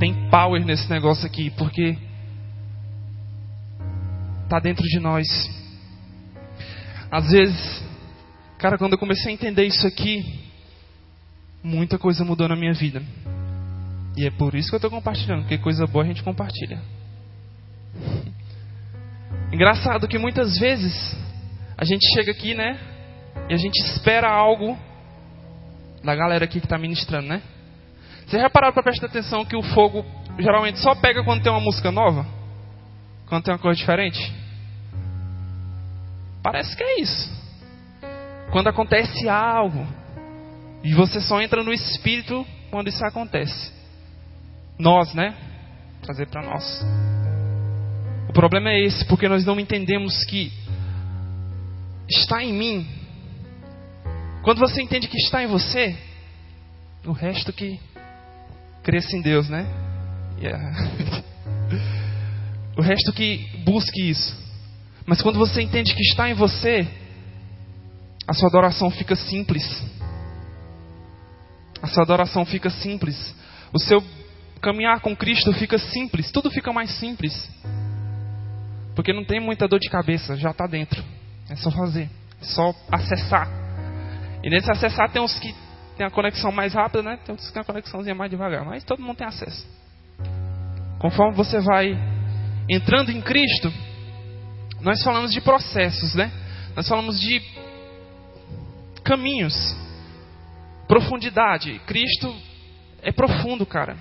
Tem 0.03 0.29
power 0.31 0.65
nesse 0.65 0.91
negócio 0.91 1.25
aqui, 1.25 1.49
porque 1.51 1.97
está 4.43 4.59
dentro 4.59 4.83
de 4.83 4.99
nós. 4.99 5.29
Às 7.09 7.31
vezes, 7.31 7.85
cara, 8.59 8.77
quando 8.77 8.95
eu 8.95 8.99
comecei 8.99 9.31
a 9.31 9.33
entender 9.33 9.65
isso 9.65 9.87
aqui, 9.87 10.51
muita 11.63 12.01
coisa 12.01 12.25
mudou 12.25 12.49
na 12.49 12.57
minha 12.57 12.73
vida. 12.73 13.01
E 14.17 14.27
é 14.27 14.31
por 14.33 14.57
isso 14.57 14.71
que 14.71 14.75
eu 14.75 14.79
estou 14.79 14.91
compartilhando, 14.91 15.43
porque 15.43 15.59
coisa 15.59 15.87
boa 15.87 16.03
a 16.03 16.09
gente 16.09 16.25
compartilha. 16.25 16.83
Engraçado 19.55 20.09
que 20.09 20.19
muitas 20.19 20.59
vezes 20.59 21.17
a 21.79 21.85
gente 21.85 22.05
chega 22.13 22.33
aqui, 22.33 22.55
né? 22.55 22.77
E 23.49 23.55
a 23.55 23.57
gente 23.57 23.81
espera 23.85 24.29
algo 24.29 24.77
da 26.03 26.17
galera 26.17 26.45
aqui 26.45 26.59
que 26.59 26.67
está 26.67 26.77
ministrando, 26.77 27.29
né? 27.29 27.41
Você 28.27 28.39
já 28.39 28.49
pararam 28.51 28.73
para 28.73 28.83
prestar 28.83 29.07
atenção 29.07 29.45
que 29.45 29.57
o 29.57 29.63
fogo 29.63 30.05
geralmente 30.39 30.79
só 30.79 30.95
pega 30.95 31.23
quando 31.25 31.43
tem 31.43 31.53
uma 31.53 31.61
música 31.61 31.91
nova? 31.91 32.27
Quando 33.27 33.45
tem 33.45 33.55
uma 33.55 33.61
coisa 33.61 33.79
diferente? 33.79 34.33
Parece 36.43 36.77
que 36.77 36.83
é 36.83 37.01
isso. 37.01 37.31
Quando 38.51 38.69
acontece 38.69 39.29
algo 39.29 39.87
e 40.83 40.93
você 40.95 41.21
só 41.21 41.41
entra 41.41 41.63
no 41.63 41.73
espírito 41.73 42.47
quando 42.71 42.89
isso 42.89 43.05
acontece. 43.05 43.73
Nós, 44.79 45.15
né? 45.15 45.37
Trazer 46.03 46.27
para 46.27 46.43
nós. 46.43 46.83
O 48.29 48.33
problema 48.33 48.71
é 48.71 48.81
esse, 48.81 49.05
porque 49.07 49.29
nós 49.29 49.45
não 49.45 49.61
entendemos 49.61 50.25
que 50.25 50.53
está 52.09 52.43
em 52.43 52.53
mim. 52.53 52.89
Quando 54.43 54.59
você 54.59 54.83
entende 54.83 55.07
que 55.07 55.19
está 55.19 55.43
em 55.43 55.47
você, 55.47 55.97
o 57.07 57.13
resto 57.13 57.53
que 57.53 57.79
cresce 58.83 59.17
em 59.17 59.23
Deus, 59.23 59.49
né? 59.49 59.67
Yeah. 60.39 60.73
o 62.77 62.83
resto 62.83 63.13
que 63.13 63.63
busque 63.65 64.11
isso. 64.11 64.41
Mas 65.07 65.21
quando 65.21 65.39
você 65.39 65.63
entende 65.63 65.95
que 65.95 66.03
está 66.03 66.29
em 66.29 66.35
você, 66.35 66.87
a 68.27 68.33
sua 68.33 68.49
adoração 68.49 68.91
fica 68.91 69.17
simples. 69.17 69.65
A 71.83 71.87
sua 71.87 72.05
adoração 72.05 72.45
fica 72.45 72.71
simples. 72.71 73.35
O 73.73 73.79
seu 73.79 74.03
caminhar 74.61 75.01
com 75.01 75.17
Cristo 75.17 75.53
fica 75.53 75.79
simples. 75.79 76.31
Tudo 76.31 76.51
fica 76.51 76.73
mais 76.73 76.91
simples. 76.99 77.51
Porque 78.95 79.13
não 79.13 79.25
tem 79.25 79.41
muita 79.41 79.67
dor 79.67 79.81
de 79.81 79.89
cabeça, 79.89 80.37
já 80.37 80.51
está 80.51 80.67
dentro. 80.67 81.03
É 81.49 81.57
só 81.57 81.71
fazer, 81.71 82.09
é 82.41 82.45
só 82.45 82.75
acessar. 82.91 83.49
E 84.43 84.51
nesse 84.51 84.71
acessar 84.71 85.11
tem 85.11 85.21
uns 85.21 85.39
que 85.39 85.55
tem 85.97 86.07
a 86.07 86.11
conexão 86.11 86.51
mais 86.51 86.73
rápida, 86.75 87.03
né? 87.03 87.19
Tem 87.25 87.33
outros 87.33 87.49
que 87.49 87.55
tem 87.55 87.63
a 87.63 87.65
conexãozinha 87.65 88.15
mais 88.15 88.31
devagar, 88.31 88.65
mas 88.65 88.85
todo 88.85 89.03
mundo 89.03 89.17
tem 89.17 89.27
acesso. 89.27 89.67
Conforme 90.99 91.35
você 91.35 91.61
vai 91.61 91.97
entrando 92.69 93.11
em 93.11 93.21
Cristo, 93.21 93.73
nós 94.81 95.03
falamos 95.03 95.33
de 95.33 95.41
processos, 95.41 96.15
né? 96.15 96.31
Nós 96.75 96.89
falamos 96.89 97.21
de 97.21 97.41
caminhos, 99.05 99.55
profundidade. 100.89 101.79
Cristo 101.87 102.35
é 103.03 103.13
profundo, 103.13 103.67
cara. 103.67 103.97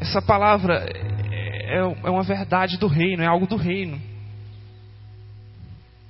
Essa 0.00 0.22
palavra 0.22 0.86
é, 1.70 1.78
é 1.78 2.10
uma 2.10 2.22
verdade 2.22 2.78
do 2.78 2.86
reino, 2.86 3.22
é 3.22 3.26
algo 3.26 3.46
do 3.46 3.56
reino. 3.56 4.00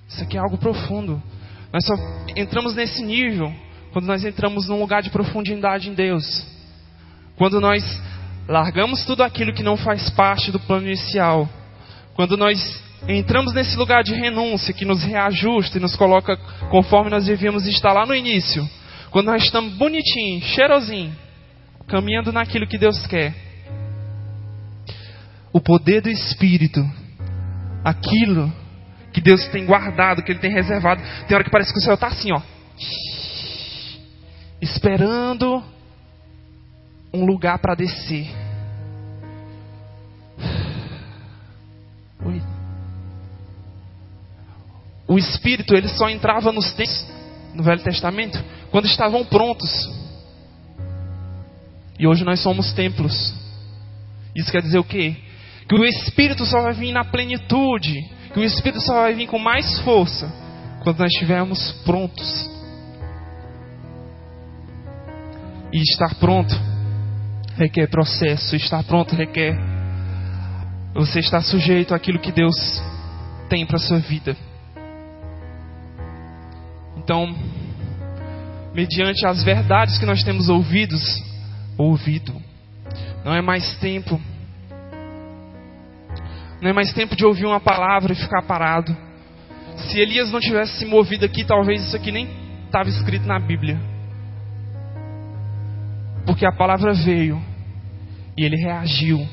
Isso 0.09 0.23
aqui 0.23 0.37
é 0.37 0.41
algo 0.41 0.59
profundo. 0.59 1.23
Nós 1.73 1.85
só 1.85 1.95
entramos 2.37 2.75
nesse 2.75 3.03
nível 3.03 3.53
quando 3.93 4.07
nós 4.07 4.25
entramos 4.25 4.69
num 4.69 4.79
lugar 4.79 5.03
de 5.03 5.11
profundidade 5.11 5.89
em 5.89 5.95
Deus. 5.95 6.25
Quando 7.37 7.61
nós 7.61 7.85
largamos 8.49 9.05
tudo 9.05 9.23
aquilo 9.23 9.53
que 9.53 9.63
não 9.63 9.77
faz 9.77 10.11
parte 10.11 10.51
do 10.51 10.59
plano 10.59 10.87
inicial. 10.87 11.49
Quando 12.15 12.37
nós 12.37 12.83
entramos 13.09 13.55
nesse 13.55 13.77
lugar 13.77 14.03
de 14.03 14.15
renúncia 14.15 14.75
que 14.75 14.85
nos 14.85 15.03
reajusta 15.03 15.79
e 15.79 15.81
nos 15.81 15.97
coloca 15.97 16.37
conforme 16.71 17.11
nós 17.11 17.27
devíamos 17.27 17.67
estar 17.67 17.93
lá 17.93 18.05
no 18.05 18.15
início, 18.15 18.69
quando 19.11 19.27
nós 19.27 19.45
estamos 19.45 19.73
bonitinho, 19.75 20.43
cheirosinho, 20.43 21.17
caminhando 21.87 22.33
naquilo 22.33 22.67
que 22.67 22.79
Deus 22.79 23.07
quer, 23.07 23.35
o 25.53 25.61
poder 25.61 26.03
do 26.03 26.11
Espírito, 26.11 26.81
aquilo 27.85 28.53
que 29.21 29.23
Deus 29.23 29.47
tem 29.49 29.67
guardado, 29.67 30.23
que 30.23 30.33
Ele 30.33 30.39
tem 30.39 30.51
reservado, 30.51 31.03
tem 31.29 31.35
hora 31.35 31.45
que 31.45 31.51
parece 31.51 31.73
que 31.73 31.79
o 31.79 31.83
céu 31.83 31.95
está 31.95 32.07
assim, 32.07 32.33
ó, 32.33 32.41
esperando 34.63 35.63
um 37.13 37.27
lugar 37.27 37.59
para 37.59 37.75
descer. 37.75 38.29
O 45.07 45.19
Espírito 45.19 45.75
ele 45.75 45.89
só 45.89 46.09
entrava 46.09 46.53
nos 46.53 46.73
tempos 46.73 47.05
no 47.53 47.65
Velho 47.65 47.83
Testamento 47.83 48.39
quando 48.71 48.87
estavam 48.87 49.25
prontos. 49.25 49.91
E 51.99 52.07
hoje 52.07 52.25
nós 52.25 52.41
somos 52.41 52.73
templos. 52.73 53.35
Isso 54.37 54.53
quer 54.53 54.63
dizer 54.63 54.79
o 54.79 54.85
quê? 54.85 55.17
Que 55.69 55.75
o 55.75 55.85
Espírito 55.85 56.47
só 56.47 56.63
vai 56.63 56.75
vir 56.75 56.93
na 56.93 57.05
plenitude, 57.05 58.09
que 58.33 58.41
o 58.41 58.45
Espírito 58.45 58.81
só 58.81 59.03
vai 59.03 59.15
vir 59.15 59.27
com 59.27 59.39
mais 59.39 59.79
força 59.81 60.33
quando 60.83 60.99
nós 60.99 61.13
estivermos 61.13 61.73
prontos. 61.85 62.49
E 65.73 65.79
estar 65.83 66.15
pronto 66.17 66.55
requer 67.57 67.89
processo, 67.89 68.57
estar 68.57 68.83
pronto 68.85 69.15
requer 69.15 69.71
você 70.95 71.21
está 71.21 71.41
sujeito 71.41 71.95
àquilo 71.95 72.19
que 72.19 72.33
Deus 72.33 72.55
tem 73.49 73.65
para 73.65 73.79
sua 73.79 73.99
vida. 73.99 74.37
Então, 76.97 77.35
mediante 78.75 79.27
as 79.27 79.43
verdades 79.43 79.99
que 79.99 80.07
nós 80.07 80.23
temos 80.23 80.49
ouvidos, 80.49 81.03
ouvido, 81.79 82.35
não 83.25 83.35
é 83.35 83.41
mais 83.41 83.77
tempo, 83.77 84.21
não 86.61 86.71
é 86.71 86.73
mais 86.73 86.93
tempo 86.93 87.17
de 87.17 87.25
ouvir 87.25 87.47
uma 87.47 87.61
palavra 87.61 88.13
e 88.13 88.17
ficar 88.17 88.43
parado. 88.43 88.97
Se 89.77 89.99
Elias 89.99 90.31
não 90.31 90.41
tivesse 90.41 90.79
se 90.79 90.85
movido 90.85 91.25
aqui, 91.25 91.45
talvez 91.45 91.85
isso 91.85 91.97
aqui 91.97 92.13
nem 92.13 92.29
estava 92.67 92.89
escrito 92.89 93.27
na 93.27 93.39
Bíblia. 93.39 93.79
Porque 96.27 96.45
a 96.45 96.53
palavra 96.53 96.93
veio 96.93 97.41
e 98.37 98.45
ele 98.45 98.57
reagiu 98.57 99.27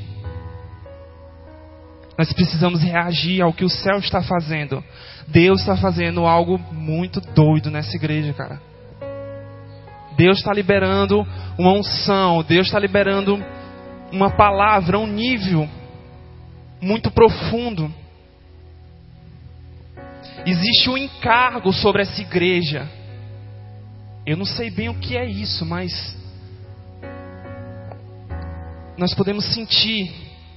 nós 2.17 2.33
precisamos 2.33 2.81
reagir 2.81 3.43
ao 3.43 3.53
que 3.53 3.63
o 3.63 3.69
céu 3.69 3.99
está 3.99 4.23
fazendo. 4.23 4.83
Deus 5.27 5.59
está 5.59 5.77
fazendo 5.77 6.25
algo 6.25 6.57
muito 6.71 7.21
doido 7.21 7.69
nessa 7.69 7.95
igreja, 7.95 8.33
cara. 8.33 8.59
Deus 10.17 10.39
está 10.39 10.51
liberando 10.51 11.25
uma 11.59 11.73
unção, 11.73 12.43
Deus 12.43 12.65
está 12.65 12.79
liberando 12.79 13.37
uma 14.11 14.31
palavra, 14.31 14.97
um 14.97 15.05
nível 15.05 15.69
muito 16.81 17.11
profundo. 17.11 17.93
Existe 20.45 20.89
um 20.89 20.97
encargo 20.97 21.73
sobre 21.73 22.01
essa 22.01 22.21
igreja. 22.21 22.87
Eu 24.25 24.37
não 24.37 24.45
sei 24.45 24.69
bem 24.69 24.89
o 24.89 24.99
que 24.99 25.17
é 25.17 25.25
isso, 25.25 25.65
mas 25.65 26.15
nós 28.97 29.13
podemos 29.13 29.45
sentir 29.53 30.11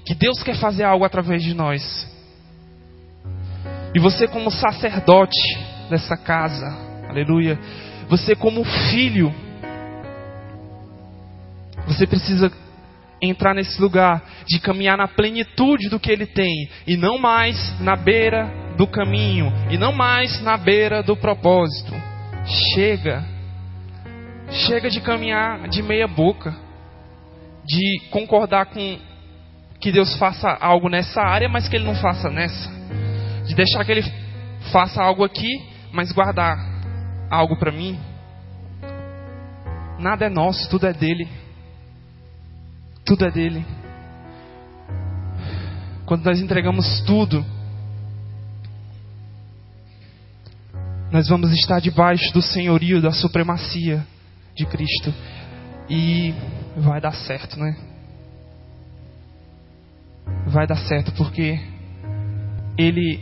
que 0.05 0.15
Deus 0.15 0.43
quer 0.43 0.57
fazer 0.57 0.85
algo 0.85 1.05
através 1.05 1.43
de 1.43 1.55
nós. 1.55 2.09
E 3.95 3.99
você, 3.99 4.27
como 4.27 4.51
sacerdote 4.51 5.39
dessa 5.89 6.17
casa, 6.17 6.67
aleluia, 7.09 7.59
você, 8.09 8.35
como 8.35 8.65
filho, 8.65 9.35
você 11.87 12.07
precisa 12.07 12.51
entrar 13.23 13.55
nesse 13.55 13.81
lugar 13.81 14.23
de 14.47 14.59
caminhar 14.59 14.97
na 14.97 15.07
plenitude 15.07 15.89
do 15.89 16.01
que 16.01 16.11
ele 16.11 16.27
tem 16.27 16.69
e 16.87 16.97
não 16.97 17.19
mais 17.19 17.79
na 17.81 17.97
beira 17.97 18.51
do 18.77 18.87
caminho 18.87 19.53
e 19.71 19.77
não 19.77 19.93
mais 19.93 20.41
na 20.43 20.57
beira 20.57 21.03
do 21.03 21.17
propósito. 21.17 21.93
Chega. 22.75 23.25
Chega 24.51 24.91
de 24.91 25.01
caminhar 25.01 25.69
de 25.69 25.83
meia 25.83 26.09
boca, 26.09 26.53
de 27.65 28.09
concordar 28.11 28.67
com 28.67 28.99
que 29.81 29.93
Deus 29.93 30.17
faça 30.19 30.51
algo 30.61 30.89
nessa 30.89 31.23
área, 31.23 31.49
mas 31.49 31.69
que 31.69 31.77
ele 31.77 31.85
não 31.85 31.95
faça 31.95 32.29
nessa. 32.29 32.69
De 33.47 33.55
deixar 33.55 33.85
que 33.85 33.93
ele 33.93 34.05
faça 34.73 35.01
algo 35.03 35.25
aqui, 35.25 35.49
mas 35.93 36.13
guardar 36.13 36.59
algo 37.31 37.57
para 37.57 37.71
mim. 37.71 37.99
Nada 39.99 40.27
é 40.27 40.29
nosso, 40.29 40.69
tudo 40.69 40.87
é 40.87 40.93
dele. 40.93 41.29
Tudo 43.11 43.25
é 43.25 43.31
dele. 43.33 43.67
Quando 46.07 46.25
nós 46.25 46.41
entregamos 46.41 47.01
tudo, 47.01 47.45
nós 51.11 51.27
vamos 51.27 51.51
estar 51.51 51.81
debaixo 51.81 52.33
do 52.33 52.41
senhorio, 52.41 53.03
da 53.03 53.11
supremacia 53.11 54.07
de 54.55 54.65
Cristo. 54.65 55.13
E 55.89 56.33
vai 56.77 57.01
dar 57.01 57.11
certo, 57.11 57.59
né? 57.59 57.77
Vai 60.47 60.69
dar 60.69 60.77
certo 60.77 61.11
porque 61.15 61.59
Ele 62.79 63.21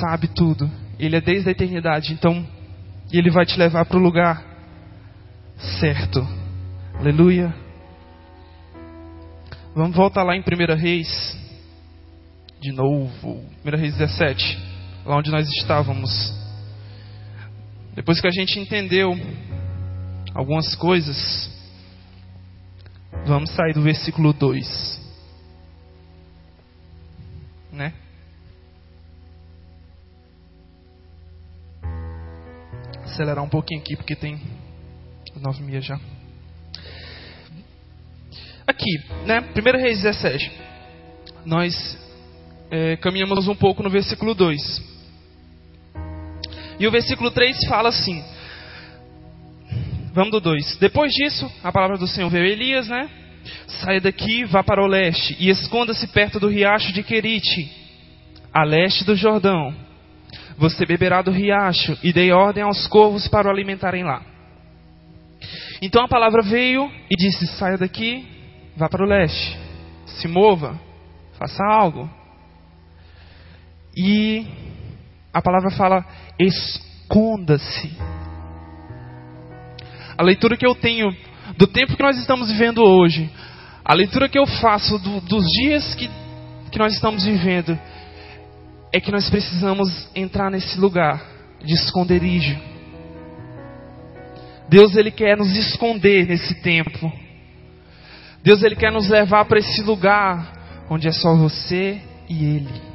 sabe 0.00 0.26
tudo. 0.26 0.68
Ele 0.98 1.14
é 1.14 1.20
desde 1.20 1.50
a 1.50 1.52
eternidade. 1.52 2.12
Então, 2.14 2.44
Ele 3.12 3.30
vai 3.30 3.46
te 3.46 3.56
levar 3.56 3.84
para 3.84 3.96
o 3.96 4.02
lugar 4.02 4.42
certo. 5.78 6.26
Aleluia. 6.98 7.69
Vamos 9.74 9.96
voltar 9.96 10.24
lá 10.24 10.34
em 10.36 10.40
1 10.40 10.74
Reis. 10.76 11.38
De 12.60 12.72
novo. 12.72 13.44
1 13.64 13.76
Reis 13.76 13.96
17. 13.96 14.58
Lá 15.04 15.16
onde 15.16 15.30
nós 15.30 15.48
estávamos. 15.48 16.10
Depois 17.94 18.20
que 18.20 18.26
a 18.26 18.32
gente 18.32 18.58
entendeu 18.58 19.12
algumas 20.34 20.74
coisas, 20.74 21.50
vamos 23.26 23.50
sair 23.50 23.72
do 23.72 23.82
versículo 23.82 24.32
2. 24.32 25.00
Né? 27.72 27.92
Acelerar 33.04 33.44
um 33.44 33.48
pouquinho 33.48 33.80
aqui, 33.80 33.96
porque 33.96 34.16
tem 34.16 34.40
nove 35.40 35.62
meia 35.62 35.80
já 35.80 35.98
aqui, 38.66 38.90
né? 39.26 39.44
1 39.56 39.78
Reis 39.78 40.02
17. 40.02 40.50
Nós 41.44 41.98
é, 42.70 42.96
caminhamos 42.96 43.48
um 43.48 43.54
pouco 43.54 43.82
no 43.82 43.90
versículo 43.90 44.34
2. 44.34 44.90
E 46.78 46.86
o 46.86 46.90
versículo 46.90 47.30
3 47.30 47.66
fala 47.68 47.88
assim. 47.88 48.22
Vamos 50.12 50.30
do 50.30 50.40
2. 50.40 50.76
Depois 50.78 51.12
disso, 51.12 51.50
a 51.62 51.70
palavra 51.70 51.98
do 51.98 52.06
Senhor 52.06 52.28
veio 52.30 52.44
a 52.44 52.48
Elias, 52.48 52.88
né? 52.88 53.08
Saia 53.66 54.00
daqui, 54.00 54.44
vá 54.44 54.62
para 54.62 54.82
o 54.82 54.86
leste 54.86 55.36
e 55.38 55.48
esconda-se 55.48 56.06
perto 56.08 56.38
do 56.38 56.48
riacho 56.48 56.92
de 56.92 57.02
Querite, 57.02 57.70
a 58.52 58.64
leste 58.64 59.04
do 59.04 59.14
Jordão. 59.14 59.74
Você 60.58 60.84
beberá 60.84 61.22
do 61.22 61.30
riacho 61.30 61.96
e 62.02 62.12
dei 62.12 62.32
ordem 62.32 62.62
aos 62.62 62.86
corvos 62.86 63.26
para 63.28 63.48
o 63.48 63.50
alimentarem 63.50 64.04
lá. 64.04 64.22
Então 65.80 66.04
a 66.04 66.08
palavra 66.08 66.42
veio 66.42 66.90
e 67.10 67.16
disse: 67.16 67.46
Saia 67.46 67.78
daqui, 67.78 68.26
Vá 68.80 68.88
para 68.88 69.04
o 69.04 69.06
leste. 69.06 69.58
Se 70.06 70.26
mova. 70.26 70.74
Faça 71.38 71.62
algo. 71.62 72.08
E 73.94 74.46
a 75.34 75.42
palavra 75.42 75.70
fala: 75.70 76.02
esconda-se. 76.38 77.94
A 80.16 80.22
leitura 80.22 80.56
que 80.56 80.66
eu 80.66 80.74
tenho 80.74 81.14
do 81.58 81.66
tempo 81.66 81.94
que 81.94 82.02
nós 82.02 82.16
estamos 82.16 82.50
vivendo 82.50 82.82
hoje, 82.82 83.30
a 83.84 83.92
leitura 83.92 84.30
que 84.30 84.38
eu 84.38 84.46
faço 84.46 84.98
do, 84.98 85.20
dos 85.20 85.44
dias 85.60 85.94
que, 85.94 86.08
que 86.72 86.78
nós 86.78 86.94
estamos 86.94 87.26
vivendo, 87.26 87.78
é 88.94 88.98
que 88.98 89.12
nós 89.12 89.28
precisamos 89.28 90.08
entrar 90.14 90.50
nesse 90.50 90.80
lugar 90.80 91.22
de 91.62 91.74
esconderijo. 91.74 92.58
Deus 94.70 94.96
ele 94.96 95.10
quer 95.10 95.36
nos 95.36 95.54
esconder 95.54 96.26
nesse 96.26 96.62
tempo. 96.62 97.29
Deus 98.42 98.62
ele 98.62 98.76
quer 98.76 98.90
nos 98.90 99.08
levar 99.08 99.44
para 99.44 99.58
esse 99.58 99.82
lugar 99.82 100.52
onde 100.88 101.06
é 101.08 101.12
só 101.12 101.36
você 101.36 102.00
e 102.28 102.44
ele. 102.44 102.90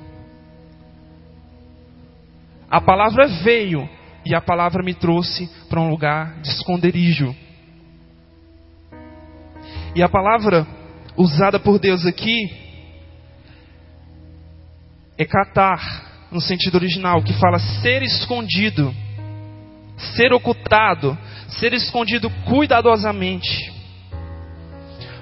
A 2.69 2.81
palavra 2.81 3.27
veio 3.27 3.87
e 4.25 4.33
a 4.33 4.41
palavra 4.41 4.83
me 4.83 4.93
trouxe 4.93 5.47
para 5.69 5.79
um 5.79 5.89
lugar 5.89 6.39
de 6.41 6.49
esconderijo. 6.49 7.35
E 9.95 10.01
a 10.01 10.09
palavra 10.09 10.67
usada 11.15 11.59
por 11.59 11.79
Deus 11.79 12.05
aqui 12.05 12.51
é 15.17 15.23
catar, 15.23 16.27
no 16.31 16.41
sentido 16.41 16.75
original, 16.75 17.21
que 17.23 17.33
fala 17.33 17.59
ser 17.59 18.03
escondido, 18.03 18.93
ser 20.15 20.33
ocultado, 20.33 21.17
ser 21.47 21.71
escondido 21.73 22.29
cuidadosamente. 22.45 23.64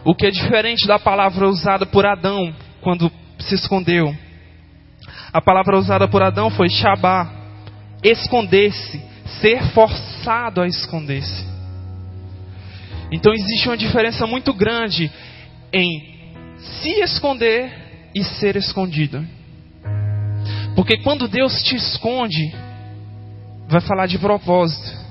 O 0.05 0.13
que 0.13 0.25
é 0.27 0.31
diferente 0.31 0.85
da 0.87 0.99
palavra 0.99 1.47
usada 1.47 1.85
por 1.85 2.05
Adão 2.05 2.53
quando 2.81 3.11
se 3.39 3.55
escondeu. 3.55 4.13
A 5.31 5.41
palavra 5.41 5.77
usada 5.77 6.07
por 6.07 6.21
Adão 6.21 6.49
foi 6.49 6.69
shabá, 6.69 7.31
esconder-se, 8.03 9.01
ser 9.41 9.63
forçado 9.71 10.61
a 10.61 10.67
esconder-se. 10.67 11.45
Então 13.11 13.33
existe 13.33 13.67
uma 13.67 13.77
diferença 13.77 14.27
muito 14.27 14.53
grande 14.53 15.11
em 15.71 16.13
se 16.57 16.89
esconder 17.01 17.71
e 18.13 18.23
ser 18.23 18.55
escondido. 18.55 19.25
Porque 20.75 20.97
quando 20.97 21.27
Deus 21.27 21.63
te 21.63 21.75
esconde, 21.75 22.53
vai 23.67 23.81
falar 23.81 24.07
de 24.07 24.17
propósito. 24.17 25.03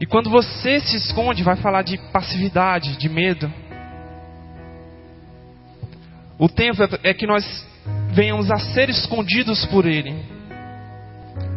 E 0.00 0.06
quando 0.06 0.30
você 0.30 0.80
se 0.80 0.96
esconde, 0.96 1.42
vai 1.42 1.56
falar 1.56 1.82
de 1.82 1.98
passividade, 2.12 2.96
de 2.96 3.08
medo. 3.08 3.52
O 6.40 6.48
tempo 6.48 6.82
é, 6.82 7.10
é 7.10 7.12
que 7.12 7.26
nós 7.26 7.44
venhamos 8.14 8.50
a 8.50 8.58
ser 8.58 8.88
escondidos 8.88 9.66
por 9.66 9.84
Ele. 9.84 10.14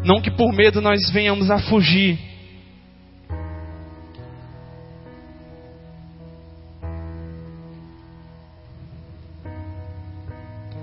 Não 0.03 0.21
que 0.21 0.29
por 0.29 0.51
medo 0.51 0.81
nós 0.81 1.09
venhamos 1.09 1.49
a 1.49 1.57
fugir. 1.57 2.19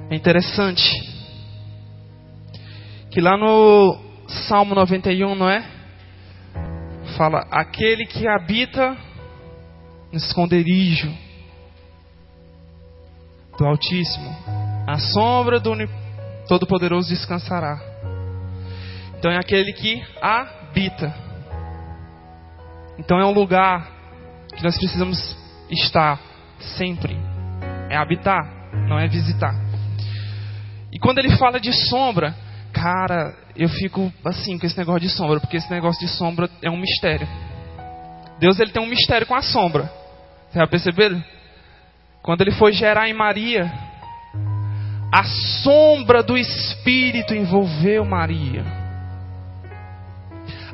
É 0.09 0.15
interessante 0.15 0.83
que 3.11 3.21
lá 3.21 3.37
no 3.37 4.01
Salmo 4.49 4.75
91, 4.75 5.35
não 5.35 5.51
é? 5.51 5.63
Fala: 7.19 7.47
aquele 7.51 8.07
que 8.07 8.27
habita 8.27 8.97
no 10.11 10.17
esconderijo 10.17 11.30
do 13.61 13.67
Altíssimo, 13.67 14.35
a 14.87 14.99
sombra 14.99 15.61
do 15.61 15.75
Todo-Poderoso 16.49 17.11
descansará. 17.11 17.79
Então 19.19 19.31
é 19.31 19.37
aquele 19.37 19.75
que 19.75 20.03
habita. 20.21 21.15
Então 22.99 23.21
é 23.21 23.27
um 23.27 23.33
lugar 23.33 23.87
que 24.57 24.65
nós 24.65 24.79
precisamos 24.79 25.37
estar 25.71 26.19
sempre. 26.59 27.15
É 27.91 27.97
habitar, 27.99 28.51
não 28.89 28.99
é 28.99 29.07
visitar. 29.07 29.55
E 30.91 30.99
quando 30.99 31.19
ele 31.19 31.37
fala 31.37 31.61
de 31.61 31.73
sombra, 31.91 32.35
cara, 32.73 33.37
eu 33.55 33.69
fico 33.69 34.11
assim 34.25 34.59
com 34.59 34.65
esse 34.65 34.79
negócio 34.79 35.03
de 35.03 35.11
sombra, 35.11 35.39
porque 35.39 35.59
esse 35.59 35.71
negócio 35.71 36.01
de 36.01 36.11
sombra 36.11 36.49
é 36.63 36.71
um 36.71 36.79
mistério. 36.79 37.29
Deus 38.39 38.59
ele 38.59 38.71
tem 38.71 38.83
um 38.83 38.89
mistério 38.89 39.27
com 39.27 39.35
a 39.35 39.43
sombra. 39.43 39.83
Você 40.49 40.59
já 40.59 40.67
perceberam? 40.67 41.23
Quando 42.23 42.43
ele 42.43 42.53
foi 42.53 42.73
gerar 42.73 43.09
em 43.09 43.15
Maria, 43.15 43.73
a 45.13 45.25
sombra 45.63 46.23
do 46.23 46.37
Espírito 46.37 47.35
envolveu 47.35 48.05
Maria. 48.05 48.65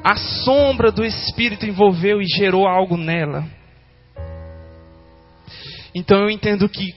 A 0.05 0.17
sombra 0.17 0.93
do 0.93 1.05
Espírito 1.05 1.67
envolveu 1.67 2.21
e 2.21 2.27
gerou 2.27 2.67
algo 2.67 2.97
nela. 2.97 3.45
Então 5.95 6.21
eu 6.21 6.31
entendo 6.31 6.69
que 6.69 6.95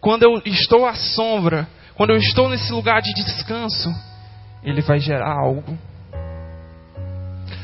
quando 0.00 0.24
eu 0.24 0.42
estou 0.44 0.84
à 0.84 0.94
sombra, 0.94 1.68
quando 1.94 2.10
eu 2.10 2.16
estou 2.16 2.48
nesse 2.48 2.72
lugar 2.72 3.00
de 3.00 3.14
descanso, 3.14 3.88
ele 4.62 4.82
vai 4.82 4.98
gerar 4.98 5.32
algo. 5.32 5.78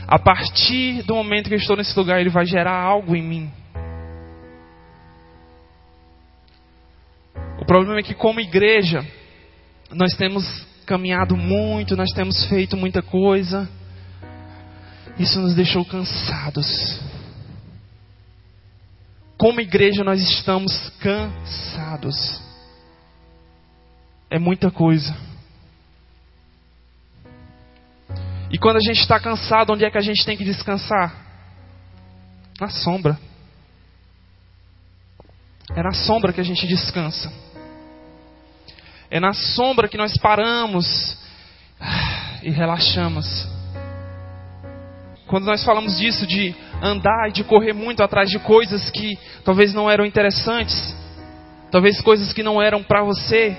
A 0.07 0.19
partir 0.19 1.03
do 1.03 1.15
momento 1.15 1.49
que 1.49 1.55
eu 1.55 1.59
estou 1.59 1.77
nesse 1.77 1.97
lugar, 1.99 2.21
ele 2.21 2.31
vai 2.31 2.47
gerar 2.47 2.81
algo 2.81 3.17
em 3.17 3.23
mim. 3.23 3.51
O 7.61 7.65
problema 7.65 8.01
é 8.01 8.03
que, 8.03 8.15
como 8.15 8.41
igreja, 8.41 9.07
nós 9.93 10.15
temos 10.15 10.45
caminhado 10.87 11.37
muito, 11.37 11.95
nós 11.95 12.11
temos 12.13 12.47
feito 12.47 12.77
muita 12.77 13.03
coisa. 13.03 13.69
Isso 15.19 15.39
nos 15.39 15.55
deixou 15.55 15.85
cansados. 15.85 17.01
Como 19.37 19.61
igreja, 19.61 20.03
nós 20.03 20.21
estamos 20.21 20.91
cansados. 21.01 22.43
É 24.31 24.39
muita 24.39 24.71
coisa. 24.71 25.15
E 28.51 28.59
quando 28.59 28.77
a 28.77 28.81
gente 28.81 29.01
está 29.01 29.21
cansado, 29.21 29.73
onde 29.73 29.85
é 29.85 29.91
que 29.91 29.99
a 29.99 30.03
gente 30.03 30.25
tem 30.25 30.37
que 30.37 30.45
descansar? 30.45 31.15
Na 32.61 32.69
sombra. 32.69 33.19
É 35.77 35.83
na 35.83 35.93
sombra 35.93 36.33
que 36.33 36.41
a 36.41 36.45
gente 36.45 36.67
descansa. 36.67 37.50
É 39.11 39.19
na 39.19 39.33
sombra 39.33 39.89
que 39.89 39.97
nós 39.97 40.17
paramos 40.19 41.19
e 42.43 42.51
relaxamos. 42.51 43.27
Quando 45.27 45.47
nós 45.47 45.65
falamos 45.65 45.99
disso, 45.99 46.27
de 46.27 46.55
andar 46.83 47.29
e 47.29 47.33
de 47.33 47.45
correr 47.45 47.73
muito 47.73 48.03
atrás 48.03 48.29
de 48.29 48.39
coisas 48.39 48.91
que 48.91 49.19
talvez 49.45 49.75
não 49.75 49.91
eram 49.91 50.05
interessantes, 50.05 50.97
talvez 51.71 52.01
coisas 52.01 52.33
que 52.33 52.43
não 52.43 52.61
eram 52.61 52.83
para 52.83 53.03
você, 53.03 53.57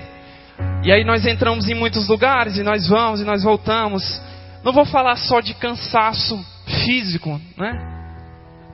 e 0.84 0.92
aí 0.92 1.04
nós 1.04 1.24
entramos 1.26 1.68
em 1.68 1.74
muitos 1.74 2.08
lugares 2.08 2.56
e 2.56 2.62
nós 2.62 2.88
vamos 2.88 3.20
e 3.20 3.24
nós 3.24 3.42
voltamos, 3.42 4.20
não 4.64 4.72
vou 4.72 4.84
falar 4.84 5.16
só 5.16 5.40
de 5.40 5.54
cansaço 5.54 6.38
físico, 6.84 7.40
né? 7.56 7.90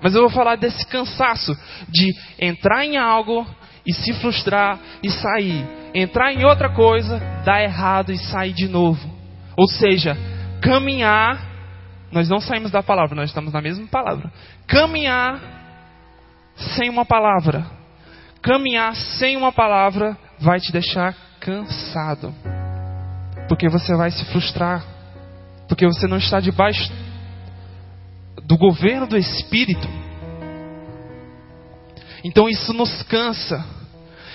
Mas 0.02 0.14
eu 0.14 0.20
vou 0.20 0.30
falar 0.30 0.56
desse 0.56 0.86
cansaço 0.86 1.56
de 1.88 2.14
entrar 2.38 2.84
em 2.84 2.96
algo 2.96 3.46
e 3.86 3.92
se 3.92 4.12
frustrar 4.14 4.78
e 5.02 5.10
sair. 5.10 5.64
Entrar 5.94 6.32
em 6.32 6.44
outra 6.44 6.68
coisa, 6.70 7.18
dar 7.44 7.62
errado 7.62 8.12
e 8.12 8.18
sair 8.18 8.52
de 8.52 8.68
novo. 8.68 9.08
Ou 9.56 9.66
seja, 9.66 10.16
caminhar. 10.60 11.46
Nós 12.10 12.28
não 12.28 12.40
saímos 12.40 12.70
da 12.70 12.82
palavra, 12.82 13.14
nós 13.14 13.28
estamos 13.28 13.52
na 13.52 13.60
mesma 13.60 13.86
palavra. 13.86 14.30
Caminhar 14.66 15.40
sem 16.76 16.88
uma 16.88 17.04
palavra. 17.04 17.66
Caminhar 18.40 18.94
sem 18.94 19.36
uma 19.36 19.52
palavra 19.52 20.16
vai 20.38 20.58
te 20.58 20.72
deixar 20.72 21.14
cansado. 21.40 22.34
Porque 23.48 23.68
você 23.68 23.94
vai 23.94 24.10
se 24.10 24.24
frustrar 24.26 24.98
porque 25.68 25.86
você 25.86 26.06
não 26.06 26.16
está 26.16 26.40
debaixo 26.40 26.90
do 28.44 28.56
governo 28.56 29.06
do 29.06 29.18
Espírito. 29.18 29.86
Então 32.24 32.48
isso 32.48 32.72
nos 32.72 33.02
cansa. 33.02 33.64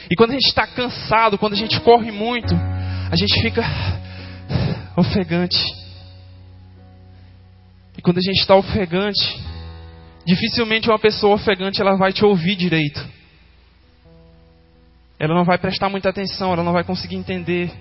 E 0.09 0.15
quando 0.15 0.31
a 0.31 0.33
gente 0.33 0.47
está 0.47 0.67
cansado, 0.67 1.37
quando 1.37 1.53
a 1.53 1.57
gente 1.57 1.79
corre 1.81 2.11
muito, 2.11 2.53
a 3.11 3.15
gente 3.15 3.41
fica 3.41 3.63
ofegante. 4.97 5.57
E 7.97 8.01
quando 8.01 8.17
a 8.17 8.21
gente 8.21 8.39
está 8.39 8.55
ofegante, 8.55 9.41
dificilmente 10.25 10.89
uma 10.89 10.99
pessoa 10.99 11.35
ofegante 11.35 11.81
ela 11.81 11.95
vai 11.95 12.11
te 12.11 12.25
ouvir 12.25 12.55
direito. 12.55 13.03
Ela 15.19 15.35
não 15.35 15.45
vai 15.45 15.57
prestar 15.57 15.89
muita 15.89 16.09
atenção, 16.09 16.51
ela 16.51 16.63
não 16.63 16.73
vai 16.73 16.83
conseguir 16.83 17.15
entender. 17.15 17.71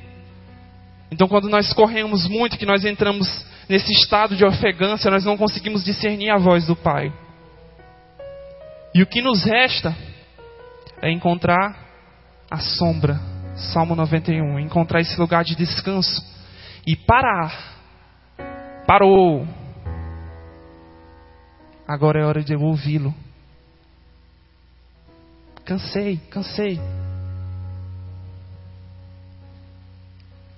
Então, 1.10 1.28
quando 1.28 1.48
nós 1.48 1.72
corremos 1.72 2.28
muito, 2.28 2.56
que 2.56 2.64
nós 2.64 2.84
entramos 2.84 3.44
nesse 3.68 3.92
estado 3.92 4.36
de 4.36 4.44
ofegância, 4.44 5.10
nós 5.10 5.24
não 5.24 5.36
conseguimos 5.36 5.84
discernir 5.84 6.30
a 6.30 6.38
voz 6.38 6.66
do 6.66 6.76
Pai. 6.76 7.12
E 8.94 9.02
o 9.02 9.06
que 9.06 9.20
nos 9.20 9.44
resta 9.44 9.96
é 11.00 11.10
encontrar 11.10 11.91
a 12.52 12.58
sombra, 12.58 13.18
Salmo 13.72 13.96
91, 13.96 14.58
encontrar 14.60 15.00
esse 15.00 15.18
lugar 15.18 15.42
de 15.42 15.56
descanso 15.56 16.22
e 16.86 16.94
parar. 16.94 17.72
Parou. 18.86 19.48
Agora 21.88 22.20
é 22.20 22.26
hora 22.26 22.44
de 22.44 22.52
eu 22.52 22.60
ouvi-lo. 22.60 23.14
Cansei, 25.64 26.18
cansei. 26.28 26.78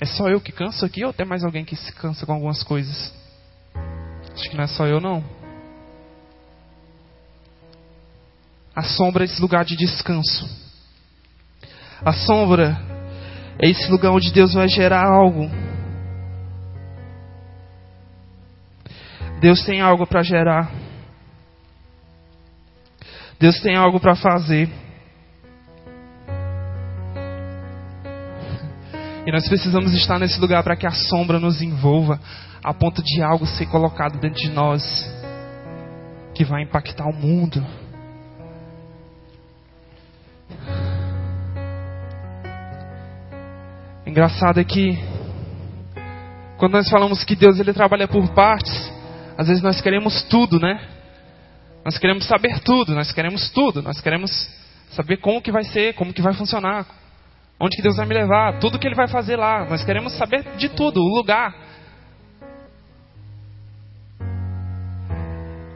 É 0.01 0.05
só 0.05 0.29
eu 0.29 0.41
que 0.41 0.51
canso 0.51 0.85
aqui 0.85 1.05
ou 1.05 1.13
tem 1.13 1.25
mais 1.25 1.45
alguém 1.45 1.65
que 1.65 1.77
se 1.77 1.93
cansa 1.93 2.27
com 2.27 2.33
algumas 2.33 2.65
coisas? 2.65 3.15
Acho 4.35 4.51
que 4.51 4.57
não 4.57 4.65
é 4.65 4.67
só 4.67 4.85
eu 4.85 5.01
não. 5.01 5.23
A 8.75 8.83
sombra 8.83 9.23
é 9.23 9.27
esse 9.27 9.41
lugar 9.41 9.65
de 9.65 9.77
descanso. 9.77 10.64
A 12.05 12.13
sombra 12.13 12.79
é 13.59 13.69
esse 13.69 13.91
lugar 13.91 14.13
onde 14.13 14.33
Deus 14.33 14.53
vai 14.53 14.69
gerar 14.69 15.07
algo. 15.07 15.51
Deus 19.41 19.65
tem 19.65 19.81
algo 19.81 20.07
para 20.07 20.23
gerar. 20.23 20.71
Deus 23.41 23.59
tem 23.61 23.77
algo 23.77 23.99
para 23.99 24.15
fazer. 24.15 24.69
E 29.27 29.33
nós 29.33 29.49
precisamos 29.49 29.95
estar 29.95 30.19
nesse 30.19 30.39
lugar 30.39 30.63
para 30.63 30.77
que 30.77 30.87
a 30.87 30.91
sombra 30.91 31.41
nos 31.41 31.63
envolva, 31.63 32.21
a 32.63 32.75
ponto 32.75 33.03
de 33.03 33.23
algo 33.23 33.47
ser 33.47 33.67
colocado 33.67 34.19
dentro 34.19 34.43
de 34.43 34.51
nós 34.51 34.83
que 36.35 36.45
vai 36.45 36.63
impactar 36.63 37.07
o 37.07 37.15
mundo. 37.15 37.65
Engraçado 44.15 44.61
é 44.61 44.65
que 44.65 44.97
quando 46.57 46.75
nós 46.75 46.89
falamos 46.89 47.25
que 47.25 47.35
Deus 47.35 47.59
ele 47.59 47.73
trabalha 47.73 48.07
por 48.07 48.33
partes, 48.33 48.73
às 49.37 49.49
vezes 49.49 49.61
nós 49.61 49.81
queremos 49.81 50.23
tudo, 50.23 50.61
né? 50.61 50.81
Nós 51.85 51.99
queremos 51.99 52.25
saber 52.25 52.61
tudo, 52.61 52.95
nós 52.95 53.11
queremos 53.11 53.51
tudo, 53.51 53.83
nós 53.83 54.01
queremos 54.01 54.31
saber 54.91 55.17
como 55.17 55.43
que 55.43 55.51
vai 55.51 55.65
ser, 55.65 55.95
como 55.95 56.13
que 56.13 56.23
vai 56.23 56.33
funcionar, 56.33 56.87
Onde 57.59 57.75
que 57.75 57.83
Deus 57.83 57.97
vai 57.97 58.07
me 58.07 58.15
levar? 58.15 58.61
Tudo 58.61 58.79
que 58.79 58.87
Ele 58.87 58.95
vai 58.95 59.09
fazer 59.09 59.35
lá. 59.35 59.69
Nós 59.69 59.83
queremos 59.83 60.13
saber 60.17 60.45
de 60.59 60.69
tudo, 60.69 61.01
o 61.01 61.17
lugar. 61.17 61.53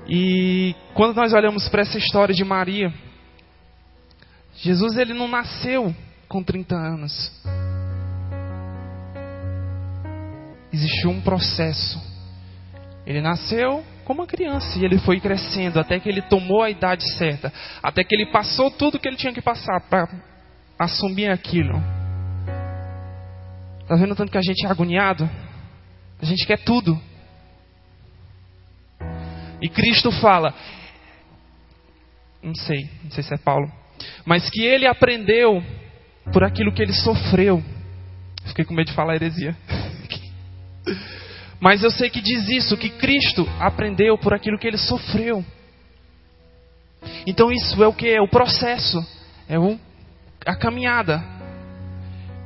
E 0.08 0.76
quando 0.94 1.16
nós 1.16 1.32
olhamos 1.32 1.68
para 1.68 1.82
essa 1.82 1.98
história 1.98 2.32
de 2.32 2.44
Maria, 2.44 2.94
Jesus 4.54 4.96
ele 4.96 5.12
não 5.12 5.26
nasceu 5.26 5.92
com 6.28 6.40
30 6.40 6.76
anos. 6.76 7.32
Existiu 10.72 11.10
um 11.10 11.20
processo. 11.20 12.00
Ele 13.06 13.20
nasceu 13.20 13.84
como 14.04 14.20
uma 14.20 14.26
criança 14.26 14.78
e 14.78 14.84
ele 14.84 14.98
foi 14.98 15.20
crescendo 15.20 15.78
até 15.78 16.00
que 16.00 16.08
ele 16.08 16.22
tomou 16.22 16.62
a 16.62 16.70
idade 16.70 17.06
certa, 17.16 17.52
até 17.82 18.02
que 18.02 18.14
ele 18.14 18.26
passou 18.32 18.70
tudo 18.70 18.98
que 18.98 19.06
ele 19.06 19.16
tinha 19.16 19.32
que 19.32 19.42
passar 19.42 19.80
para 19.88 20.08
assumir 20.78 21.30
aquilo. 21.30 21.82
Está 23.82 23.96
vendo 23.96 24.14
tanto 24.14 24.30
que 24.30 24.38
a 24.38 24.42
gente 24.42 24.66
é 24.66 24.70
agoniado? 24.70 25.28
A 26.20 26.24
gente 26.24 26.46
quer 26.46 26.58
tudo. 26.58 27.00
E 29.60 29.68
Cristo 29.68 30.12
fala, 30.12 30.54
não 32.42 32.54
sei, 32.54 32.88
não 33.02 33.10
sei 33.10 33.22
se 33.22 33.34
é 33.34 33.38
Paulo, 33.38 33.70
mas 34.24 34.48
que 34.50 34.62
ele 34.62 34.86
aprendeu 34.86 35.62
por 36.32 36.44
aquilo 36.44 36.72
que 36.72 36.82
ele 36.82 36.92
sofreu. 36.92 37.62
Fiquei 38.46 38.64
com 38.64 38.74
medo 38.74 38.88
de 38.88 38.94
falar 38.94 39.14
heresia. 39.16 39.56
Mas 41.60 41.82
eu 41.82 41.90
sei 41.90 42.08
que 42.08 42.20
diz 42.20 42.48
isso, 42.48 42.76
que 42.76 42.88
Cristo 42.88 43.48
aprendeu 43.58 44.16
por 44.16 44.32
aquilo 44.32 44.58
que 44.58 44.66
ele 44.66 44.78
sofreu. 44.78 45.44
Então 47.26 47.50
isso 47.50 47.82
é 47.82 47.86
o 47.86 47.92
que? 47.92 48.08
É 48.08 48.20
o 48.20 48.28
processo. 48.28 49.04
É 49.48 49.58
o 49.58 49.78
a 50.46 50.56
caminhada. 50.56 51.22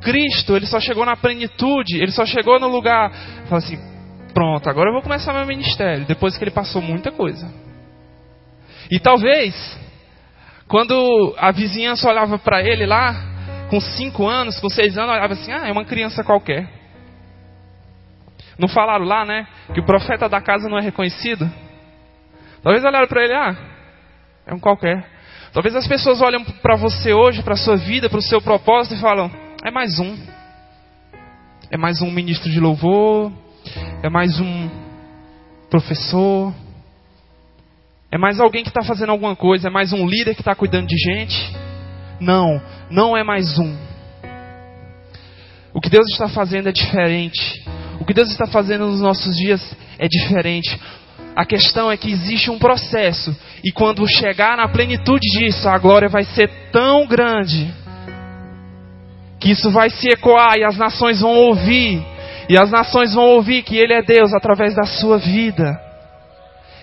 Cristo, 0.00 0.56
ele 0.56 0.66
só 0.66 0.80
chegou 0.80 1.06
na 1.06 1.16
plenitude, 1.16 1.96
ele 1.96 2.10
só 2.10 2.26
chegou 2.26 2.58
no 2.58 2.66
lugar, 2.66 3.12
falou 3.44 3.58
assim: 3.58 3.78
pronto, 4.34 4.68
agora 4.68 4.88
eu 4.88 4.94
vou 4.94 5.02
começar 5.02 5.32
meu 5.32 5.46
ministério. 5.46 6.04
Depois 6.06 6.36
que 6.36 6.42
ele 6.42 6.50
passou 6.50 6.82
muita 6.82 7.12
coisa. 7.12 7.48
E 8.90 8.98
talvez, 8.98 9.54
quando 10.66 11.34
a 11.38 11.52
vizinhança 11.52 12.08
olhava 12.08 12.38
para 12.38 12.62
ele 12.62 12.84
lá, 12.86 13.14
com 13.70 13.80
cinco 13.80 14.26
anos, 14.26 14.58
com 14.58 14.68
seis 14.68 14.98
anos, 14.98 15.14
olhava 15.14 15.34
assim: 15.34 15.52
ah, 15.52 15.68
é 15.68 15.72
uma 15.72 15.84
criança 15.84 16.24
qualquer. 16.24 16.81
Não 18.58 18.68
falaram 18.68 19.04
lá, 19.04 19.24
né? 19.24 19.46
Que 19.72 19.80
o 19.80 19.84
profeta 19.84 20.28
da 20.28 20.40
casa 20.40 20.68
não 20.68 20.78
é 20.78 20.82
reconhecido? 20.82 21.50
Talvez 22.62 22.84
olharam 22.84 23.08
para 23.08 23.24
ele: 23.24 23.34
ah, 23.34 23.56
é 24.46 24.54
um 24.54 24.58
qualquer. 24.58 25.04
Talvez 25.52 25.74
as 25.76 25.86
pessoas 25.86 26.20
olhem 26.22 26.44
para 26.62 26.76
você 26.76 27.12
hoje, 27.12 27.42
para 27.42 27.54
a 27.54 27.56
sua 27.56 27.76
vida, 27.76 28.08
para 28.08 28.18
o 28.18 28.22
seu 28.22 28.40
propósito 28.40 28.94
e 28.94 29.00
falam: 29.00 29.30
é 29.64 29.70
mais 29.70 29.98
um. 29.98 30.16
É 31.70 31.76
mais 31.76 32.02
um 32.02 32.10
ministro 32.10 32.50
de 32.50 32.60
louvor, 32.60 33.32
É 34.02 34.08
mais 34.10 34.38
um 34.40 34.68
professor? 35.70 36.52
É 38.10 38.18
mais 38.18 38.38
alguém 38.38 38.62
que 38.62 38.68
está 38.68 38.82
fazendo 38.82 39.10
alguma 39.10 39.34
coisa? 39.34 39.68
É 39.68 39.70
mais 39.70 39.90
um 39.90 40.06
líder 40.06 40.34
que 40.34 40.42
está 40.42 40.54
cuidando 40.54 40.86
de 40.86 40.96
gente? 40.96 41.56
Não, 42.20 42.60
não 42.90 43.16
é 43.16 43.24
mais 43.24 43.58
um. 43.58 43.74
O 45.72 45.80
que 45.80 45.88
Deus 45.88 46.06
está 46.10 46.28
fazendo 46.28 46.68
é 46.68 46.72
diferente. 46.72 47.61
O 48.02 48.04
que 48.04 48.12
Deus 48.12 48.32
está 48.32 48.48
fazendo 48.48 48.88
nos 48.88 49.00
nossos 49.00 49.36
dias 49.36 49.76
é 49.96 50.08
diferente. 50.08 50.76
A 51.36 51.46
questão 51.46 51.88
é 51.88 51.96
que 51.96 52.10
existe 52.10 52.50
um 52.50 52.58
processo, 52.58 53.32
e 53.62 53.70
quando 53.70 54.04
chegar 54.08 54.56
na 54.56 54.66
plenitude 54.66 55.24
disso, 55.38 55.68
a 55.68 55.78
glória 55.78 56.08
vai 56.08 56.24
ser 56.24 56.50
tão 56.72 57.06
grande 57.06 57.72
que 59.38 59.52
isso 59.52 59.70
vai 59.70 59.88
se 59.88 60.08
ecoar 60.08 60.56
e 60.56 60.64
as 60.64 60.76
nações 60.76 61.20
vão 61.20 61.30
ouvir, 61.30 62.04
e 62.48 62.58
as 62.58 62.72
nações 62.72 63.14
vão 63.14 63.24
ouvir 63.24 63.62
que 63.62 63.76
Ele 63.76 63.94
é 63.94 64.02
Deus 64.02 64.34
através 64.34 64.74
da 64.74 64.82
sua 64.82 65.18
vida, 65.18 65.80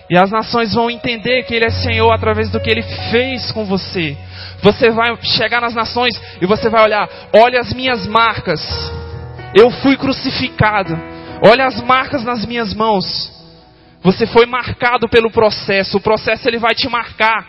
e 0.08 0.16
as 0.16 0.30
nações 0.30 0.72
vão 0.72 0.90
entender 0.90 1.42
que 1.42 1.54
Ele 1.54 1.66
é 1.66 1.70
Senhor 1.70 2.10
através 2.12 2.48
do 2.48 2.58
que 2.58 2.70
Ele 2.70 2.82
fez 3.10 3.52
com 3.52 3.66
você. 3.66 4.16
Você 4.62 4.90
vai 4.90 5.14
chegar 5.22 5.60
nas 5.60 5.74
nações 5.74 6.18
e 6.40 6.46
você 6.46 6.70
vai 6.70 6.82
olhar: 6.82 7.06
olha 7.36 7.60
as 7.60 7.74
minhas 7.74 8.06
marcas, 8.06 8.62
eu 9.54 9.70
fui 9.70 9.96
crucificado, 9.96 11.09
olha 11.42 11.66
as 11.66 11.80
marcas 11.82 12.24
nas 12.24 12.44
minhas 12.44 12.74
mãos. 12.74 13.04
Você 14.02 14.26
foi 14.26 14.46
marcado 14.46 15.08
pelo 15.08 15.30
processo, 15.30 15.98
o 15.98 16.00
processo 16.00 16.48
ele 16.48 16.58
vai 16.58 16.74
te 16.74 16.88
marcar. 16.88 17.46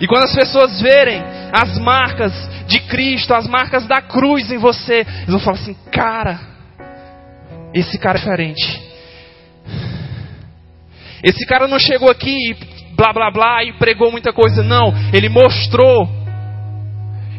E 0.00 0.06
quando 0.06 0.24
as 0.24 0.34
pessoas 0.34 0.80
verem 0.80 1.22
as 1.52 1.78
marcas 1.78 2.32
de 2.66 2.80
Cristo, 2.80 3.34
as 3.34 3.46
marcas 3.46 3.86
da 3.86 4.02
cruz 4.02 4.50
em 4.50 4.58
você, 4.58 5.00
eles 5.00 5.28
vão 5.28 5.40
falar 5.40 5.58
assim: 5.58 5.76
cara, 5.90 6.40
esse 7.74 7.98
cara 7.98 8.18
é 8.18 8.20
diferente. 8.20 8.82
Esse 11.22 11.46
cara 11.46 11.68
não 11.68 11.78
chegou 11.78 12.10
aqui 12.10 12.50
e 12.50 12.54
blá 12.96 13.12
blá 13.12 13.30
blá 13.30 13.64
e 13.64 13.72
pregou 13.74 14.10
muita 14.10 14.32
coisa, 14.32 14.62
não. 14.62 14.92
Ele 15.12 15.28
mostrou. 15.28 16.08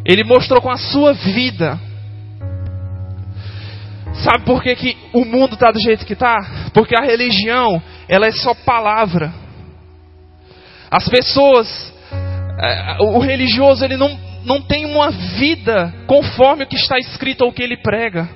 Ele 0.05 0.23
mostrou 0.23 0.61
com 0.61 0.71
a 0.71 0.77
sua 0.77 1.13
vida. 1.13 1.79
Sabe 4.13 4.45
por 4.45 4.61
que, 4.61 4.75
que 4.75 4.97
o 5.11 5.25
mundo 5.25 5.55
está 5.55 5.71
do 5.71 5.79
jeito 5.79 6.05
que 6.05 6.13
está? 6.13 6.37
Porque 6.73 6.95
a 6.95 7.03
religião, 7.03 7.81
ela 8.07 8.27
é 8.27 8.31
só 8.31 8.53
palavra. 8.53 9.33
As 10.89 11.07
pessoas, 11.09 11.93
é, 12.59 12.97
o 12.99 13.17
religioso, 13.19 13.83
ele 13.83 13.97
não, 13.97 14.17
não 14.45 14.61
tem 14.61 14.85
uma 14.85 15.09
vida 15.09 15.93
conforme 16.05 16.63
o 16.63 16.67
que 16.67 16.75
está 16.75 16.97
escrito 16.99 17.41
ou 17.41 17.49
o 17.49 17.53
que 17.53 17.63
ele 17.63 17.77
prega. 17.77 18.29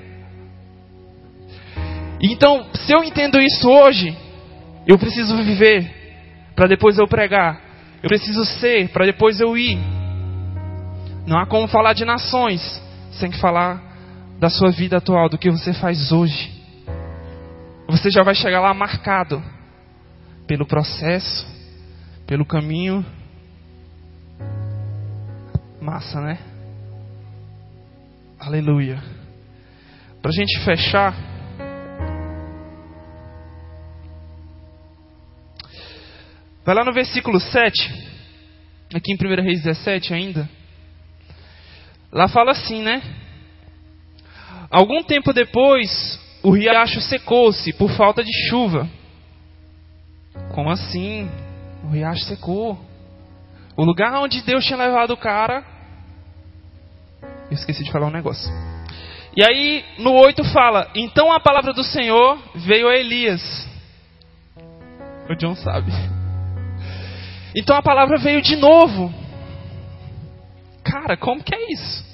Então, 2.20 2.66
se 2.74 2.92
eu 2.92 3.04
entendo 3.04 3.40
isso 3.40 3.70
hoje, 3.70 4.18
eu 4.88 4.98
preciso 4.98 5.38
viver 5.38 5.88
para 6.56 6.68
depois 6.68 6.98
eu 6.98 7.08
pregar. 7.08 7.62
Eu 8.02 8.10
preciso 8.10 8.44
ser 8.46 8.90
para 8.90 9.06
depois 9.06 9.40
eu 9.40 9.56
ir. 9.56 9.78
Não 11.28 11.38
há 11.38 11.46
como 11.46 11.68
falar 11.68 11.94
de 11.94 12.06
nações 12.06 12.82
sem 13.12 13.32
falar 13.34 13.87
da 14.40 14.50
sua 14.50 14.70
vida 14.72 14.98
atual, 14.98 15.30
do 15.30 15.38
que 15.38 15.50
você 15.50 15.74
faz 15.74 16.12
hoje. 16.12 16.52
Você 17.88 18.10
já 18.10 18.24
vai 18.24 18.36
chegar 18.36 18.60
lá 18.60 18.74
marcado 18.74 19.42
pelo 20.46 20.66
processo, 20.66 21.48
pelo 22.26 22.46
caminho. 22.46 23.06
Massa, 25.82 26.22
né? 26.22 26.38
Aleluia. 28.40 29.02
Para 30.22 30.30
a 30.30 30.34
gente 30.34 30.60
fechar. 30.64 31.16
Vai 36.64 36.76
lá 36.76 36.84
no 36.84 36.94
versículo 36.94 37.40
7, 37.40 38.08
aqui 38.94 39.14
em 39.14 39.16
1 39.16 39.42
Reis 39.42 39.64
17 39.64 40.14
ainda. 40.14 40.50
Lá 42.12 42.28
fala 42.28 42.52
assim, 42.52 42.84
né? 42.84 43.02
Algum 44.70 45.02
tempo 45.04 45.34
depois, 45.34 46.20
o 46.44 46.52
riacho 46.52 47.02
secou-se 47.02 47.72
por 47.74 47.90
falta 47.92 48.24
de 48.24 48.32
chuva. 48.50 48.88
Como 50.54 50.70
assim? 50.70 51.30
O 51.84 51.90
riacho 51.90 52.24
secou. 52.26 52.78
O 53.76 53.84
lugar 53.84 54.14
onde 54.22 54.42
Deus 54.42 54.66
tinha 54.66 54.78
levado 54.78 55.12
o 55.12 55.18
cara. 55.18 55.64
Eu 57.50 57.54
esqueci 57.54 57.84
de 57.84 57.92
falar 57.92 58.08
um 58.08 58.12
negócio. 58.12 58.52
E 59.36 59.44
aí, 59.44 59.86
no 60.00 60.14
8 60.14 60.44
fala: 60.46 60.90
Então 60.96 61.32
a 61.32 61.40
palavra 61.40 61.72
do 61.72 61.84
Senhor 61.84 62.40
veio 62.56 62.90
a 62.90 62.96
Elias. 62.96 63.68
O 65.30 65.36
John 65.36 65.56
sabe. 65.56 65.92
Então 67.56 67.76
a 67.76 67.82
palavra 67.82 68.18
veio 68.18 68.42
de 68.42 68.56
novo. 68.56 69.14
Cara, 70.84 71.18
como 71.18 71.44
que 71.44 71.54
é 71.54 71.72
isso? 71.72 72.06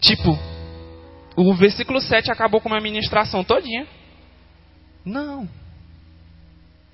Tipo, 0.00 0.38
o 1.40 1.54
versículo 1.54 2.00
7 2.00 2.30
acabou 2.30 2.60
com 2.60 2.68
uma 2.68 2.80
ministração 2.80 3.42
todinha. 3.42 3.86
Não. 5.04 5.48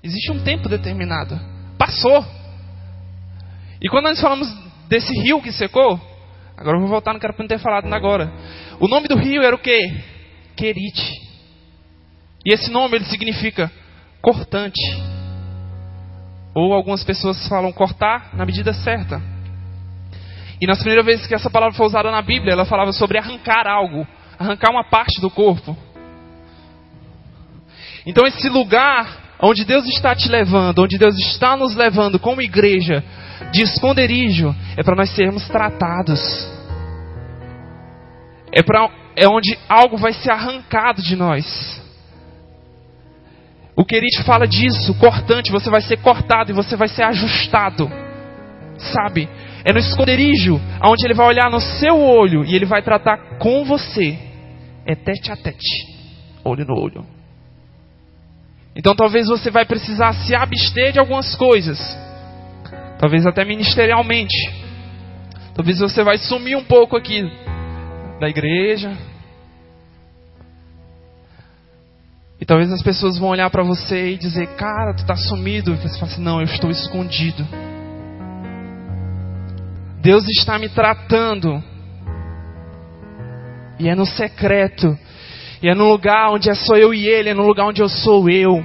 Existe 0.03 0.31
um 0.31 0.43
tempo 0.43 0.69
determinado. 0.69 1.39
Passou. 1.77 2.25
E 3.81 3.89
quando 3.89 4.05
nós 4.05 4.21
falamos 4.21 4.47
desse 4.87 5.13
rio 5.21 5.41
que 5.41 5.51
secou, 5.51 5.99
agora 6.55 6.77
eu 6.77 6.81
vou 6.81 6.89
voltar, 6.89 7.13
não 7.13 7.19
quero 7.19 7.35
não 7.37 7.47
ter 7.47 7.59
falado 7.59 7.91
agora. 7.93 8.31
O 8.79 8.87
nome 8.87 9.07
do 9.07 9.17
rio 9.17 9.43
era 9.43 9.55
o 9.55 9.59
quê? 9.59 9.79
Querite. 10.55 11.11
E 12.45 12.53
esse 12.53 12.71
nome 12.71 12.95
ele 12.95 13.05
significa 13.05 13.71
cortante. 14.21 14.81
Ou 16.55 16.73
algumas 16.73 17.03
pessoas 17.03 17.47
falam 17.47 17.71
cortar 17.71 18.33
na 18.33 18.45
medida 18.45 18.73
certa. 18.73 19.21
E 20.59 20.65
nas 20.65 20.79
primeiras 20.79 21.05
vezes 21.05 21.27
que 21.27 21.35
essa 21.35 21.49
palavra 21.49 21.75
foi 21.75 21.85
usada 21.85 22.09
na 22.09 22.21
Bíblia, 22.21 22.53
ela 22.53 22.65
falava 22.65 22.91
sobre 22.91 23.17
arrancar 23.17 23.67
algo, 23.67 24.07
arrancar 24.39 24.71
uma 24.71 24.83
parte 24.83 25.19
do 25.19 25.29
corpo. 25.29 25.75
Então, 28.05 28.25
esse 28.25 28.47
lugar 28.47 29.27
onde 29.41 29.65
Deus 29.65 29.85
está 29.87 30.15
te 30.15 30.29
levando, 30.29 30.79
onde 30.79 30.97
Deus 30.97 31.17
está 31.19 31.55
nos 31.55 31.75
levando 31.75 32.19
como 32.19 32.41
igreja, 32.41 33.03
de 33.51 33.61
esconderijo, 33.61 34.55
é 34.75 34.83
para 34.83 34.95
nós 34.95 35.09
sermos 35.11 35.47
tratados. 35.47 36.19
É, 38.51 38.63
pra, 38.63 38.89
é 39.15 39.27
onde 39.27 39.57
algo 39.69 39.97
vai 39.97 40.13
ser 40.13 40.31
arrancado 40.31 41.01
de 41.01 41.15
nós. 41.15 41.83
O 43.75 43.85
Querite 43.85 44.23
fala 44.23 44.47
disso, 44.47 44.95
cortante, 44.95 45.51
você 45.51 45.69
vai 45.69 45.81
ser 45.81 45.97
cortado 45.97 46.49
e 46.49 46.53
você 46.53 46.75
vai 46.75 46.87
ser 46.87 47.03
ajustado. 47.03 47.91
Sabe? 48.77 49.29
É 49.63 49.71
no 49.71 49.79
esconderijo, 49.79 50.59
onde 50.83 51.05
ele 51.05 51.13
vai 51.13 51.27
olhar 51.27 51.51
no 51.51 51.59
seu 51.59 51.99
olho 51.99 52.43
e 52.45 52.55
ele 52.55 52.65
vai 52.65 52.81
tratar 52.81 53.37
com 53.37 53.65
você 53.65 54.26
é 54.87 54.95
tete 54.95 55.31
a 55.31 55.35
tete, 55.35 55.85
olho 56.45 56.65
no 56.65 56.73
olho. 56.73 57.05
Então 58.73 58.95
talvez 58.95 59.27
você 59.27 59.51
vai 59.51 59.65
precisar 59.65 60.13
se 60.13 60.33
abster 60.33 60.93
de 60.93 60.99
algumas 60.99 61.35
coisas, 61.35 61.77
talvez 62.97 63.25
até 63.25 63.43
ministerialmente. 63.43 64.35
Talvez 65.53 65.79
você 65.79 66.03
vai 66.03 66.17
sumir 66.17 66.55
um 66.55 66.63
pouco 66.63 66.95
aqui 66.95 67.21
da 68.19 68.29
igreja. 68.29 68.95
E 72.39 72.45
talvez 72.45 72.71
as 72.71 72.83
pessoas 72.83 73.17
vão 73.17 73.29
olhar 73.29 73.49
para 73.49 73.63
você 73.63 74.11
e 74.11 74.17
dizer: 74.17 74.55
Cara, 74.55 74.93
tu 74.93 74.99
está 74.99 75.15
sumido. 75.15 75.73
E 75.73 75.77
você 75.77 75.99
fala 75.99 76.11
assim: 76.11 76.21
Não, 76.21 76.39
eu 76.39 76.45
estou 76.45 76.69
escondido. 76.69 77.45
Deus 79.99 80.23
está 80.29 80.59
me 80.59 80.69
tratando 80.69 81.61
e 83.79 83.87
é 83.87 83.95
no 83.95 84.05
secreto. 84.05 84.97
E 85.61 85.69
é 85.69 85.75
no 85.75 85.87
lugar 85.89 86.31
onde 86.31 86.49
é 86.49 86.55
só 86.55 86.75
eu 86.75 86.93
e 86.93 87.07
ele, 87.07 87.29
é 87.29 87.33
no 87.33 87.45
lugar 87.45 87.65
onde 87.65 87.81
eu 87.81 87.89
sou 87.89 88.29
eu. 88.29 88.63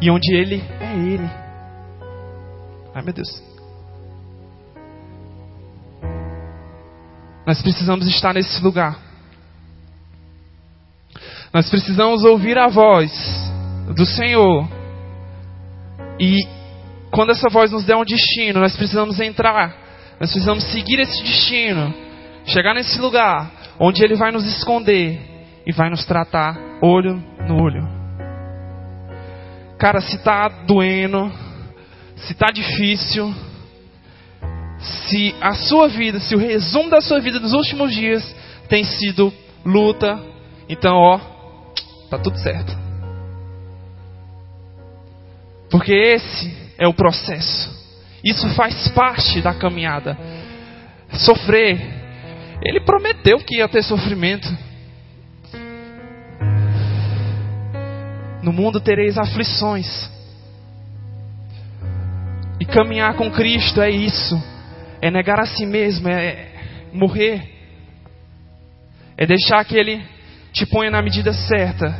E 0.00 0.10
onde 0.10 0.34
ele 0.34 0.62
é 0.80 0.94
ele. 0.94 1.30
Ai 2.94 3.02
meu 3.02 3.14
Deus. 3.14 3.42
Nós 7.46 7.62
precisamos 7.62 8.06
estar 8.08 8.34
nesse 8.34 8.62
lugar. 8.62 8.98
Nós 11.52 11.70
precisamos 11.70 12.24
ouvir 12.24 12.58
a 12.58 12.68
voz 12.68 13.12
do 13.94 14.04
Senhor. 14.04 14.68
E 16.20 16.46
quando 17.10 17.30
essa 17.30 17.48
voz 17.48 17.70
nos 17.70 17.84
der 17.84 17.96
um 17.96 18.04
destino, 18.04 18.60
nós 18.60 18.76
precisamos 18.76 19.20
entrar. 19.20 19.74
Nós 20.20 20.30
precisamos 20.32 20.64
seguir 20.64 20.98
esse 20.98 21.22
destino 21.22 22.05
chegar 22.46 22.74
nesse 22.74 22.98
lugar 23.00 23.50
onde 23.78 24.02
Ele 24.02 24.14
vai 24.14 24.32
nos 24.32 24.44
esconder 24.46 25.18
e 25.66 25.72
vai 25.72 25.90
nos 25.90 26.04
tratar 26.04 26.56
olho 26.80 27.22
no 27.46 27.62
olho. 27.62 27.86
Cara, 29.78 30.00
se 30.00 30.16
está 30.16 30.48
doendo, 30.48 31.30
se 32.16 32.32
está 32.32 32.46
difícil, 32.46 33.34
se 34.78 35.34
a 35.40 35.52
sua 35.52 35.88
vida, 35.88 36.18
se 36.20 36.34
o 36.34 36.38
resumo 36.38 36.88
da 36.88 37.00
sua 37.00 37.20
vida 37.20 37.38
dos 37.38 37.52
últimos 37.52 37.92
dias 37.92 38.34
tem 38.68 38.84
sido 38.84 39.32
luta, 39.64 40.18
então 40.68 40.94
ó, 40.96 41.36
Tá 42.08 42.18
tudo 42.18 42.38
certo. 42.38 42.76
Porque 45.70 45.92
esse 45.92 46.56
é 46.78 46.86
o 46.86 46.94
processo. 46.94 47.74
Isso 48.24 48.48
faz 48.50 48.88
parte 48.88 49.40
da 49.40 49.54
caminhada. 49.54 50.16
Sofrer. 51.12 51.95
Ele 52.62 52.80
prometeu 52.80 53.38
que 53.38 53.58
ia 53.58 53.68
ter 53.68 53.82
sofrimento. 53.82 54.48
No 58.42 58.52
mundo 58.52 58.80
tereis 58.80 59.18
aflições. 59.18 60.10
E 62.60 62.64
caminhar 62.64 63.14
com 63.14 63.30
Cristo 63.30 63.80
é 63.80 63.90
isso. 63.90 64.40
É 65.00 65.10
negar 65.10 65.40
a 65.40 65.46
si 65.46 65.66
mesmo, 65.66 66.08
é 66.08 66.48
morrer. 66.92 67.42
É 69.16 69.26
deixar 69.26 69.64
que 69.64 69.76
Ele 69.76 70.02
te 70.52 70.64
ponha 70.64 70.90
na 70.90 71.02
medida 71.02 71.32
certa. 71.32 71.94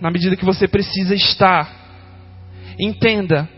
Na 0.00 0.10
medida 0.10 0.36
que 0.36 0.44
você 0.44 0.68
precisa 0.68 1.14
estar. 1.14 1.68
Entenda. 2.78 3.48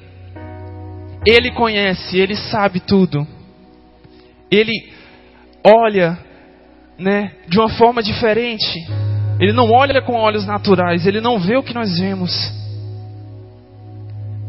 Ele 1.26 1.50
conhece, 1.50 2.18
Ele 2.18 2.36
sabe 2.36 2.80
tudo. 2.80 3.26
Ele 4.50 4.93
olha, 5.64 6.18
né, 6.98 7.32
de 7.48 7.58
uma 7.58 7.68
forma 7.70 8.02
diferente. 8.02 8.86
Ele 9.40 9.52
não 9.52 9.70
olha 9.70 10.00
com 10.02 10.14
olhos 10.14 10.46
naturais, 10.46 11.06
ele 11.06 11.20
não 11.20 11.38
vê 11.38 11.56
o 11.56 11.62
que 11.62 11.74
nós 11.74 11.98
vemos. 11.98 12.30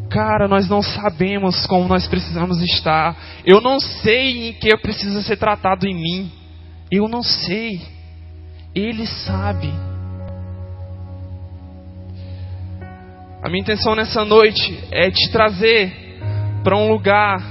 Cara, 0.09 0.47
nós 0.47 0.70
não 0.70 0.82
sabemos 0.82 1.66
como 1.66 1.88
nós 1.88 2.07
precisamos 2.07 2.61
estar. 2.61 3.16
Eu 3.45 3.59
não 3.59 3.80
sei 3.80 4.49
em 4.49 4.53
que 4.53 4.72
eu 4.72 4.80
preciso 4.80 5.22
ser 5.24 5.38
tratado 5.38 5.88
em 5.88 5.95
mim. 5.95 6.32
Eu 6.91 7.07
não 7.07 7.24
sei. 7.24 7.82
Ele 8.74 9.05
sabe. 9.05 9.74
A 13.43 13.49
minha 13.49 13.61
intenção 13.61 13.95
nessa 13.95 14.24
noite 14.24 14.80
é 14.91 15.11
te 15.11 15.30
trazer 15.32 15.93
para 16.63 16.78
um 16.78 16.89
lugar 16.89 17.43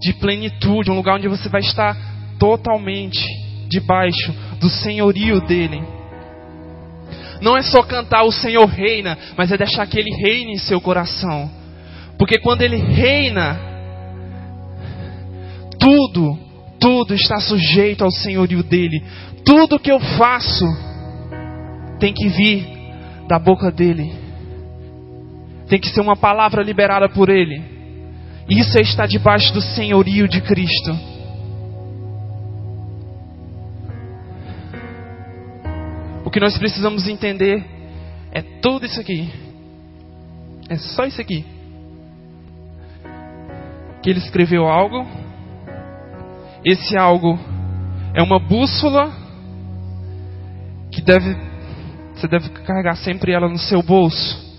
de 0.00 0.12
plenitude, 0.14 0.90
um 0.90 0.94
lugar 0.94 1.16
onde 1.16 1.28
você 1.28 1.48
vai 1.48 1.60
estar 1.60 2.11
totalmente 2.42 3.24
debaixo 3.68 4.34
do 4.58 4.68
senhorio 4.68 5.40
dele. 5.42 5.80
Não 7.40 7.56
é 7.56 7.62
só 7.62 7.84
cantar 7.84 8.24
o 8.24 8.32
Senhor 8.32 8.66
reina, 8.66 9.16
mas 9.36 9.52
é 9.52 9.56
deixar 9.56 9.86
que 9.86 9.96
ele 9.96 10.10
reine 10.10 10.54
em 10.54 10.58
seu 10.58 10.80
coração. 10.80 11.48
Porque 12.18 12.40
quando 12.40 12.62
ele 12.62 12.76
reina, 12.76 13.60
tudo, 15.78 16.36
tudo 16.80 17.14
está 17.14 17.38
sujeito 17.38 18.02
ao 18.02 18.10
senhorio 18.10 18.64
dele. 18.64 19.00
Tudo 19.44 19.78
que 19.78 19.92
eu 19.92 20.00
faço 20.00 20.64
tem 22.00 22.12
que 22.12 22.26
vir 22.26 22.66
da 23.28 23.38
boca 23.38 23.70
dele. 23.70 24.12
Tem 25.68 25.78
que 25.78 25.90
ser 25.90 26.00
uma 26.00 26.16
palavra 26.16 26.60
liberada 26.60 27.08
por 27.08 27.28
ele. 27.28 27.62
Isso 28.48 28.76
é 28.78 28.80
estar 28.80 29.06
debaixo 29.06 29.54
do 29.54 29.60
senhorio 29.60 30.26
de 30.26 30.40
Cristo. 30.40 31.11
Que 36.32 36.40
nós 36.40 36.56
precisamos 36.56 37.06
entender 37.06 37.64
é 38.32 38.40
tudo 38.60 38.86
isso 38.86 38.98
aqui. 38.98 39.30
É 40.68 40.76
só 40.76 41.04
isso 41.04 41.20
aqui. 41.20 41.44
Que 44.02 44.10
ele 44.10 44.18
escreveu 44.18 44.66
algo. 44.66 45.06
Esse 46.64 46.96
algo 46.96 47.38
é 48.14 48.22
uma 48.22 48.38
bússola 48.38 49.12
que 50.90 51.02
deve 51.02 51.36
você 52.14 52.28
deve 52.28 52.50
carregar 52.50 52.94
sempre 52.96 53.32
ela 53.32 53.48
no 53.48 53.58
seu 53.58 53.82
bolso. 53.82 54.51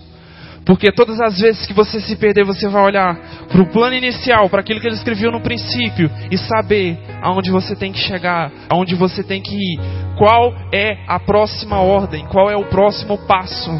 Porque 0.64 0.90
todas 0.90 1.20
as 1.20 1.38
vezes 1.38 1.66
que 1.66 1.74
você 1.74 2.00
se 2.00 2.16
perder, 2.16 2.44
você 2.44 2.66
vai 2.68 2.82
olhar 2.82 3.16
para 3.48 3.60
o 3.60 3.66
plano 3.66 3.94
inicial, 3.94 4.48
para 4.48 4.60
aquilo 4.60 4.80
que 4.80 4.86
ele 4.86 4.96
escreveu 4.96 5.30
no 5.30 5.40
princípio, 5.40 6.10
e 6.30 6.38
saber 6.38 6.98
aonde 7.22 7.50
você 7.50 7.76
tem 7.76 7.92
que 7.92 7.98
chegar, 7.98 8.50
aonde 8.68 8.94
você 8.94 9.22
tem 9.22 9.42
que 9.42 9.54
ir, 9.54 9.78
qual 10.16 10.54
é 10.72 10.98
a 11.06 11.20
próxima 11.20 11.80
ordem, 11.80 12.24
qual 12.26 12.50
é 12.50 12.56
o 12.56 12.64
próximo 12.64 13.18
passo. 13.26 13.70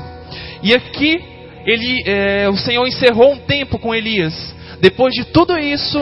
E 0.62 0.74
aqui 0.74 1.22
ele, 1.64 2.02
é, 2.06 2.48
o 2.50 2.56
Senhor 2.56 2.86
encerrou 2.86 3.32
um 3.32 3.38
tempo 3.38 3.78
com 3.78 3.94
Elias. 3.94 4.54
Depois 4.80 5.14
de 5.14 5.24
tudo 5.24 5.58
isso, 5.58 5.98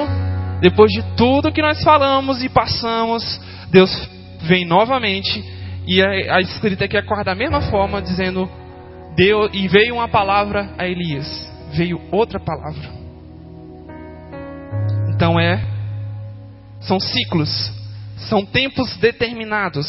depois 0.61 0.91
de 0.91 1.03
tudo 1.17 1.53
que 1.53 1.63
nós 1.63 1.83
falamos 1.85 2.43
e 2.43 2.49
passamos, 2.49 3.41
Deus 3.71 4.09
vem 4.43 4.67
novamente 4.67 5.45
e 5.87 6.03
a, 6.03 6.37
a 6.37 6.41
escrita 6.41 6.85
aqui 6.85 6.97
acorda 6.97 7.25
da 7.25 7.35
mesma 7.35 7.61
forma, 7.63 8.01
dizendo 8.01 8.49
deu 9.15 9.49
e 9.53 9.69
veio 9.69 9.95
uma 9.95 10.09
palavra 10.09 10.75
a 10.79 10.87
Elias, 10.87 11.27
veio 11.73 12.01
outra 12.11 12.41
palavra. 12.41 12.91
Então 15.15 15.39
é 15.39 15.73
são 16.81 16.99
ciclos, 16.99 17.73
são 18.29 18.45
tempos 18.45 18.97
determinados. 18.97 19.87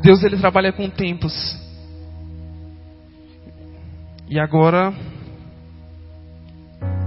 Deus 0.00 0.22
ele 0.22 0.36
trabalha 0.36 0.72
com 0.72 0.88
tempos. 0.88 1.34
E 4.28 4.38
agora 4.38 4.94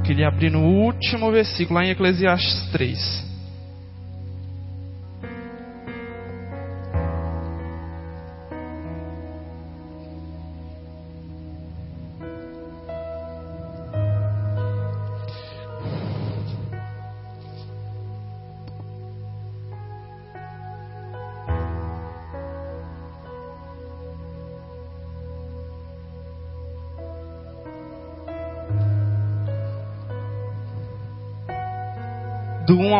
queria 0.03 0.27
abrir 0.27 0.51
no 0.51 0.63
último 0.63 1.31
versículo 1.31 1.79
lá 1.79 1.85
em 1.85 1.91
Eclesiastes 1.91 2.69
3. 2.71 3.30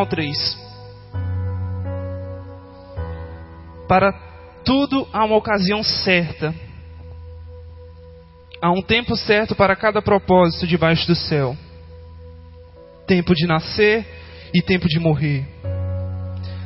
Ao 0.02 0.06
3. 0.08 0.60
Para 3.88 4.12
tudo 4.64 5.08
há 5.14 5.24
uma 5.26 5.36
ocasião 5.36 5.84
certa. 5.84 6.54
Há 8.62 8.72
um 8.72 8.82
tempo 8.82 9.16
certo 9.16 9.56
para 9.56 9.76
cada 9.76 10.02
propósito 10.02 10.68
debaixo 10.68 11.08
do 11.08 11.16
céu. 11.16 11.56
Tempo 13.08 13.34
de 13.34 13.48
nascer 13.48 14.06
e 14.54 14.62
tempo 14.62 14.88
de 14.88 15.00
morrer. 15.00 15.46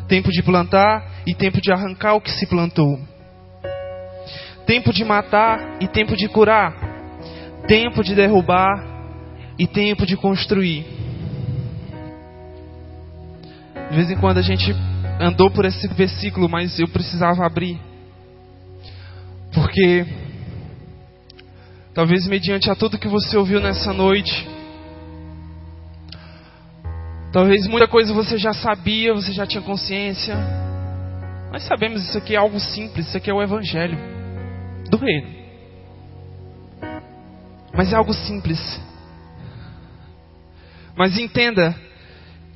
Tempo 0.07 0.29
de 0.29 0.43
plantar 0.43 1.23
e 1.25 1.33
tempo 1.33 1.59
de 1.59 1.71
arrancar 1.71 2.13
o 2.13 2.21
que 2.21 2.31
se 2.31 2.45
plantou. 2.45 2.99
Tempo 4.65 4.93
de 4.93 5.03
matar 5.03 5.77
e 5.81 5.87
tempo 5.87 6.15
de 6.15 6.27
curar. 6.27 6.73
Tempo 7.67 8.03
de 8.03 8.13
derrubar 8.13 8.83
e 9.57 9.65
tempo 9.65 10.05
de 10.05 10.15
construir 10.15 11.04
de 13.95 14.01
vez 14.01 14.11
em 14.11 14.19
quando 14.19 14.39
a 14.39 14.41
gente 14.41 14.75
andou 15.21 15.49
por 15.49 15.63
esse 15.63 15.87
versículo, 15.87 16.49
mas 16.49 16.77
eu 16.77 16.87
precisava 16.89 17.45
abrir. 17.45 17.79
Porque 19.53 20.05
talvez 21.93 22.27
mediante 22.27 22.69
a 22.69 22.75
tudo 22.75 22.99
que 22.99 23.07
você 23.07 23.37
ouviu 23.37 23.61
nessa 23.61 23.93
noite, 23.93 24.45
talvez 27.31 27.65
muita 27.67 27.87
coisa 27.87 28.13
você 28.13 28.37
já 28.37 28.51
sabia, 28.51 29.13
você 29.13 29.31
já 29.31 29.47
tinha 29.47 29.61
consciência. 29.61 30.35
Nós 31.53 31.63
sabemos 31.63 32.03
isso 32.03 32.17
aqui 32.17 32.35
é 32.35 32.37
algo 32.37 32.59
simples, 32.59 33.07
isso 33.07 33.15
aqui 33.15 33.29
é 33.29 33.33
o 33.33 33.41
evangelho 33.41 33.97
do 34.89 34.97
reino. 34.97 35.27
Mas 37.73 37.93
é 37.93 37.95
algo 37.95 38.13
simples. 38.13 38.59
Mas 40.97 41.17
entenda 41.17 41.84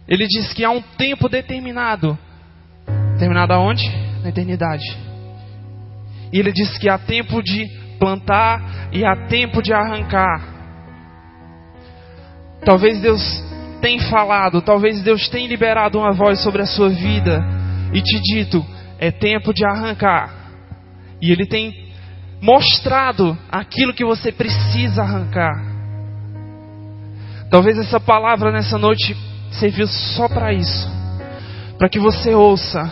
ele 0.09 0.25
diz 0.25 0.51
que 0.53 0.65
há 0.65 0.71
um 0.71 0.81
tempo 0.81 1.29
determinado. 1.29 2.17
Determinado 3.13 3.53
aonde? 3.53 3.87
Na 4.23 4.29
eternidade. 4.29 4.83
E 6.33 6.39
ele 6.39 6.51
diz 6.51 6.77
que 6.79 6.89
há 6.89 6.97
tempo 6.97 7.43
de 7.43 7.67
plantar 7.99 8.89
e 8.91 9.05
há 9.05 9.27
tempo 9.27 9.61
de 9.61 9.71
arrancar. 9.71 10.41
Talvez 12.65 12.99
Deus 12.99 13.21
tenha 13.81 14.01
falado, 14.09 14.61
talvez 14.61 15.01
Deus 15.03 15.29
tenha 15.29 15.47
liberado 15.47 15.99
uma 15.99 16.11
voz 16.11 16.41
sobre 16.41 16.63
a 16.63 16.65
sua 16.65 16.89
vida 16.89 17.43
e 17.93 18.01
te 18.01 18.19
dito: 18.19 18.65
é 18.97 19.11
tempo 19.11 19.53
de 19.53 19.63
arrancar. 19.63 20.33
E 21.21 21.31
Ele 21.31 21.45
tem 21.45 21.87
mostrado 22.41 23.37
aquilo 23.51 23.93
que 23.93 24.03
você 24.03 24.31
precisa 24.31 25.03
arrancar. 25.03 25.69
Talvez 27.51 27.77
essa 27.77 27.99
palavra 27.99 28.51
nessa 28.51 28.77
noite 28.77 29.15
serviu 29.51 29.87
só 29.87 30.27
para 30.27 30.53
isso 30.53 30.99
para 31.79 31.87
que 31.87 31.97
você 31.97 32.35
ouça 32.35 32.91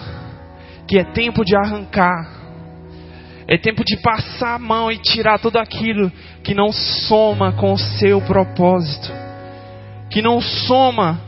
que 0.88 0.98
é 0.98 1.04
tempo 1.04 1.44
de 1.44 1.56
arrancar. 1.56 2.38
É 3.46 3.58
tempo 3.58 3.84
de 3.84 3.98
passar 3.98 4.56
a 4.56 4.60
mão 4.60 4.90
e 4.90 4.98
tirar 4.98 5.40
tudo 5.40 5.58
aquilo 5.58 6.10
que 6.44 6.54
não 6.54 6.72
soma 6.72 7.52
com 7.52 7.74
o 7.74 7.78
seu 7.78 8.22
propósito, 8.22 9.12
que 10.10 10.22
não 10.22 10.42
soma 10.42 11.20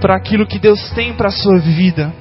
para 0.00 0.14
aquilo 0.14 0.46
que 0.46 0.58
Deus 0.58 0.90
tem 0.90 1.14
para 1.14 1.28
a 1.28 1.32
sua 1.32 1.58
vida. 1.58 2.12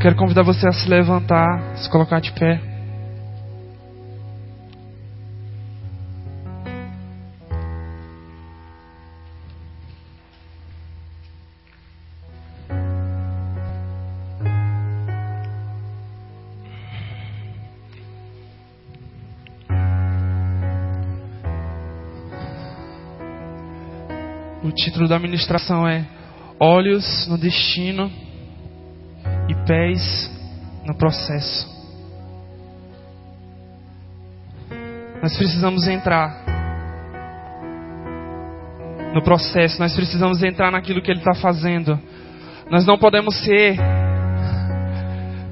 Quero 0.00 0.16
convidar 0.16 0.42
você 0.42 0.66
a 0.66 0.72
se 0.72 0.88
levantar, 0.88 1.76
se 1.76 1.88
colocar 1.90 2.20
de 2.20 2.32
pé. 2.32 2.71
O 24.72 24.74
título 24.74 25.06
da 25.06 25.18
ministração 25.18 25.86
é 25.86 26.02
Olhos 26.58 27.28
no 27.28 27.36
Destino 27.36 28.10
e 29.46 29.54
Pés 29.66 30.30
no 30.86 30.96
Processo. 30.96 31.68
Nós 35.22 35.36
precisamos 35.36 35.86
entrar 35.86 36.42
no 39.12 39.22
processo, 39.22 39.78
nós 39.78 39.94
precisamos 39.94 40.42
entrar 40.42 40.72
naquilo 40.72 41.02
que 41.02 41.10
Ele 41.10 41.20
está 41.20 41.34
fazendo. 41.34 42.00
Nós 42.70 42.86
não 42.86 42.96
podemos 42.96 43.36
ser 43.44 43.76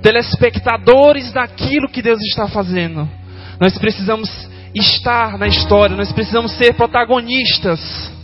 telespectadores 0.01 1.31
daquilo 1.31 1.91
que 1.91 2.01
Deus 2.01 2.23
está 2.23 2.49
fazendo. 2.49 3.07
Nós 3.61 3.77
precisamos 3.77 4.31
estar 4.75 5.37
na 5.37 5.47
história, 5.47 5.95
nós 5.95 6.11
precisamos 6.11 6.53
ser 6.53 6.73
protagonistas. 6.73 8.19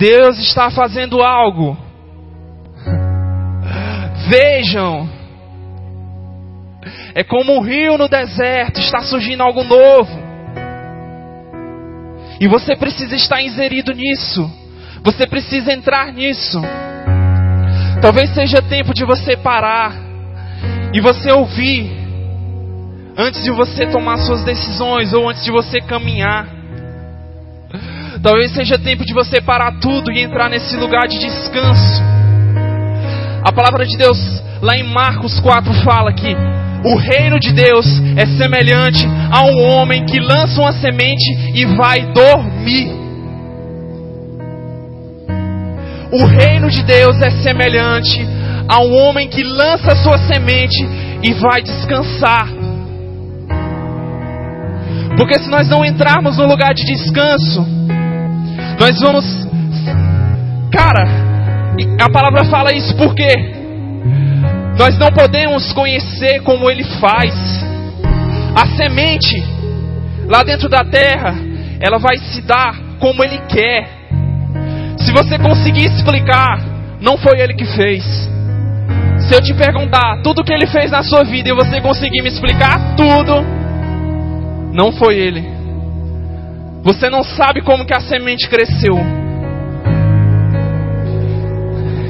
Deus 0.00 0.38
está 0.38 0.70
fazendo 0.70 1.20
algo. 1.20 1.76
Vejam. 4.30 5.06
É 7.14 7.22
como 7.22 7.58
um 7.58 7.60
rio 7.60 7.98
no 7.98 8.08
deserto, 8.08 8.80
está 8.80 9.00
surgindo 9.00 9.42
algo 9.42 9.62
novo. 9.62 10.18
E 12.40 12.48
você 12.48 12.74
precisa 12.76 13.14
estar 13.14 13.42
inserido 13.42 13.92
nisso. 13.92 14.50
Você 15.04 15.26
precisa 15.26 15.70
entrar 15.70 16.10
nisso. 16.14 16.62
Talvez 18.00 18.32
seja 18.32 18.62
tempo 18.62 18.94
de 18.94 19.04
você 19.04 19.36
parar 19.36 19.92
e 20.94 21.00
você 21.02 21.30
ouvir 21.30 21.92
antes 23.18 23.44
de 23.44 23.50
você 23.50 23.86
tomar 23.86 24.16
suas 24.16 24.42
decisões 24.44 25.12
ou 25.12 25.28
antes 25.28 25.44
de 25.44 25.50
você 25.50 25.78
caminhar. 25.82 26.59
Talvez 28.22 28.52
seja 28.52 28.78
tempo 28.78 29.04
de 29.04 29.14
você 29.14 29.40
parar 29.40 29.80
tudo 29.80 30.12
e 30.12 30.20
entrar 30.20 30.50
nesse 30.50 30.76
lugar 30.76 31.08
de 31.08 31.18
descanso. 31.18 32.02
A 33.42 33.50
palavra 33.50 33.86
de 33.86 33.96
Deus, 33.96 34.18
lá 34.60 34.76
em 34.76 34.82
Marcos 34.82 35.40
4, 35.40 35.72
fala 35.82 36.12
que 36.12 36.36
o 36.84 36.96
reino 36.96 37.40
de 37.40 37.50
Deus 37.52 37.86
é 38.16 38.26
semelhante 38.26 39.06
a 39.32 39.44
um 39.44 39.62
homem 39.62 40.04
que 40.04 40.20
lança 40.20 40.60
uma 40.60 40.72
semente 40.72 41.30
e 41.54 41.64
vai 41.64 42.12
dormir. 42.12 42.90
O 46.12 46.26
reino 46.26 46.68
de 46.68 46.82
Deus 46.82 47.22
é 47.22 47.30
semelhante 47.30 48.20
a 48.68 48.80
um 48.80 48.94
homem 48.98 49.28
que 49.28 49.42
lança 49.42 49.96
sua 49.96 50.18
semente 50.18 50.86
e 51.22 51.32
vai 51.32 51.62
descansar. 51.62 52.48
Porque 55.16 55.38
se 55.38 55.48
nós 55.48 55.68
não 55.68 55.84
entrarmos 55.84 56.36
no 56.36 56.46
lugar 56.46 56.74
de 56.74 56.84
descanso, 56.84 57.79
nós 58.80 58.98
vamos. 58.98 59.26
Cara, 60.72 61.04
a 62.00 62.10
palavra 62.10 62.46
fala 62.46 62.72
isso 62.72 62.96
porque 62.96 63.28
nós 64.78 64.98
não 64.98 65.08
podemos 65.12 65.70
conhecer 65.74 66.40
como 66.42 66.70
ele 66.70 66.84
faz. 66.98 67.34
A 68.56 68.66
semente 68.76 69.36
lá 70.26 70.42
dentro 70.42 70.66
da 70.68 70.82
terra, 70.82 71.34
ela 71.78 71.98
vai 71.98 72.16
se 72.16 72.40
dar 72.40 72.74
como 72.98 73.22
ele 73.22 73.38
quer. 73.48 73.86
Se 74.96 75.12
você 75.12 75.38
conseguir 75.38 75.84
explicar, 75.84 76.58
não 77.02 77.18
foi 77.18 77.38
ele 77.38 77.52
que 77.52 77.66
fez. 77.66 78.02
Se 79.28 79.34
eu 79.34 79.42
te 79.42 79.52
perguntar 79.52 80.22
tudo 80.22 80.42
que 80.42 80.54
ele 80.54 80.66
fez 80.66 80.90
na 80.90 81.02
sua 81.02 81.22
vida 81.22 81.50
e 81.50 81.54
você 81.54 81.82
conseguir 81.82 82.22
me 82.22 82.30
explicar 82.30 82.96
tudo, 82.96 83.44
não 84.72 84.90
foi 84.90 85.18
ele. 85.18 85.59
Você 86.82 87.10
não 87.10 87.22
sabe 87.22 87.60
como 87.62 87.84
que 87.84 87.94
a 87.94 88.00
semente 88.00 88.48
cresceu. 88.48 88.96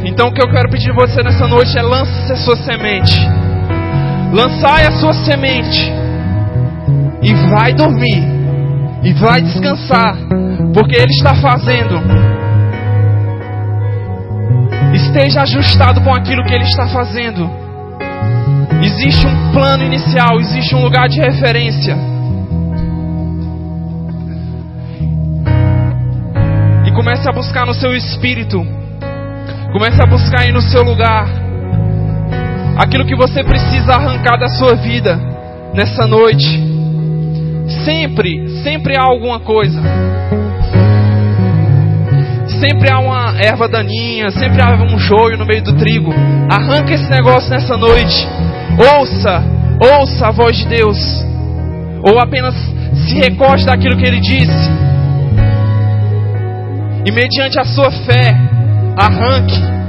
Então 0.05 0.29
o 0.29 0.33
que 0.33 0.43
eu 0.43 0.51
quero 0.51 0.71
pedir 0.71 0.87
de 0.87 0.93
você 0.93 1.23
nessa 1.23 1.47
noite 1.49 1.77
é 1.77 1.83
lance 1.83 2.33
a 2.33 2.37
sua 2.37 2.57
semente. 2.57 3.18
Lançai 4.33 4.87
a 4.87 4.93
sua 4.93 5.12
semente. 5.12 5.93
E 7.23 7.35
vai 7.51 7.73
dormir. 7.75 8.23
E 9.03 9.12
vai 9.14 9.43
descansar. 9.43 10.16
Porque 10.73 10.95
Ele 11.01 11.12
está 11.12 11.35
fazendo. 11.35 12.01
Esteja 14.95 15.43
ajustado 15.43 16.01
com 16.03 16.14
aquilo 16.14 16.45
que 16.45 16.55
Ele 16.55 16.64
está 16.64 16.87
fazendo. 16.89 17.51
Existe 18.83 19.27
um 19.27 19.53
plano 19.53 19.85
inicial, 19.85 20.41
existe 20.41 20.75
um 20.75 20.83
lugar 20.83 21.09
de 21.09 21.21
referência. 21.21 21.97
Comece 27.01 27.26
a 27.26 27.32
buscar 27.32 27.64
no 27.64 27.72
seu 27.72 27.96
espírito. 27.96 28.62
Comece 29.72 30.03
a 30.03 30.07
buscar 30.07 30.42
aí 30.42 30.53
no 30.53 30.61
seu 30.61 30.82
lugar. 30.82 31.27
Aquilo 32.77 33.06
que 33.06 33.16
você 33.16 33.43
precisa 33.43 33.94
arrancar 33.94 34.36
da 34.39 34.48
sua 34.48 34.74
vida 34.74 35.18
nessa 35.72 36.06
noite. 36.06 36.62
Sempre, 37.86 38.47
sempre 38.62 38.98
há 38.98 39.02
alguma 39.02 39.40
coisa. 39.40 39.81
Sempre 42.60 42.93
há 42.93 42.98
uma 42.98 43.35
erva 43.40 43.66
daninha, 43.66 44.31
sempre 44.31 44.62
há 44.62 44.74
um 44.74 44.98
joio 44.98 45.39
no 45.39 45.47
meio 45.47 45.62
do 45.62 45.72
trigo. 45.78 46.12
Arranca 46.51 46.93
esse 46.93 47.09
negócio 47.09 47.48
nessa 47.48 47.78
noite. 47.78 48.28
Ouça, 48.98 49.43
ouça 49.81 50.27
a 50.27 50.31
voz 50.32 50.55
de 50.55 50.66
Deus. 50.66 50.98
Ou 52.06 52.20
apenas 52.20 52.55
se 53.09 53.14
recorde 53.14 53.64
daquilo 53.64 53.97
que 53.97 54.06
ele 54.06 54.20
disse 54.20 54.90
e 57.05 57.10
mediante 57.10 57.59
a 57.59 57.64
sua 57.64 57.90
fé, 57.90 58.35
arranque 58.97 59.80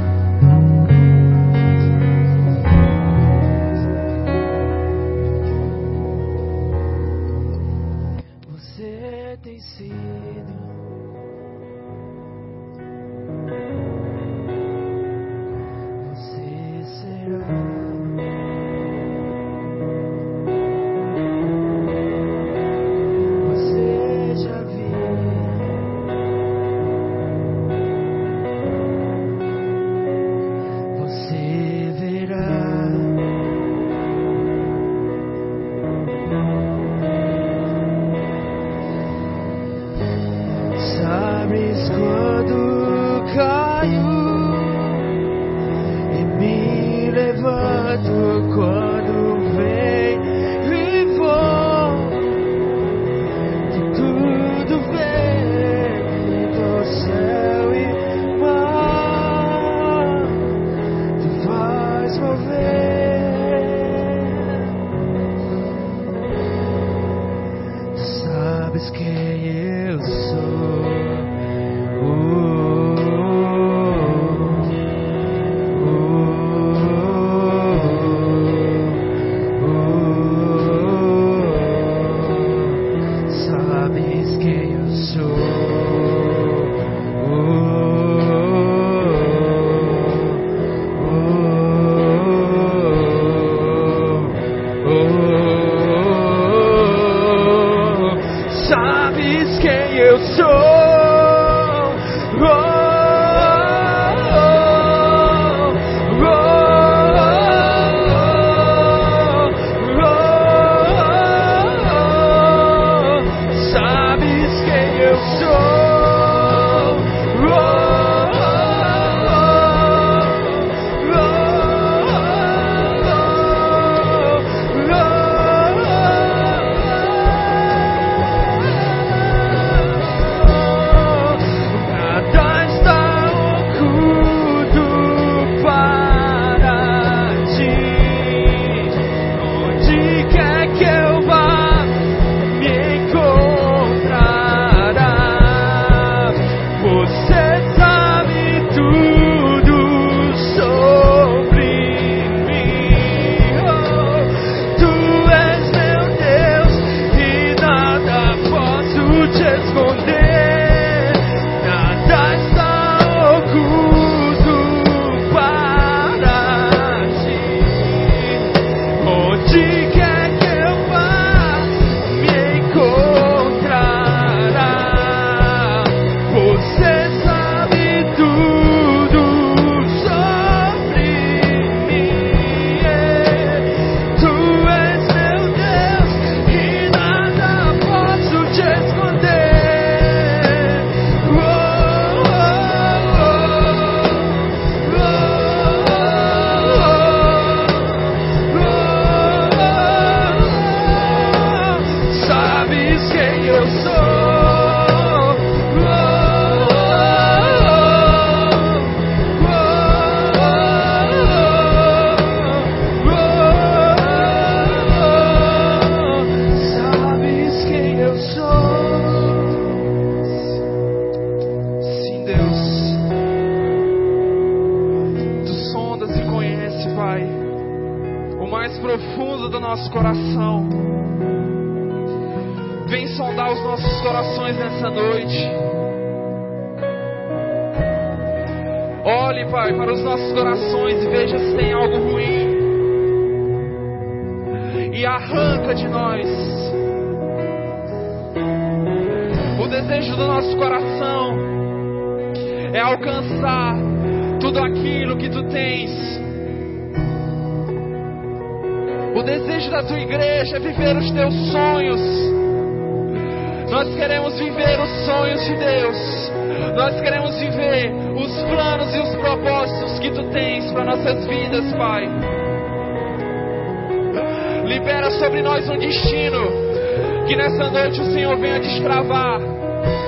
noite 277.92 278.02
o 278.02 278.14
Senhor 278.14 278.38
venha 278.38 278.60
desbravar 278.60 279.42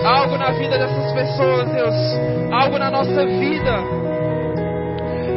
algo 0.05 0.37
na 0.37 0.51
vida 0.51 0.77
dessas 0.77 1.11
pessoas, 1.11 1.69
Deus. 1.69 1.95
Algo 2.51 2.77
na 2.77 2.89
nossa 2.89 3.25
vida. 3.25 3.77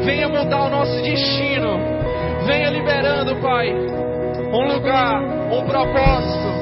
Venha 0.05 0.29
mudar 0.29 0.67
o 0.67 0.71
nosso 0.71 1.03
destino. 1.03 1.79
Venha 2.47 2.71
liberando, 2.71 3.37
Pai, 3.37 3.73
um 4.53 4.75
lugar, 4.75 5.21
um 5.51 5.67
propósito. 5.67 6.57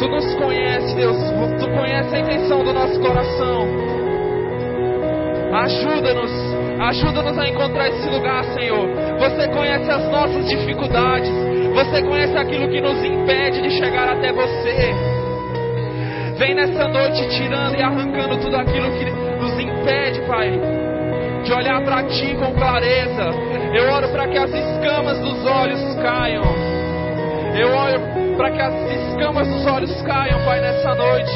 Tu 0.00 0.08
nos 0.08 0.34
conhece, 0.34 0.96
Deus. 0.96 1.16
Tu 1.60 1.70
conhece 1.70 2.14
a 2.14 2.18
intenção 2.18 2.64
do 2.64 2.72
nosso 2.72 3.00
coração. 3.00 3.66
Ajuda-nos, 5.52 6.30
ajuda-nos 6.80 7.38
a 7.38 7.48
encontrar 7.48 7.88
esse 7.88 8.08
lugar, 8.08 8.44
Senhor. 8.46 8.88
Você 9.18 9.48
conhece 9.48 9.90
as 9.90 10.10
nossas 10.10 10.48
dificuldades. 10.48 11.47
Você 11.78 12.02
conhece 12.02 12.36
aquilo 12.36 12.68
que 12.68 12.80
nos 12.80 13.02
impede 13.04 13.62
de 13.62 13.70
chegar 13.70 14.08
até 14.08 14.32
você. 14.32 14.94
Vem 16.36 16.54
nessa 16.54 16.88
noite 16.88 17.28
tirando 17.30 17.76
e 17.76 17.82
arrancando 17.82 18.36
tudo 18.38 18.56
aquilo 18.56 18.90
que 18.92 19.04
nos 19.04 19.58
impede, 19.58 20.20
Pai 20.22 20.78
de 21.48 21.52
olhar 21.54 21.82
para 21.82 22.02
Ti 22.04 22.36
com 22.36 22.52
clareza. 22.52 23.30
Eu 23.72 23.90
oro 23.90 24.08
para 24.08 24.28
que 24.28 24.36
as 24.36 24.50
escamas 24.50 25.18
dos 25.20 25.46
olhos 25.46 25.94
caiam. 26.02 26.44
Eu 27.58 27.68
oro 27.74 28.36
para 28.36 28.50
que 28.50 28.60
as 28.60 28.74
escamas 28.74 29.48
dos 29.48 29.66
olhos 29.66 30.02
caiam, 30.02 30.44
Pai, 30.44 30.60
nessa 30.60 30.94
noite. 30.94 31.32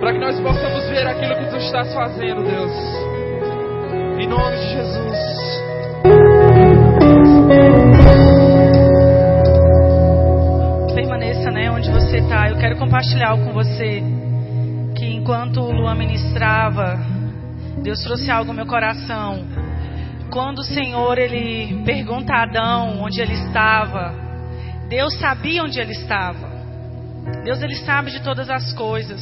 Para 0.00 0.12
que 0.12 0.18
nós 0.18 0.40
possamos 0.40 0.88
ver 0.88 1.06
aquilo 1.06 1.36
que 1.36 1.50
Tu 1.50 1.56
estás 1.56 1.94
fazendo, 1.94 2.42
Deus. 2.42 2.72
Em 4.18 4.26
nome 4.26 4.56
de 4.56 4.72
Jesus. 4.72 5.67
Você 12.08 12.20
está. 12.20 12.48
Eu 12.48 12.56
quero 12.56 12.78
compartilhar 12.78 13.36
com 13.36 13.52
você 13.52 14.02
que 14.96 15.04
enquanto 15.04 15.60
o 15.60 15.70
Luan 15.70 15.94
ministrava, 15.94 16.98
Deus 17.82 18.00
trouxe 18.02 18.30
algo 18.30 18.50
no 18.50 18.56
meu 18.56 18.66
coração. 18.66 19.44
Quando 20.30 20.60
o 20.60 20.64
Senhor 20.64 21.18
ele 21.18 21.82
pergunta 21.84 22.32
a 22.32 22.44
Adão 22.44 23.02
onde 23.02 23.20
ele 23.20 23.34
estava, 23.34 24.14
Deus 24.88 25.18
sabia 25.18 25.62
onde 25.62 25.78
ele 25.78 25.92
estava. 25.92 26.48
Deus 27.44 27.60
ele 27.60 27.76
sabe 27.76 28.10
de 28.10 28.22
todas 28.22 28.48
as 28.48 28.72
coisas. 28.72 29.20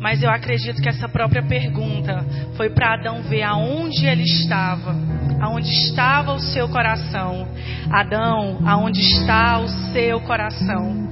Mas 0.00 0.24
eu 0.24 0.30
acredito 0.30 0.82
que 0.82 0.88
essa 0.88 1.08
própria 1.08 1.44
pergunta 1.44 2.26
foi 2.56 2.68
para 2.68 2.94
Adão 2.94 3.22
ver 3.22 3.44
aonde 3.44 4.06
ele 4.06 4.24
estava, 4.24 4.92
aonde 5.40 5.68
estava 5.68 6.32
o 6.32 6.40
seu 6.40 6.68
coração. 6.68 7.46
Adão, 7.88 8.58
aonde 8.66 9.00
está 9.00 9.60
o 9.60 9.68
seu 9.92 10.20
coração? 10.22 11.06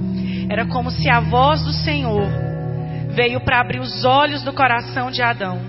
Era 0.49 0.65
como 0.65 0.91
se 0.91 1.09
a 1.09 1.19
voz 1.19 1.63
do 1.63 1.73
Senhor 1.73 2.27
veio 3.15 3.39
para 3.41 3.61
abrir 3.61 3.79
os 3.79 4.03
olhos 4.03 4.43
do 4.43 4.53
coração 4.53 5.09
de 5.09 5.21
Adão. 5.21 5.59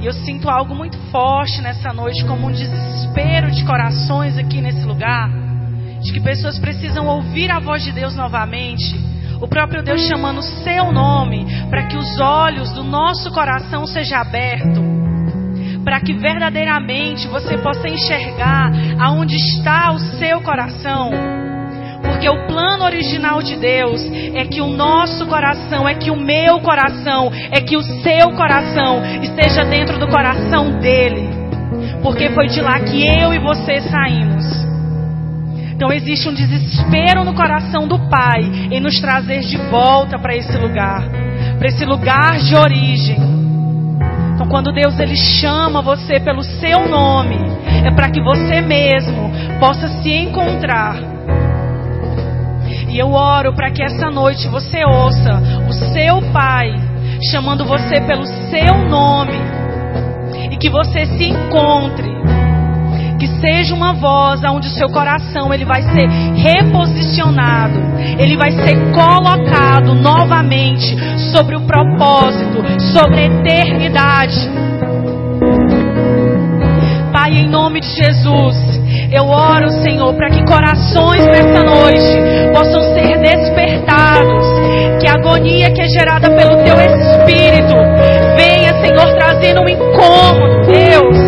E 0.00 0.06
eu 0.06 0.12
sinto 0.12 0.48
algo 0.48 0.74
muito 0.74 0.96
forte 1.10 1.60
nessa 1.60 1.92
noite, 1.92 2.24
como 2.24 2.46
um 2.46 2.52
desespero 2.52 3.50
de 3.50 3.64
corações 3.64 4.38
aqui 4.38 4.60
nesse 4.60 4.84
lugar, 4.84 5.28
de 6.02 6.12
que 6.12 6.20
pessoas 6.20 6.58
precisam 6.58 7.06
ouvir 7.06 7.50
a 7.50 7.58
voz 7.58 7.82
de 7.82 7.92
Deus 7.92 8.14
novamente. 8.14 8.98
O 9.40 9.48
próprio 9.48 9.82
Deus 9.82 10.02
chamando 10.06 10.38
o 10.38 10.42
seu 10.42 10.92
nome, 10.92 11.46
para 11.68 11.86
que 11.86 11.96
os 11.96 12.20
olhos 12.20 12.70
do 12.72 12.84
nosso 12.84 13.30
coração 13.32 13.86
sejam 13.86 14.20
abertos, 14.20 14.82
para 15.82 16.00
que 16.00 16.12
verdadeiramente 16.12 17.26
você 17.28 17.56
possa 17.58 17.88
enxergar 17.88 18.70
aonde 18.98 19.36
está 19.36 19.92
o 19.92 19.98
seu 19.98 20.42
coração 20.42 21.39
porque 22.20 22.28
o 22.28 22.46
plano 22.46 22.84
original 22.84 23.42
de 23.42 23.56
Deus 23.56 24.02
é 24.34 24.44
que 24.44 24.60
o 24.60 24.66
nosso 24.66 25.26
coração, 25.26 25.88
é 25.88 25.94
que 25.94 26.10
o 26.10 26.16
meu 26.16 26.60
coração, 26.60 27.32
é 27.50 27.62
que 27.62 27.78
o 27.78 27.82
seu 27.82 28.32
coração 28.36 29.02
esteja 29.22 29.64
dentro 29.64 29.98
do 29.98 30.06
coração 30.06 30.78
dele. 30.80 31.30
Porque 32.02 32.28
foi 32.28 32.48
de 32.48 32.60
lá 32.60 32.78
que 32.80 33.06
eu 33.06 33.32
e 33.32 33.38
você 33.38 33.80
saímos. 33.80 34.44
Então 35.72 35.90
existe 35.90 36.28
um 36.28 36.34
desespero 36.34 37.24
no 37.24 37.32
coração 37.32 37.88
do 37.88 37.98
Pai 38.10 38.42
em 38.70 38.80
nos 38.80 39.00
trazer 39.00 39.40
de 39.40 39.56
volta 39.70 40.18
para 40.18 40.36
esse 40.36 40.58
lugar, 40.58 41.02
para 41.58 41.68
esse 41.68 41.86
lugar 41.86 42.38
de 42.38 42.54
origem. 42.54 43.16
Então, 44.34 44.46
quando 44.46 44.72
Deus 44.72 44.98
ele 44.98 45.16
chama 45.16 45.80
você 45.80 46.20
pelo 46.20 46.42
seu 46.42 46.86
nome, 46.86 47.38
é 47.82 47.90
para 47.90 48.10
que 48.10 48.20
você 48.20 48.60
mesmo 48.60 49.30
possa 49.58 49.88
se 50.02 50.10
encontrar 50.10 51.09
e 52.90 52.98
eu 52.98 53.12
oro 53.12 53.54
para 53.54 53.70
que 53.70 53.82
essa 53.82 54.10
noite 54.10 54.48
você 54.48 54.84
ouça 54.84 55.40
o 55.68 55.72
seu 55.72 56.20
Pai 56.32 56.74
chamando 57.30 57.64
você 57.64 58.00
pelo 58.00 58.26
seu 58.26 58.88
nome 58.88 59.38
e 60.50 60.56
que 60.56 60.68
você 60.68 61.06
se 61.06 61.24
encontre. 61.24 62.10
Que 63.18 63.28
seja 63.38 63.74
uma 63.74 63.92
voz 63.92 64.42
onde 64.44 64.66
o 64.66 64.70
seu 64.70 64.88
coração 64.88 65.52
ele 65.52 65.64
vai 65.64 65.82
ser 65.82 66.08
reposicionado, 66.36 67.78
ele 68.18 68.34
vai 68.34 68.50
ser 68.50 68.76
colocado 68.92 69.94
novamente 69.94 70.96
sobre 71.32 71.54
o 71.54 71.60
propósito, 71.60 72.64
sobre 72.92 73.20
a 73.20 73.26
eternidade. 73.26 74.50
Pai, 77.12 77.32
em 77.32 77.48
nome 77.48 77.80
de 77.80 77.88
Jesus, 77.88 78.79
eu 79.12 79.24
oro, 79.26 79.68
Senhor, 79.82 80.14
para 80.14 80.30
que 80.30 80.44
corações 80.44 81.26
nessa 81.26 81.64
noite 81.64 82.52
possam 82.54 82.80
ser 82.94 83.18
despertados. 83.18 84.46
Que 85.00 85.08
a 85.08 85.14
agonia 85.14 85.70
que 85.72 85.80
é 85.80 85.88
gerada 85.88 86.30
pelo 86.30 86.56
Teu 86.62 86.74
Espírito 86.74 87.74
venha, 88.36 88.72
Senhor, 88.80 89.14
trazendo 89.16 89.62
um 89.62 89.68
incômodo, 89.68 90.66
Deus. 90.66 91.19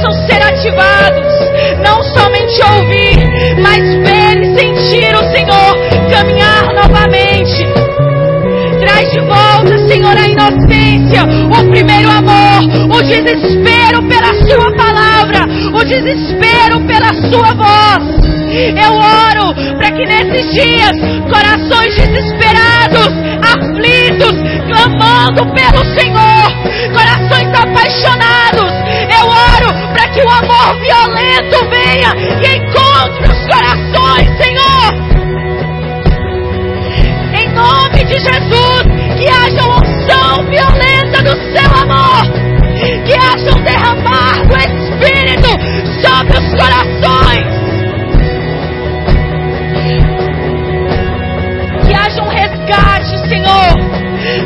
Possam 0.00 0.12
ser 0.26 0.42
ativados, 0.42 1.26
não 1.84 2.02
somente 2.02 2.62
ouvir, 2.62 3.60
mas 3.60 3.80
ver 3.80 4.42
e 4.42 4.58
sentir 4.58 5.14
o 5.14 5.32
Senhor 5.32 5.76
caminhar 6.10 6.72
novamente. 6.74 7.66
Traz 8.80 9.10
de 9.10 9.20
volta, 9.20 9.78
Senhor, 9.88 10.16
a 10.16 10.26
inocência, 10.26 11.22
o 11.50 11.70
primeiro 11.70 12.10
amor, 12.10 12.96
o 12.96 13.02
desespero 13.02 14.02
pela 14.08 14.32
Sua 14.48 14.74
palavra, 14.76 15.44
o 15.74 15.84
desespero 15.84 16.80
pela 16.86 17.12
Sua 17.30 17.54
voz. 17.54 18.30
Eu 18.50 18.94
oro 18.94 19.54
para 19.76 19.90
que 19.92 20.04
nesses 20.06 20.50
dias, 20.52 20.92
corações 21.30 21.94
desesperados, 21.94 23.12
aflitos, 23.42 24.34
clamando 24.66 25.46
pelo 25.54 25.84
Senhor, 25.94 26.70
corações 26.92 27.48
apaixonados, 27.54 28.72
eu 29.18 29.26
oro 29.28 29.89
que 30.20 30.26
o 30.26 30.30
amor 30.30 30.78
violento 30.80 31.70
venha 31.70 32.14
e 32.42 32.56
encontre 32.56 33.24
os 33.24 33.46
corações, 33.46 34.28
Senhor. 34.36 34.92
Em 37.40 37.48
nome 37.54 38.04
de 38.04 38.20
Jesus, 38.20 38.82
que 39.16 39.28
haja 39.28 39.64
uma 39.64 39.76
unção 39.76 40.44
violenta 40.44 41.22
do 41.22 41.36
seu 41.52 41.70
amor, 41.74 42.22
que 43.06 43.14
haja 43.14 43.56
um 43.56 43.62
derramar 43.62 44.46
do 44.46 44.56
Espírito 44.58 45.48
sobre 46.02 46.36
os 46.36 46.54
corações. 46.54 47.60
Que 51.86 51.94
haja 51.94 52.22
um 52.22 52.28
resgate, 52.28 53.28
Senhor. 53.28 53.90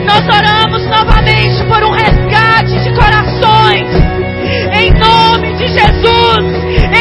Nós 0.07 0.23
oramos 0.29 0.87
novamente 0.87 1.65
por 1.65 1.83
um 1.83 1.91
resgate 1.91 2.79
de 2.79 2.95
corações. 2.95 4.15
Em 4.77 4.91
nome 4.93 5.34
Jesus, 5.75 6.45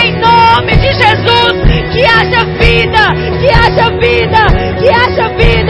em 0.04 0.20
nome 0.20 0.76
de 0.78 0.94
Jesus, 0.94 1.54
que 1.94 2.04
haja 2.06 2.44
vida, 2.60 3.14
que 3.40 3.50
haja 3.52 3.90
vida, 4.00 4.48
que 4.80 4.90
haja 4.90 5.28
vida. 5.30 5.63